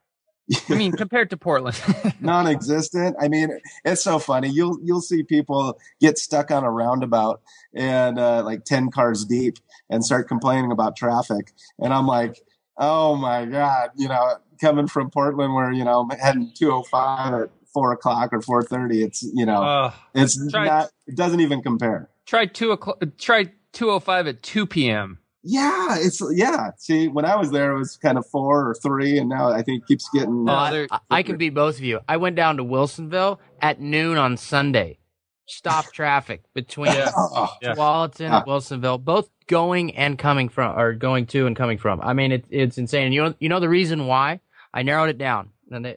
I 0.68 0.74
mean, 0.74 0.92
compared 0.96 1.30
to 1.30 1.36
Portland. 1.36 1.80
non-existent 2.20 3.16
i 3.20 3.28
mean 3.28 3.48
it's 3.84 4.02
so 4.02 4.18
funny 4.18 4.48
you'll 4.48 4.78
you'll 4.82 5.00
see 5.00 5.22
people 5.22 5.78
get 6.00 6.18
stuck 6.18 6.50
on 6.50 6.64
a 6.64 6.70
roundabout 6.70 7.40
and 7.74 8.18
uh, 8.18 8.42
like 8.44 8.64
10 8.64 8.90
cars 8.90 9.24
deep 9.24 9.58
and 9.90 10.04
start 10.04 10.28
complaining 10.28 10.72
about 10.72 10.96
traffic 10.96 11.52
and 11.78 11.92
i'm 11.92 12.06
like 12.06 12.40
oh 12.78 13.16
my 13.16 13.44
god 13.44 13.90
you 13.96 14.08
know 14.08 14.36
coming 14.60 14.86
from 14.86 15.10
portland 15.10 15.54
where 15.54 15.72
you 15.72 15.84
know 15.84 16.08
heading 16.20 16.52
205 16.56 17.34
at 17.34 17.50
four 17.72 17.92
o'clock 17.92 18.32
or 18.32 18.40
4.30 18.40 19.04
it's 19.04 19.22
you 19.34 19.46
know 19.46 19.62
uh, 19.62 19.92
it's 20.14 20.50
try- 20.50 20.66
not 20.66 20.90
it 21.06 21.16
doesn't 21.16 21.40
even 21.40 21.62
compare 21.62 22.08
try 22.26 22.46
two 22.46 22.72
o'clock. 22.72 23.02
Try 23.18 23.52
two 23.72 23.90
o 23.90 23.98
five 24.00 24.26
at 24.26 24.42
two 24.42 24.66
p.m. 24.66 25.18
yeah 25.44 25.96
it's 25.98 26.22
yeah 26.34 26.70
see 26.78 27.08
when 27.08 27.24
i 27.24 27.34
was 27.34 27.50
there 27.50 27.72
it 27.72 27.78
was 27.78 27.96
kind 27.96 28.16
of 28.16 28.24
four 28.26 28.68
or 28.70 28.74
three 28.74 29.18
and 29.18 29.28
now 29.28 29.48
i 29.50 29.60
think 29.62 29.82
it 29.82 29.86
keeps 29.88 30.08
getting 30.14 30.46
Oh, 30.48 30.52
I, 30.52 30.86
I- 30.90 30.98
I 31.10 31.22
can 31.22 31.36
beat 31.36 31.50
both 31.54 31.76
of 31.78 31.82
you. 31.84 32.00
I 32.08 32.16
went 32.16 32.36
down 32.36 32.56
to 32.58 32.64
Wilsonville 32.64 33.38
at 33.60 33.80
noon 33.80 34.16
on 34.18 34.36
Sunday. 34.36 34.98
Stop 35.46 35.86
traffic 35.92 36.42
between 36.54 36.92
Oh, 37.16 37.48
Yeah. 37.60 37.70
And 37.72 37.78
ah. 37.80 38.44
Wilsonville, 38.46 39.04
both 39.04 39.28
going 39.48 39.94
and 39.96 40.18
coming 40.18 40.48
from, 40.48 40.78
or 40.78 40.94
going 40.94 41.26
to 41.26 41.46
and 41.46 41.54
coming 41.56 41.76
from. 41.78 42.00
I 42.00 42.12
mean, 42.14 42.32
it, 42.32 42.44
it's 42.48 42.78
insane. 42.78 43.06
And 43.06 43.14
you 43.14 43.22
know, 43.24 43.34
you 43.40 43.48
know 43.48 43.60
the 43.60 43.68
reason 43.68 44.06
why? 44.06 44.40
I 44.72 44.82
narrowed 44.82 45.10
it 45.10 45.18
down. 45.18 45.50
And 45.70 45.84
they, 45.84 45.96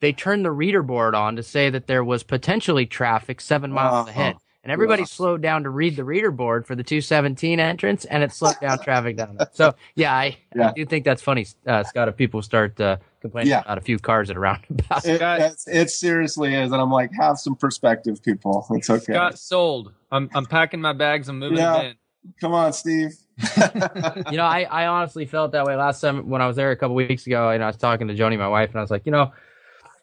they 0.00 0.12
turned 0.12 0.44
the 0.44 0.50
reader 0.50 0.82
board 0.82 1.14
on 1.14 1.36
to 1.36 1.42
say 1.42 1.70
that 1.70 1.86
there 1.86 2.02
was 2.04 2.22
potentially 2.24 2.86
traffic 2.86 3.40
seven 3.40 3.70
miles 3.72 4.06
Oh. 4.06 4.10
ahead. 4.10 4.36
And 4.66 4.72
everybody 4.72 5.02
Yeah. 5.02 5.06
slowed 5.06 5.42
down 5.42 5.62
to 5.62 5.70
read 5.70 5.94
the 5.94 6.02
reader 6.02 6.32
board 6.32 6.66
for 6.66 6.74
the 6.74 6.82
217 6.82 7.60
entrance, 7.60 8.04
and 8.04 8.24
it 8.24 8.32
slowed 8.32 8.58
down 8.60 8.80
traffic 8.80 9.16
down 9.16 9.36
there. 9.36 9.48
So, 9.52 9.76
yeah, 9.94 10.12
I, 10.12 10.36
I 10.60 10.72
do 10.72 10.84
think 10.84 11.04
that's 11.04 11.22
funny, 11.22 11.46
uh, 11.68 11.84
Scott, 11.84 12.08
if 12.08 12.16
people 12.16 12.42
start 12.42 12.80
uh, 12.80 12.96
complaining 13.20 13.50
Yeah. 13.52 13.60
about 13.60 13.78
a 13.78 13.80
few 13.80 13.96
cars 14.00 14.28
at 14.28 14.34
a 14.36 14.40
roundabout. 14.40 15.06
it, 15.06 15.22
it's, 15.22 15.68
it 15.68 15.90
seriously 15.90 16.52
is 16.56 16.72
and 16.72 16.82
i'm 16.82 16.90
like 16.90 17.10
have 17.16 17.38
some 17.38 17.54
perspective 17.54 18.20
people 18.24 18.66
it's 18.70 18.90
okay 18.90 19.12
Got 19.12 19.38
sold. 19.38 19.92
I'm 20.10 20.28
I'm 20.34 20.46
packing 20.46 20.80
my 20.80 20.92
bags. 20.92 21.28
I'm 21.28 21.38
moving 21.38 21.58
Yeah. 21.58 21.82
in. 21.82 21.94
come 22.40 22.52
on 22.52 22.72
steve 22.72 23.12
you 24.30 24.36
know, 24.36 24.44
I, 24.46 24.66
I 24.68 24.86
honestly 24.88 25.26
felt 25.26 25.52
that 25.52 25.64
way 25.64 25.76
last 25.76 26.00
time 26.00 26.28
when 26.28 26.40
I 26.42 26.46
was 26.48 26.56
there 26.56 26.70
a 26.72 26.76
couple 26.76 26.94
weeks 26.96 27.26
ago. 27.26 27.50
And 27.50 27.62
I 27.62 27.66
was 27.66 27.76
talking 27.76 28.08
to 28.08 28.14
Joni, 28.14 28.36
my 28.38 28.48
wife, 28.48 28.70
and 28.70 28.78
I 28.78 28.80
was 28.80 28.90
like, 28.90 29.04
you 29.04 29.12
know, 29.12 29.30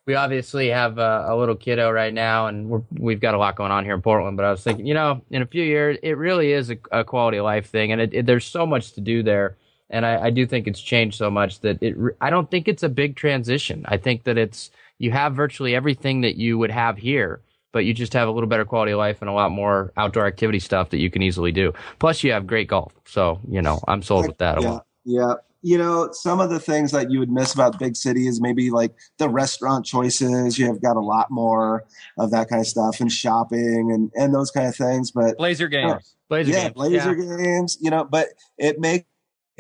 we 0.06 0.16
obviously 0.16 0.70
have 0.70 0.98
a, 0.98 1.28
a, 1.30 1.36
little 1.36 1.56
kiddo 1.56 1.90
right 1.90 2.14
now, 2.14 2.48
and 2.48 2.70
we're, 2.70 2.82
we've 2.92 3.22
got 3.22 3.36
a 3.36 3.38
lot 3.38 3.56
going 3.56 3.72
on 3.72 3.86
here 3.86 3.94
in 3.94 4.02
Portland. 4.02 4.36
But 4.36 4.46
I 4.46 4.52
was 4.52 4.64
thinking, 4.64 4.86
you 4.86 4.94
know, 4.94 5.22
in 5.30 5.42
a 5.42 5.46
few 5.46 5.64
years, 5.64 5.98
it 6.04 6.18
really 6.18 6.52
is 6.52 6.70
a, 6.70 6.78
a 6.92 7.04
quality 7.04 7.38
of 7.38 7.46
life 7.46 7.70
thing, 7.70 7.92
and 7.92 8.02
it, 8.02 8.14
it, 8.14 8.26
there's 8.26 8.46
so 8.46 8.66
much 8.66 8.94
to 8.94 9.02
do 9.02 9.24
there. 9.24 9.58
And 9.90 10.06
I, 10.06 10.26
I, 10.26 10.30
do 10.32 10.46
think 10.48 10.66
it's 10.66 10.82
changed 10.82 11.18
so 11.18 11.30
much 11.30 11.60
that 11.60 11.82
it. 11.82 11.96
I 12.20 12.30
don't 12.30 12.50
think 12.50 12.68
it's 12.68 12.84
a 12.84 12.90
big 12.90 13.16
transition. 13.16 13.86
I 13.88 13.98
think 13.98 14.24
that 14.24 14.38
it's 14.38 14.72
you 14.98 15.12
have 15.12 15.36
virtually 15.36 15.76
everything 15.76 16.22
that 16.22 16.36
you 16.36 16.58
would 16.58 16.72
have 16.72 16.98
here, 16.98 17.42
but 17.72 17.86
you 17.86 17.94
just 17.94 18.14
have 18.14 18.28
a 18.28 18.32
little 18.32 18.50
better 18.50 18.66
quality 18.66 18.94
of 18.94 18.98
life 18.98 19.22
and 19.22 19.30
a 19.30 19.34
lot 19.34 19.52
more 19.52 19.94
outdoor 19.96 20.26
activity 20.26 20.60
stuff 20.60 20.90
that 20.90 20.98
you 20.98 21.12
can 21.12 21.22
easily 21.22 21.52
do. 21.52 21.74
Plus, 22.00 22.24
you 22.24 22.32
have 22.32 22.48
great 22.48 22.68
golf. 22.68 22.94
So 23.06 23.40
you 23.48 23.62
know, 23.62 23.80
I'm 23.88 24.02
sold 24.02 24.28
with 24.28 24.40
that. 24.40 24.62
Yeah, 24.62 24.80
yeah 25.06 25.34
you 25.64 25.78
know, 25.78 26.10
some 26.12 26.42
of 26.42 26.50
the 26.50 26.60
things 26.60 26.92
that 26.92 27.10
you 27.10 27.20
would 27.20 27.32
miss 27.32 27.54
about 27.54 27.80
big 27.80 27.96
cities, 27.96 28.42
maybe 28.42 28.70
like 28.70 28.94
the 29.18 29.30
restaurant 29.30 29.86
choices. 29.86 30.60
You 30.60 30.68
have 30.68 30.82
got 30.82 30.98
a 30.98 31.02
lot 31.02 31.32
more 31.32 31.86
of 32.18 32.32
that 32.32 32.50
kind 32.50 32.60
of 32.60 32.68
stuff 32.68 33.00
and 33.00 33.10
shopping 33.10 33.90
and, 33.92 34.12
and 34.14 34.36
those 34.36 34.52
kind 34.52 34.68
of 34.68 34.76
things. 34.76 35.10
But 35.10 35.38
Blazer 35.38 35.70
games, 35.70 35.92
know, 35.94 36.00
Blazer 36.28 36.52
yeah, 36.52 36.64
games. 36.64 36.74
Blazer 36.74 37.16
yeah. 37.16 37.38
games, 37.38 37.78
you 37.80 37.90
know, 37.90 38.04
but 38.04 38.28
it 38.58 38.82
makes 38.82 39.06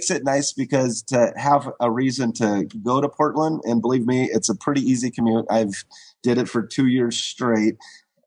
it 0.09 0.25
nice 0.25 0.51
because 0.51 1.03
to 1.03 1.31
have 1.37 1.71
a 1.79 1.89
reason 1.89 2.33
to 2.33 2.67
go 2.83 2.99
to 2.99 3.07
Portland 3.07 3.61
and 3.63 3.81
believe 3.81 4.05
me, 4.05 4.29
it's 4.29 4.49
a 4.49 4.55
pretty 4.55 4.81
easy 4.81 5.09
commute. 5.09 5.45
I've 5.49 5.85
did 6.21 6.37
it 6.37 6.49
for 6.49 6.63
two 6.63 6.87
years 6.87 7.17
straight 7.17 7.75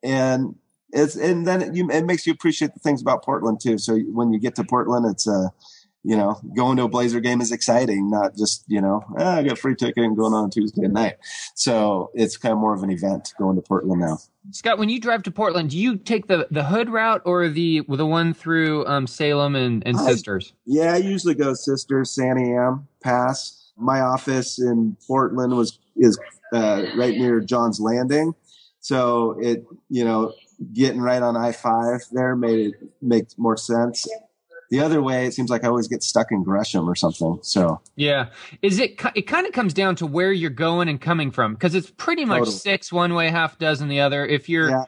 and 0.03 0.55
it's, 0.93 1.15
and 1.15 1.47
then 1.47 1.61
it, 1.61 1.75
you, 1.75 1.91
it 1.91 2.07
makes 2.07 2.27
you 2.27 2.33
appreciate 2.33 2.73
the 2.73 2.81
things 2.81 3.03
about 3.03 3.23
Portland 3.23 3.61
too. 3.61 3.77
So 3.77 3.99
when 3.99 4.33
you 4.33 4.39
get 4.39 4.55
to 4.55 4.65
Portland, 4.65 5.05
it's 5.05 5.27
a, 5.27 5.53
you 6.07 6.17
know, 6.17 6.41
going 6.55 6.77
to 6.77 6.85
a 6.85 6.89
Blazer 6.89 7.19
game 7.19 7.41
is 7.41 7.51
exciting, 7.51 8.09
not 8.09 8.37
just, 8.37 8.63
you 8.69 8.81
know, 8.81 9.05
ah, 9.19 9.39
I 9.39 9.43
got 9.43 9.55
a 9.55 9.57
free 9.57 9.75
ticket 9.75 10.05
and 10.05 10.17
going 10.17 10.35
on 10.35 10.51
Tuesday 10.51 10.87
night. 10.87 11.17
So 11.57 12.13
it's 12.15 12.37
kind 12.37 12.53
of 12.53 12.59
more 12.59 12.73
of 12.73 12.85
an 12.85 12.93
event 12.93 13.35
going 13.41 13.57
to 13.57 13.63
Portland 13.63 14.03
now. 14.03 14.19
Scott, 14.53 14.79
when 14.79 14.89
you 14.89 15.01
drive 15.01 15.25
to 15.25 15.33
Portland, 15.33 15.71
do 15.71 15.79
you 15.79 15.97
take 15.97 16.29
the, 16.29 16.47
the 16.49 16.63
hood 16.63 16.91
route 16.91 17.23
or 17.25 17.49
the 17.49 17.83
the 17.89 18.07
one 18.07 18.35
through 18.35 18.87
um, 18.87 19.09
Salem 19.09 19.57
and, 19.57 19.83
and 19.85 19.99
Sisters? 19.99 20.53
yeah, 20.65 20.95
I 20.95 20.99
usually 20.99 21.35
go 21.35 21.55
Sisters, 21.55 22.15
Santiam, 22.15 22.85
Pass. 23.03 23.73
My 23.77 24.01
office 24.01 24.61
in 24.61 24.97
Portland 25.09 25.57
was 25.57 25.81
is 25.97 26.17
uh, 26.53 26.85
right 26.97 27.19
near 27.19 27.41
John's 27.41 27.81
Landing, 27.81 28.33
so 28.79 29.37
it 29.41 29.67
you 29.91 30.05
know 30.05 30.33
getting 30.73 31.01
right 31.01 31.21
on 31.21 31.37
I 31.37 31.51
five 31.51 32.03
there 32.13 32.37
made 32.37 32.69
it 32.69 32.75
make 33.03 33.27
more 33.37 33.57
sense 33.57 34.07
the 34.71 34.81
other 34.81 35.01
way, 35.03 35.27
it 35.27 35.35
seems 35.35 35.51
like 35.51 35.65
I 35.65 35.69
always 35.69 35.89
get 35.89 36.03
stuck 36.03 36.33
in 36.33 36.43
Gresham 36.43 36.89
or 36.89 36.95
something. 36.95 37.39
So 37.43 37.81
yeah, 37.95 38.31
is 38.63 38.79
it? 38.79 39.01
It 39.15 39.23
kind 39.23 39.47
of 39.47 39.53
comes 39.53 39.75
down 39.75 39.97
to 39.97 40.07
where 40.07 40.33
you're 40.33 40.51
going 40.51 40.89
and 40.89 41.01
coming 41.01 41.31
from 41.31 41.55
because 41.55 41.75
it's 41.75 41.91
pretty 41.91 42.25
much 42.25 42.41
totally. 42.41 42.57
six 42.57 42.93
one 42.93 43.15
way, 43.15 43.31
half 43.31 43.59
dozen 43.59 43.89
the 43.89 44.01
other. 44.01 44.27
If 44.27 44.49
you're 44.49 44.71
yeah. 44.71 44.85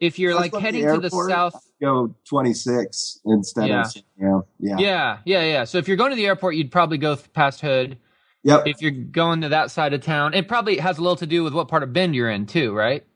if 0.00 0.18
you're 0.18 0.34
like 0.34 0.54
heading 0.54 0.86
the 0.86 0.94
to 0.94 1.00
the 1.00 1.10
south, 1.10 1.54
go 1.80 2.14
twenty 2.28 2.54
six 2.54 3.20
instead 3.24 3.68
yeah. 3.68 3.82
of 3.82 3.96
yeah, 4.18 4.40
yeah, 4.58 4.76
yeah, 4.78 5.18
yeah, 5.24 5.42
yeah. 5.44 5.64
So 5.64 5.78
if 5.78 5.88
you're 5.88 5.96
going 5.96 6.10
to 6.10 6.16
the 6.16 6.26
airport, 6.26 6.56
you'd 6.56 6.72
probably 6.72 6.98
go 6.98 7.16
past 7.32 7.60
Hood. 7.60 7.98
Yep. 8.44 8.66
If 8.66 8.82
you're 8.82 8.90
going 8.90 9.42
to 9.42 9.50
that 9.50 9.70
side 9.70 9.92
of 9.92 10.00
town, 10.00 10.34
it 10.34 10.48
probably 10.48 10.78
has 10.78 10.98
a 10.98 11.00
little 11.00 11.16
to 11.16 11.26
do 11.26 11.44
with 11.44 11.54
what 11.54 11.68
part 11.68 11.84
of 11.84 11.92
Bend 11.92 12.14
you're 12.16 12.28
in 12.28 12.46
too, 12.46 12.74
right? 12.74 13.06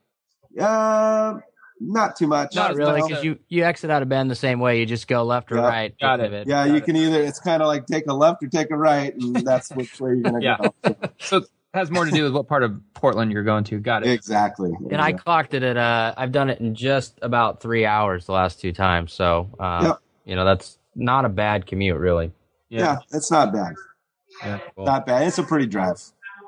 Uh, 0.57 1.39
not 1.79 2.15
too 2.15 2.27
much. 2.27 2.55
Not 2.55 2.75
really, 2.75 3.01
because 3.01 3.23
you 3.23 3.39
you 3.49 3.63
exit 3.63 3.89
out 3.89 4.01
of 4.01 4.09
Bend 4.09 4.29
the 4.31 4.35
same 4.35 4.59
way. 4.59 4.79
You 4.79 4.85
just 4.85 5.07
go 5.07 5.23
left 5.23 5.51
or 5.51 5.55
right. 5.55 5.97
Got 5.99 6.19
it. 6.19 6.33
it. 6.33 6.47
Yeah, 6.47 6.65
Got 6.65 6.71
you 6.71 6.75
it. 6.77 6.85
can 6.85 6.95
either. 6.95 7.21
It's 7.21 7.39
kind 7.39 7.61
of 7.61 7.67
like 7.67 7.85
take 7.85 8.07
a 8.07 8.13
left 8.13 8.43
or 8.43 8.47
take 8.47 8.71
a 8.71 8.77
right, 8.77 9.13
and 9.15 9.35
that's 9.45 9.71
which 9.71 9.99
way 9.99 10.11
you're 10.11 10.21
gonna 10.21 10.41
yeah. 10.41 10.57
go. 10.57 10.95
So. 11.19 11.37
it 11.37 11.49
has 11.73 11.91
more 11.91 12.05
to 12.05 12.11
do 12.11 12.23
with 12.23 12.33
what 12.33 12.47
part 12.47 12.63
of 12.63 12.79
Portland 12.93 13.31
you're 13.31 13.43
going 13.43 13.63
to. 13.65 13.79
Got 13.79 14.05
it. 14.05 14.11
Exactly. 14.11 14.71
And 14.71 14.91
yeah. 14.91 15.03
I 15.03 15.13
clocked 15.13 15.53
it 15.53 15.63
at. 15.63 15.77
Uh, 15.77 16.13
I've 16.17 16.31
done 16.31 16.49
it 16.49 16.59
in 16.59 16.73
just 16.73 17.19
about 17.21 17.61
three 17.61 17.85
hours 17.85 18.25
the 18.25 18.31
last 18.31 18.59
two 18.59 18.71
times. 18.71 19.13
So, 19.13 19.49
uh, 19.59 19.81
yep. 19.83 19.99
you 20.25 20.35
know, 20.35 20.45
that's 20.45 20.79
not 20.95 21.25
a 21.25 21.29
bad 21.29 21.67
commute, 21.67 21.97
really. 21.97 22.31
Yeah, 22.69 22.79
yeah 22.79 22.97
it's 23.11 23.31
not 23.31 23.53
bad. 23.53 23.73
Yeah, 24.43 24.59
cool. 24.75 24.85
Not 24.85 25.05
bad. 25.05 25.27
It's 25.27 25.37
a 25.37 25.43
pretty 25.43 25.67
drive. 25.67 26.01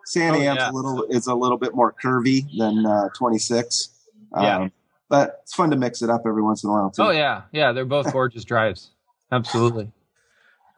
Sandy 0.06 0.48
oh, 0.48 0.54
yeah. 0.54 0.70
a 0.70 0.72
little 0.72 1.04
is 1.04 1.28
a 1.28 1.36
little 1.36 1.58
bit 1.58 1.76
more 1.76 1.94
curvy 2.04 2.46
than 2.58 2.86
uh, 2.86 3.10
26. 3.16 3.90
Yeah. 4.36 4.70
But 5.10 5.40
it's 5.44 5.56
fun 5.56 5.72
to 5.72 5.76
mix 5.76 6.02
it 6.02 6.10
up 6.10 6.22
every 6.26 6.44
once 6.44 6.64
in 6.64 6.70
a 6.70 6.74
while 6.74 6.92
too. 6.92 7.02
Oh 7.02 7.10
yeah, 7.10 7.44
yeah, 7.52 7.72
they're 7.72 7.86
both 7.86 8.12
gorgeous 8.14 8.46
drives. 8.46 8.92
Absolutely. 9.32 9.92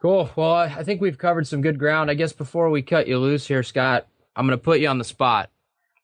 Cool. 0.01 0.31
Well, 0.35 0.53
I 0.53 0.83
think 0.83 0.99
we've 0.99 1.17
covered 1.17 1.45
some 1.47 1.61
good 1.61 1.77
ground. 1.77 2.09
I 2.09 2.15
guess 2.15 2.33
before 2.33 2.71
we 2.71 2.81
cut 2.81 3.07
you 3.07 3.19
loose 3.19 3.45
here, 3.45 3.61
Scott, 3.61 4.07
I'm 4.35 4.47
going 4.47 4.57
to 4.57 4.63
put 4.63 4.79
you 4.79 4.87
on 4.87 4.97
the 4.97 5.03
spot. 5.03 5.51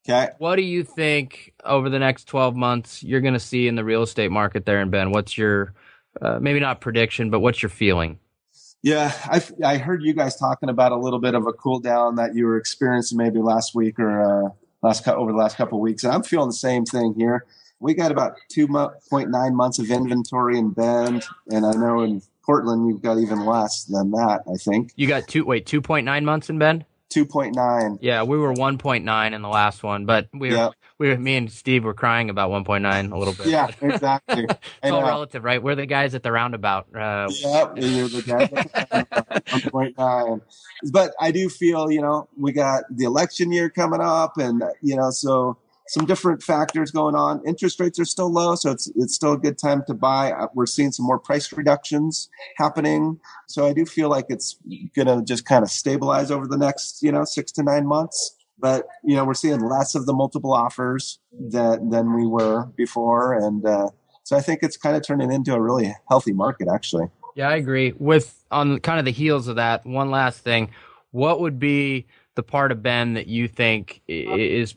Okay. 0.07 0.29
What 0.37 0.55
do 0.55 0.61
you 0.61 0.83
think 0.83 1.53
over 1.65 1.89
the 1.89 1.99
next 1.99 2.25
12 2.25 2.55
months 2.55 3.01
you're 3.01 3.21
going 3.21 3.33
to 3.33 3.39
see 3.39 3.67
in 3.67 3.75
the 3.75 3.83
real 3.83 4.03
estate 4.03 4.31
market 4.31 4.65
there 4.65 4.81
in 4.81 4.91
Bend? 4.91 5.13
What's 5.13 5.37
your 5.37 5.73
uh, 6.21 6.37
maybe 6.39 6.59
not 6.59 6.79
prediction, 6.79 7.29
but 7.29 7.39
what's 7.39 7.61
your 7.61 7.69
feeling? 7.69 8.19
Yeah, 8.83 9.11
I, 9.25 9.41
I 9.65 9.77
heard 9.77 10.03
you 10.03 10.13
guys 10.13 10.37
talking 10.37 10.69
about 10.69 10.91
a 10.91 10.95
little 10.95 11.19
bit 11.19 11.33
of 11.33 11.47
a 11.47 11.53
cool 11.53 11.79
down 11.79 12.15
that 12.15 12.35
you 12.35 12.45
were 12.45 12.57
experiencing 12.57 13.17
maybe 13.17 13.39
last 13.39 13.73
week 13.73 13.99
or 13.99 14.45
uh, 14.45 14.49
last 14.83 15.07
over 15.07 15.31
the 15.31 15.37
last 15.37 15.57
couple 15.57 15.79
of 15.79 15.81
weeks, 15.81 16.03
and 16.03 16.13
I'm 16.13 16.23
feeling 16.23 16.49
the 16.49 16.53
same 16.53 16.85
thing 16.85 17.15
here 17.17 17.45
we 17.79 17.93
got 17.93 18.11
about 18.11 18.37
2.9 18.51 19.53
months 19.53 19.79
of 19.79 19.89
inventory 19.89 20.57
in 20.57 20.71
Bend, 20.71 21.23
and 21.49 21.65
I 21.65 21.71
know 21.71 22.01
in 22.01 22.21
Portland 22.45 22.87
you've 22.87 23.01
got 23.01 23.17
even 23.17 23.45
less 23.45 23.83
than 23.85 24.11
that. 24.11 24.41
I 24.51 24.57
think 24.57 24.91
you 24.95 25.07
got 25.07 25.27
two. 25.27 25.45
Wait, 25.45 25.65
2.9 25.65 26.23
months 26.23 26.49
in 26.49 26.57
Bend. 26.57 26.85
2.9. 27.09 27.99
Yeah, 28.01 28.23
we 28.23 28.37
were 28.37 28.53
1.9 28.53 29.33
in 29.33 29.41
the 29.41 29.47
last 29.47 29.81
one, 29.81 30.05
but 30.05 30.27
we 30.33 30.51
were, 30.51 30.71
we 30.97 31.09
were, 31.09 31.17
me 31.17 31.37
and 31.37 31.49
Steve 31.51 31.85
were 31.85 31.93
crying 31.93 32.29
about 32.29 32.49
1.9 32.49 33.11
a 33.11 33.17
little 33.17 33.33
bit. 33.33 33.47
Yeah, 33.47 33.69
exactly. 33.81 34.43
it's 34.83 34.91
all 34.91 35.03
relative, 35.03 35.43
right? 35.43 35.63
We're 35.63 35.75
the 35.75 35.85
guys 35.85 36.15
at 36.15 36.23
the 36.23 36.31
roundabout. 36.33 36.87
Uh, 36.93 37.29
yeah, 37.29 37.73
you're 37.75 38.09
the 38.09 38.23
guys 38.23 38.49
at 38.91 39.45
1.9. 39.45 40.41
But 40.91 41.13
I 41.19 41.31
do 41.31 41.47
feel, 41.47 41.89
you 41.89 42.01
know, 42.01 42.27
we 42.37 42.51
got 42.51 42.83
the 42.89 43.05
election 43.05 43.53
year 43.53 43.69
coming 43.69 44.01
up, 44.01 44.37
and 44.37 44.63
you 44.81 44.97
know, 44.97 45.09
so 45.09 45.57
some 45.87 46.05
different 46.05 46.43
factors 46.43 46.91
going 46.91 47.15
on. 47.15 47.41
Interest 47.45 47.79
rates 47.79 47.99
are 47.99 48.05
still 48.05 48.31
low, 48.31 48.55
so 48.55 48.71
it's 48.71 48.87
it's 48.95 49.15
still 49.15 49.33
a 49.33 49.37
good 49.37 49.57
time 49.57 49.83
to 49.87 49.93
buy. 49.93 50.31
Uh, 50.31 50.47
we're 50.53 50.65
seeing 50.65 50.91
some 50.91 51.05
more 51.05 51.19
price 51.19 51.51
reductions 51.53 52.29
happening, 52.57 53.19
so 53.47 53.65
I 53.65 53.73
do 53.73 53.85
feel 53.85 54.09
like 54.09 54.25
it's 54.29 54.57
going 54.95 55.07
to 55.07 55.23
just 55.23 55.45
kind 55.45 55.63
of 55.63 55.69
stabilize 55.69 56.31
over 56.31 56.47
the 56.47 56.57
next 56.57 57.01
you 57.01 57.11
know 57.11 57.23
six 57.23 57.51
to 57.53 57.63
nine 57.63 57.87
months. 57.87 58.35
But 58.59 58.87
you 59.03 59.15
know 59.15 59.23
we're 59.23 59.33
seeing 59.33 59.61
less 59.61 59.95
of 59.95 60.05
the 60.05 60.13
multiple 60.13 60.53
offers 60.53 61.19
that 61.49 61.79
than 61.89 62.15
we 62.15 62.25
were 62.25 62.65
before, 62.75 63.33
and 63.33 63.65
uh, 63.65 63.89
so 64.23 64.35
I 64.35 64.41
think 64.41 64.59
it's 64.63 64.77
kind 64.77 64.95
of 64.95 65.03
turning 65.03 65.31
into 65.31 65.53
a 65.53 65.61
really 65.61 65.95
healthy 66.09 66.33
market 66.33 66.67
actually. 66.73 67.07
Yeah, 67.35 67.49
I 67.49 67.55
agree. 67.55 67.93
With 67.97 68.43
on 68.51 68.79
kind 68.79 68.99
of 68.99 69.05
the 69.05 69.11
heels 69.11 69.47
of 69.47 69.57
that, 69.57 69.85
one 69.85 70.09
last 70.09 70.39
thing, 70.39 70.71
what 71.11 71.39
would 71.39 71.59
be 71.59 72.07
the 72.35 72.43
part 72.43 72.71
of 72.71 72.81
Bend 72.81 73.15
that 73.15 73.27
you 73.27 73.47
think 73.47 74.01
is 74.07 74.75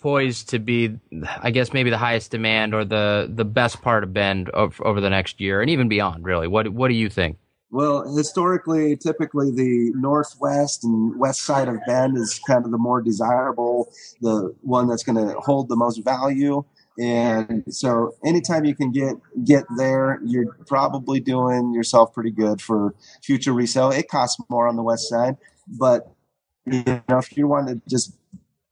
poised 0.00 0.48
to 0.50 0.58
be, 0.58 0.98
I 1.42 1.50
guess, 1.50 1.72
maybe 1.72 1.90
the 1.90 1.98
highest 1.98 2.30
demand 2.30 2.74
or 2.74 2.84
the 2.84 3.30
the 3.32 3.44
best 3.44 3.82
part 3.82 4.04
of 4.04 4.12
Bend 4.12 4.50
over, 4.50 4.86
over 4.86 5.00
the 5.00 5.10
next 5.10 5.40
year 5.40 5.60
and 5.60 5.70
even 5.70 5.88
beyond? 5.88 6.24
Really, 6.24 6.48
what 6.48 6.68
what 6.68 6.88
do 6.88 6.94
you 6.94 7.08
think? 7.08 7.38
Well, 7.72 8.14
historically, 8.14 8.98
typically 8.98 9.50
the 9.50 9.92
northwest 9.94 10.84
and 10.84 11.18
west 11.18 11.40
side 11.40 11.68
of 11.68 11.78
Bend 11.86 12.18
is 12.18 12.38
kind 12.46 12.66
of 12.66 12.70
the 12.70 12.76
more 12.76 13.00
desirable, 13.00 13.90
the 14.20 14.54
one 14.60 14.88
that's 14.88 15.02
going 15.02 15.16
to 15.16 15.34
hold 15.40 15.70
the 15.70 15.76
most 15.76 16.04
value. 16.04 16.64
And 16.98 17.64
so, 17.72 18.14
anytime 18.26 18.66
you 18.66 18.74
can 18.74 18.92
get 18.92 19.16
get 19.44 19.64
there, 19.78 20.20
you're 20.22 20.54
probably 20.66 21.18
doing 21.18 21.72
yourself 21.72 22.12
pretty 22.12 22.30
good 22.30 22.60
for 22.60 22.94
future 23.22 23.54
resale. 23.54 23.90
It 23.90 24.08
costs 24.08 24.38
more 24.50 24.68
on 24.68 24.76
the 24.76 24.82
west 24.82 25.08
side, 25.08 25.38
but 25.66 26.12
you 26.66 26.84
know, 26.84 27.18
if 27.18 27.34
you 27.36 27.48
want 27.48 27.68
to 27.68 27.80
just 27.88 28.12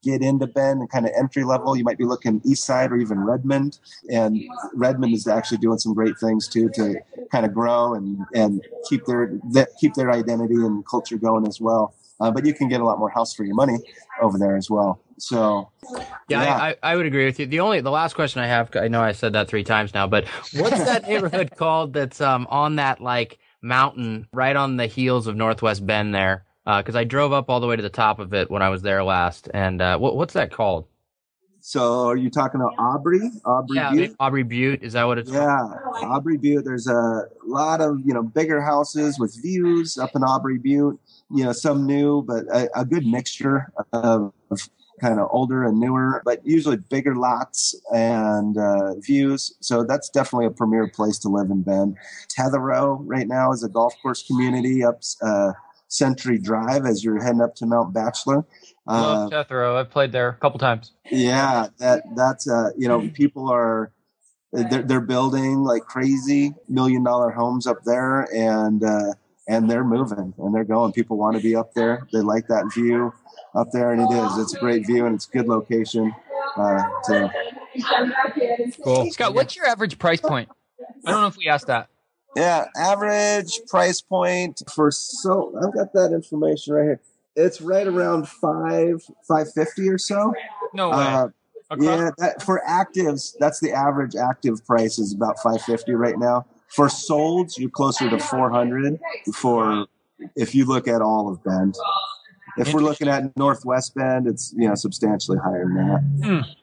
get 0.03 0.23
into 0.23 0.47
Bend 0.47 0.81
and 0.81 0.91
kind 0.91 1.07
of 1.07 1.13
entry 1.19 1.45
level, 1.45 1.77
you 1.77 1.85
might 1.85 1.99
be 1.99 2.05
looking 2.05 2.41
east 2.45 2.65
side 2.65 2.93
or 2.93 2.97
even 2.97 3.21
Redmond. 3.21 3.79
And 4.11 4.41
Redmond 4.75 5.15
is 5.15 5.27
actually 5.27 5.59
doing 5.59 5.79
some 5.79 5.95
great 5.95 6.19
things 6.19 6.49
too 6.49 6.71
to 6.75 6.97
kind 7.31 7.47
of 7.47 7.55
grow 7.55 7.95
and, 7.95 8.19
and 8.35 8.63
keep 8.89 9.05
their 9.07 9.39
keep 9.81 9.95
their 9.95 10.11
identity 10.11 10.55
and 10.55 10.87
culture 10.87 11.19
going 11.19 11.47
as 11.47 11.61
well. 11.61 11.95
Uh, 12.21 12.31
but 12.31 12.45
you 12.45 12.53
can 12.53 12.69
get 12.69 12.81
a 12.81 12.85
lot 12.85 12.99
more 12.99 13.09
house 13.09 13.35
for 13.35 13.45
your 13.45 13.55
money 13.55 13.79
over 14.21 14.37
there 14.37 14.57
as 14.57 14.69
well. 14.69 15.01
So, 15.17 15.71
yeah, 16.29 16.43
yeah. 16.43 16.55
I, 16.57 16.77
I, 16.83 16.97
would 16.97 17.07
agree 17.07 17.25
with 17.25 17.41
you. 17.41 17.47
The 17.47 17.61
only 17.61 17.81
the 17.81 17.91
last 17.91 18.15
question 18.15 18.43
I 18.43 18.47
have, 18.47 18.75
I 18.77 18.89
know 18.89 19.01
I 19.01 19.13
said 19.13 19.33
that 19.35 19.49
three 19.49 19.65
times 19.65 19.95
now, 19.95 20.07
but 20.07 20.27
what's 20.55 20.85
that 20.85 21.03
neighborhood 21.09 21.53
called 21.57 21.95
that's 21.95 22.21
um, 22.21 22.47
on 22.51 22.77
that 22.77 23.01
like 23.01 23.39
mountain 23.63 24.29
right 24.33 24.55
on 24.55 24.77
the 24.77 24.87
heels 24.87 25.27
of 25.27 25.37
Northwest 25.37 25.87
Bend 25.87 26.15
there? 26.15 26.45
Because 26.65 26.95
uh, 26.95 27.01
I 27.01 27.05
drove 27.05 27.33
up 27.33 27.49
all 27.49 27.61
the 27.61 27.67
way 27.67 27.77
to 27.77 27.83
the 27.83 27.89
top 27.89 28.19
of 28.19 28.35
it 28.35 28.51
when 28.51 28.63
I 28.63 28.69
was 28.69 28.83
there 28.83 29.03
last. 29.03 29.49
And 29.55 29.81
uh, 29.81 29.99
what, 29.99 30.17
what's 30.17 30.35
that 30.35 30.53
called? 30.53 30.87
So 31.63 32.09
are 32.09 32.17
you 32.17 32.31
talking 32.31 32.61
about 32.61 32.77
Awbrey? 32.77 33.29
Awbrey 33.43 33.75
yeah, 33.75 33.91
Butte? 33.91 34.19
Awbrey 34.19 34.49
Butte. 34.49 34.83
Is 34.83 34.95
that 34.95 35.05
what 35.05 35.19
it's 35.19 35.31
Yeah, 35.31 35.59
called? 35.83 36.25
Awbrey 36.25 36.41
Butte. 36.41 36.65
There's 36.65 36.87
a 36.87 37.25
lot 37.45 37.81
of, 37.81 38.01
you 38.05 38.15
know, 38.15 38.23
bigger 38.23 38.63
houses 38.63 39.19
with 39.19 39.37
views 39.43 39.99
up 39.99 40.11
in 40.15 40.23
Awbrey 40.23 40.63
Butte. 40.63 40.99
You 41.31 41.45
know, 41.45 41.53
some 41.53 41.87
new, 41.87 42.23
but 42.23 42.45
a, 42.47 42.81
a 42.81 42.85
good 42.85 43.07
mixture 43.07 43.73
of, 43.93 44.33
kind 45.01 45.19
of 45.19 45.29
older 45.31 45.65
and 45.65 45.81
newer, 45.81 46.21
but 46.27 46.47
usually 46.47 46.77
bigger 46.77 47.15
lots 47.15 47.75
and 47.95 48.59
uh, 48.59 48.95
views. 48.97 49.55
So 49.61 49.83
that's 49.83 50.11
definitely 50.11 50.47
a 50.47 50.51
premier 50.51 50.89
place 50.89 51.19
to 51.21 51.29
live 51.31 51.51
in 51.51 51.63
Bend. 51.63 51.97
Tetherow 52.29 53.01
right 53.05 53.27
now 53.27 53.51
is 53.53 53.65
a 53.65 53.69
golf 53.69 53.95
course 54.03 54.23
community 54.27 54.85
up 54.85 55.01
uh, 55.23 55.53
Century 55.91 56.39
Drive 56.39 56.87
as 56.87 57.05
you're 57.05 57.23
heading 57.23 57.43
up 57.43 57.55
to 57.57 57.67
Mount 57.67 57.93
Bachelor. 57.93 58.45
Love 58.87 59.33
uh, 59.33 59.45
Tetherow. 59.45 59.77
I've 59.77 59.91
played 59.91 60.13
there 60.13 60.29
a 60.29 60.35
couple 60.35 60.59
times. 60.59 60.93
Yeah, 61.11 61.67
that 61.79 62.05
that's 62.17 62.49
uh, 62.49 62.71
you 62.77 62.89
know 62.89 63.09
people 63.11 63.51
are 63.51 63.93
they're, 64.53 64.83
they're 64.83 65.01
building 65.01 65.65
like 65.65 65.83
crazy 65.83 66.55
million 66.69 67.05
dollar 67.05 67.31
homes 67.31 67.67
up 67.67 67.83
there 67.85 68.23
and 68.35 68.83
uh, 68.83 69.13
and 69.49 69.71
they're 69.71 69.85
moving 69.85 70.33
and 70.39 70.55
they're 70.55 70.65
going. 70.65 70.93
People 70.93 71.17
want 71.17 71.37
to 71.37 71.43
be 71.43 71.55
up 71.55 71.75
there. 71.75 72.07
They 72.13 72.21
like 72.21 72.47
that 72.49 72.73
view 72.73 73.13
up 73.55 73.69
there, 73.73 73.93
and 73.93 74.01
it 74.01 74.15
is. 74.15 74.39
It's 74.39 74.55
a 74.55 74.61
great 74.61 74.87
view 74.87 75.07
and 75.07 75.15
it's 75.15 75.27
a 75.27 75.31
good 75.31 75.49
location. 75.49 76.15
Uh, 76.57 76.83
to... 77.05 77.33
Cool, 78.83 79.11
Scott. 79.11 79.35
What's 79.35 79.57
your 79.57 79.67
average 79.67 79.99
price 79.99 80.21
point? 80.21 80.49
I 81.05 81.11
don't 81.11 81.21
know 81.21 81.27
if 81.27 81.37
we 81.37 81.49
asked 81.49 81.67
that. 81.69 81.89
Yeah, 82.37 82.67
average 82.77 83.61
price 83.69 84.01
point 84.01 84.63
for 84.73 84.91
so 84.91 85.53
I've 85.63 85.75
got 85.75 85.93
that 85.95 86.13
information 86.13 86.75
right 86.75 86.85
here. 86.85 87.01
It's 87.37 87.61
right 87.61 87.87
around 87.87 88.29
five 88.29 89.03
five 89.27 89.53
fifty 89.53 89.89
or 89.89 89.99
so. 89.99 90.33
No 90.73 90.91
way. 90.91 90.97
Uh, 90.97 91.29
yeah, 91.79 92.11
that, 92.19 92.43
for 92.43 92.63
actives, 92.69 93.35
that's 93.39 93.61
the 93.61 93.73
average 93.73 94.17
active 94.17 94.65
price 94.67 94.99
is 94.99 95.15
about 95.15 95.37
550 95.37 95.93
right 95.93 96.19
now. 96.19 96.45
For 96.69 96.89
solds, 96.89 97.59
you're 97.59 97.71
closer 97.71 98.11
to 98.11 98.19
400 98.19 98.99
for 99.35 99.87
if 100.35 100.55
you 100.55 100.65
look 100.65 100.89
at 100.89 101.01
all 101.01 101.29
of 101.31 101.43
Bend. 101.45 101.77
If 102.57 102.75
we're 102.75 102.81
looking 102.81 103.09
at 103.09 103.37
Northwest 103.37 103.95
Bend, 103.95 104.27
it's 104.27 104.53
you 104.57 104.69
know 104.69 104.75
substantially 104.75 105.39
higher 105.39 105.65
than 105.65 105.89
that. 105.89 106.29
Mm. 106.29 106.57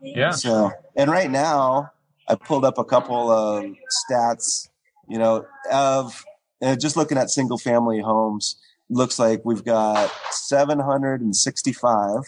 Yeah. 0.00 0.30
So, 0.30 0.70
and 0.96 1.10
right 1.10 1.30
now, 1.30 1.90
I 2.28 2.36
pulled 2.36 2.64
up 2.64 2.78
a 2.78 2.84
couple 2.84 3.30
of 3.30 3.64
stats. 4.10 4.68
You 5.08 5.18
know, 5.18 5.44
of 5.70 6.24
uh, 6.62 6.76
just 6.76 6.96
looking 6.96 7.18
at 7.18 7.30
single 7.30 7.58
family 7.58 8.00
homes, 8.00 8.56
looks 8.88 9.18
like 9.18 9.42
we've 9.44 9.64
got 9.64 10.10
765 10.30 12.22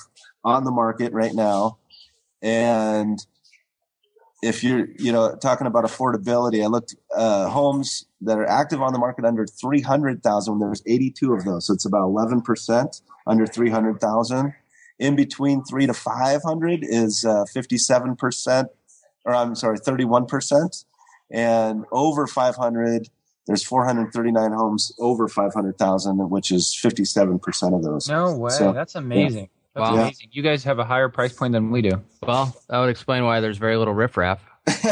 on 0.44 0.64
the 0.64 0.70
market 0.70 1.12
right 1.12 1.34
now 1.34 1.78
and 2.44 3.26
if 4.42 4.62
you're, 4.62 4.88
you 4.98 5.10
know, 5.10 5.34
talking 5.36 5.66
about 5.66 5.84
affordability, 5.84 6.62
I 6.62 6.66
looked 6.66 6.94
uh, 7.16 7.48
homes 7.48 8.04
that 8.20 8.38
are 8.38 8.46
active 8.46 8.82
on 8.82 8.92
the 8.92 8.98
market 8.98 9.24
under 9.24 9.46
300,000. 9.46 10.58
There's 10.58 10.82
82 10.86 11.32
of 11.32 11.44
those, 11.44 11.66
so 11.66 11.72
it's 11.72 11.86
about 11.86 12.04
11 12.04 12.42
percent 12.42 13.00
under 13.26 13.46
300,000. 13.46 14.52
In 14.98 15.16
between 15.16 15.64
three 15.64 15.86
to 15.86 15.94
500 15.94 16.80
is 16.82 17.24
uh, 17.24 17.46
57 17.46 18.16
percent, 18.16 18.68
or 19.24 19.34
I'm 19.34 19.54
sorry, 19.54 19.78
31 19.78 20.26
percent, 20.26 20.84
and 21.34 21.84
over 21.90 22.26
500 22.26 23.08
there's 23.46 23.62
439 23.62 24.52
homes 24.52 24.94
over 24.98 25.28
500,000, 25.28 26.30
which 26.30 26.50
is 26.50 26.74
57 26.74 27.38
percent 27.38 27.74
of 27.74 27.82
those. 27.82 28.08
No 28.08 28.36
way, 28.36 28.50
so, 28.50 28.72
that's 28.72 28.94
amazing. 28.94 29.50
That's 29.74 29.90
wow. 29.90 29.96
amazing. 29.96 30.28
You 30.32 30.42
guys 30.42 30.64
have 30.64 30.78
a 30.78 30.84
higher 30.84 31.08
price 31.08 31.32
point 31.32 31.52
than 31.52 31.70
we 31.70 31.82
do. 31.82 32.02
Well, 32.22 32.56
that 32.68 32.78
would 32.78 32.88
explain 32.88 33.24
why 33.24 33.40
there's 33.40 33.58
very 33.58 33.76
little 33.76 33.92
riffraff. 33.92 34.40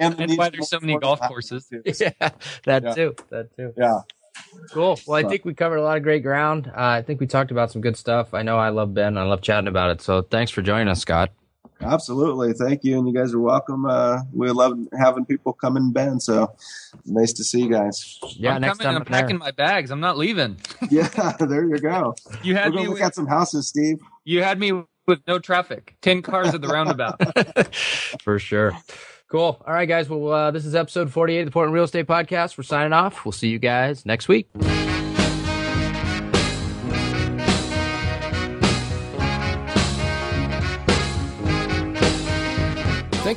and, 0.00 0.20
and 0.20 0.36
why 0.36 0.48
there's 0.48 0.68
so 0.68 0.80
many 0.80 0.98
golf 0.98 1.20
courses. 1.20 1.68
Yeah, 2.00 2.30
that 2.64 2.82
yeah. 2.82 2.94
too. 2.94 3.14
That 3.30 3.54
too. 3.56 3.72
Yeah. 3.76 4.00
Cool. 4.72 4.98
Well, 5.06 5.24
I 5.24 5.28
think 5.28 5.44
we 5.44 5.54
covered 5.54 5.76
a 5.76 5.82
lot 5.82 5.98
of 5.98 6.02
great 6.02 6.22
ground. 6.22 6.68
Uh, 6.68 6.72
I 6.74 7.02
think 7.02 7.20
we 7.20 7.26
talked 7.26 7.50
about 7.50 7.70
some 7.70 7.80
good 7.80 7.96
stuff. 7.96 8.34
I 8.34 8.42
know 8.42 8.58
I 8.58 8.70
love 8.70 8.92
Bend. 8.94 9.18
I 9.18 9.22
love 9.22 9.42
chatting 9.42 9.68
about 9.68 9.90
it. 9.90 10.00
So 10.00 10.22
thanks 10.22 10.50
for 10.50 10.62
joining 10.62 10.88
us, 10.88 11.00
Scott. 11.00 11.30
Absolutely. 11.82 12.52
Thank 12.52 12.84
you. 12.84 12.98
And 12.98 13.06
you 13.06 13.14
guys 13.14 13.34
are 13.34 13.40
welcome. 13.40 13.86
Uh, 13.86 14.20
we 14.32 14.50
love 14.50 14.78
having 14.98 15.24
people 15.24 15.52
come 15.52 15.76
in 15.76 15.92
Bend. 15.92 16.22
So 16.22 16.54
nice 17.04 17.32
to 17.34 17.44
see 17.44 17.60
you 17.60 17.70
guys. 17.70 18.18
Yeah, 18.36 18.54
I'm 18.54 18.60
next 18.60 18.78
coming, 18.78 18.92
time 18.92 18.96
I'm 18.96 19.04
packing 19.04 19.38
there. 19.38 19.38
my 19.38 19.50
bags. 19.50 19.90
I'm 19.90 20.00
not 20.00 20.16
leaving. 20.16 20.56
yeah, 20.90 21.08
there 21.40 21.64
you 21.64 21.78
go. 21.78 22.14
You 22.42 22.56
had 22.56 22.72
We're 22.72 22.80
me 22.80 22.86
look 22.88 22.94
with, 22.94 23.02
at 23.02 23.14
some 23.14 23.26
houses, 23.26 23.68
Steve. 23.68 24.00
You 24.24 24.42
had 24.42 24.58
me 24.58 24.72
with 25.06 25.20
no 25.26 25.38
traffic. 25.38 25.96
Ten 26.00 26.22
cars 26.22 26.54
at 26.54 26.60
the 26.60 26.68
roundabout. 26.68 27.74
For 28.22 28.38
sure. 28.38 28.72
Cool. 29.28 29.62
All 29.66 29.72
right, 29.72 29.88
guys. 29.88 30.08
Well, 30.08 30.30
uh, 30.30 30.50
this 30.50 30.66
is 30.66 30.74
episode 30.74 31.10
48 31.10 31.40
of 31.40 31.46
the 31.46 31.50
Portland 31.52 31.74
Real 31.74 31.84
Estate 31.84 32.06
Podcast. 32.06 32.58
We're 32.58 32.64
signing 32.64 32.92
off. 32.92 33.24
We'll 33.24 33.32
see 33.32 33.48
you 33.48 33.58
guys 33.58 34.04
next 34.04 34.28
week. 34.28 34.48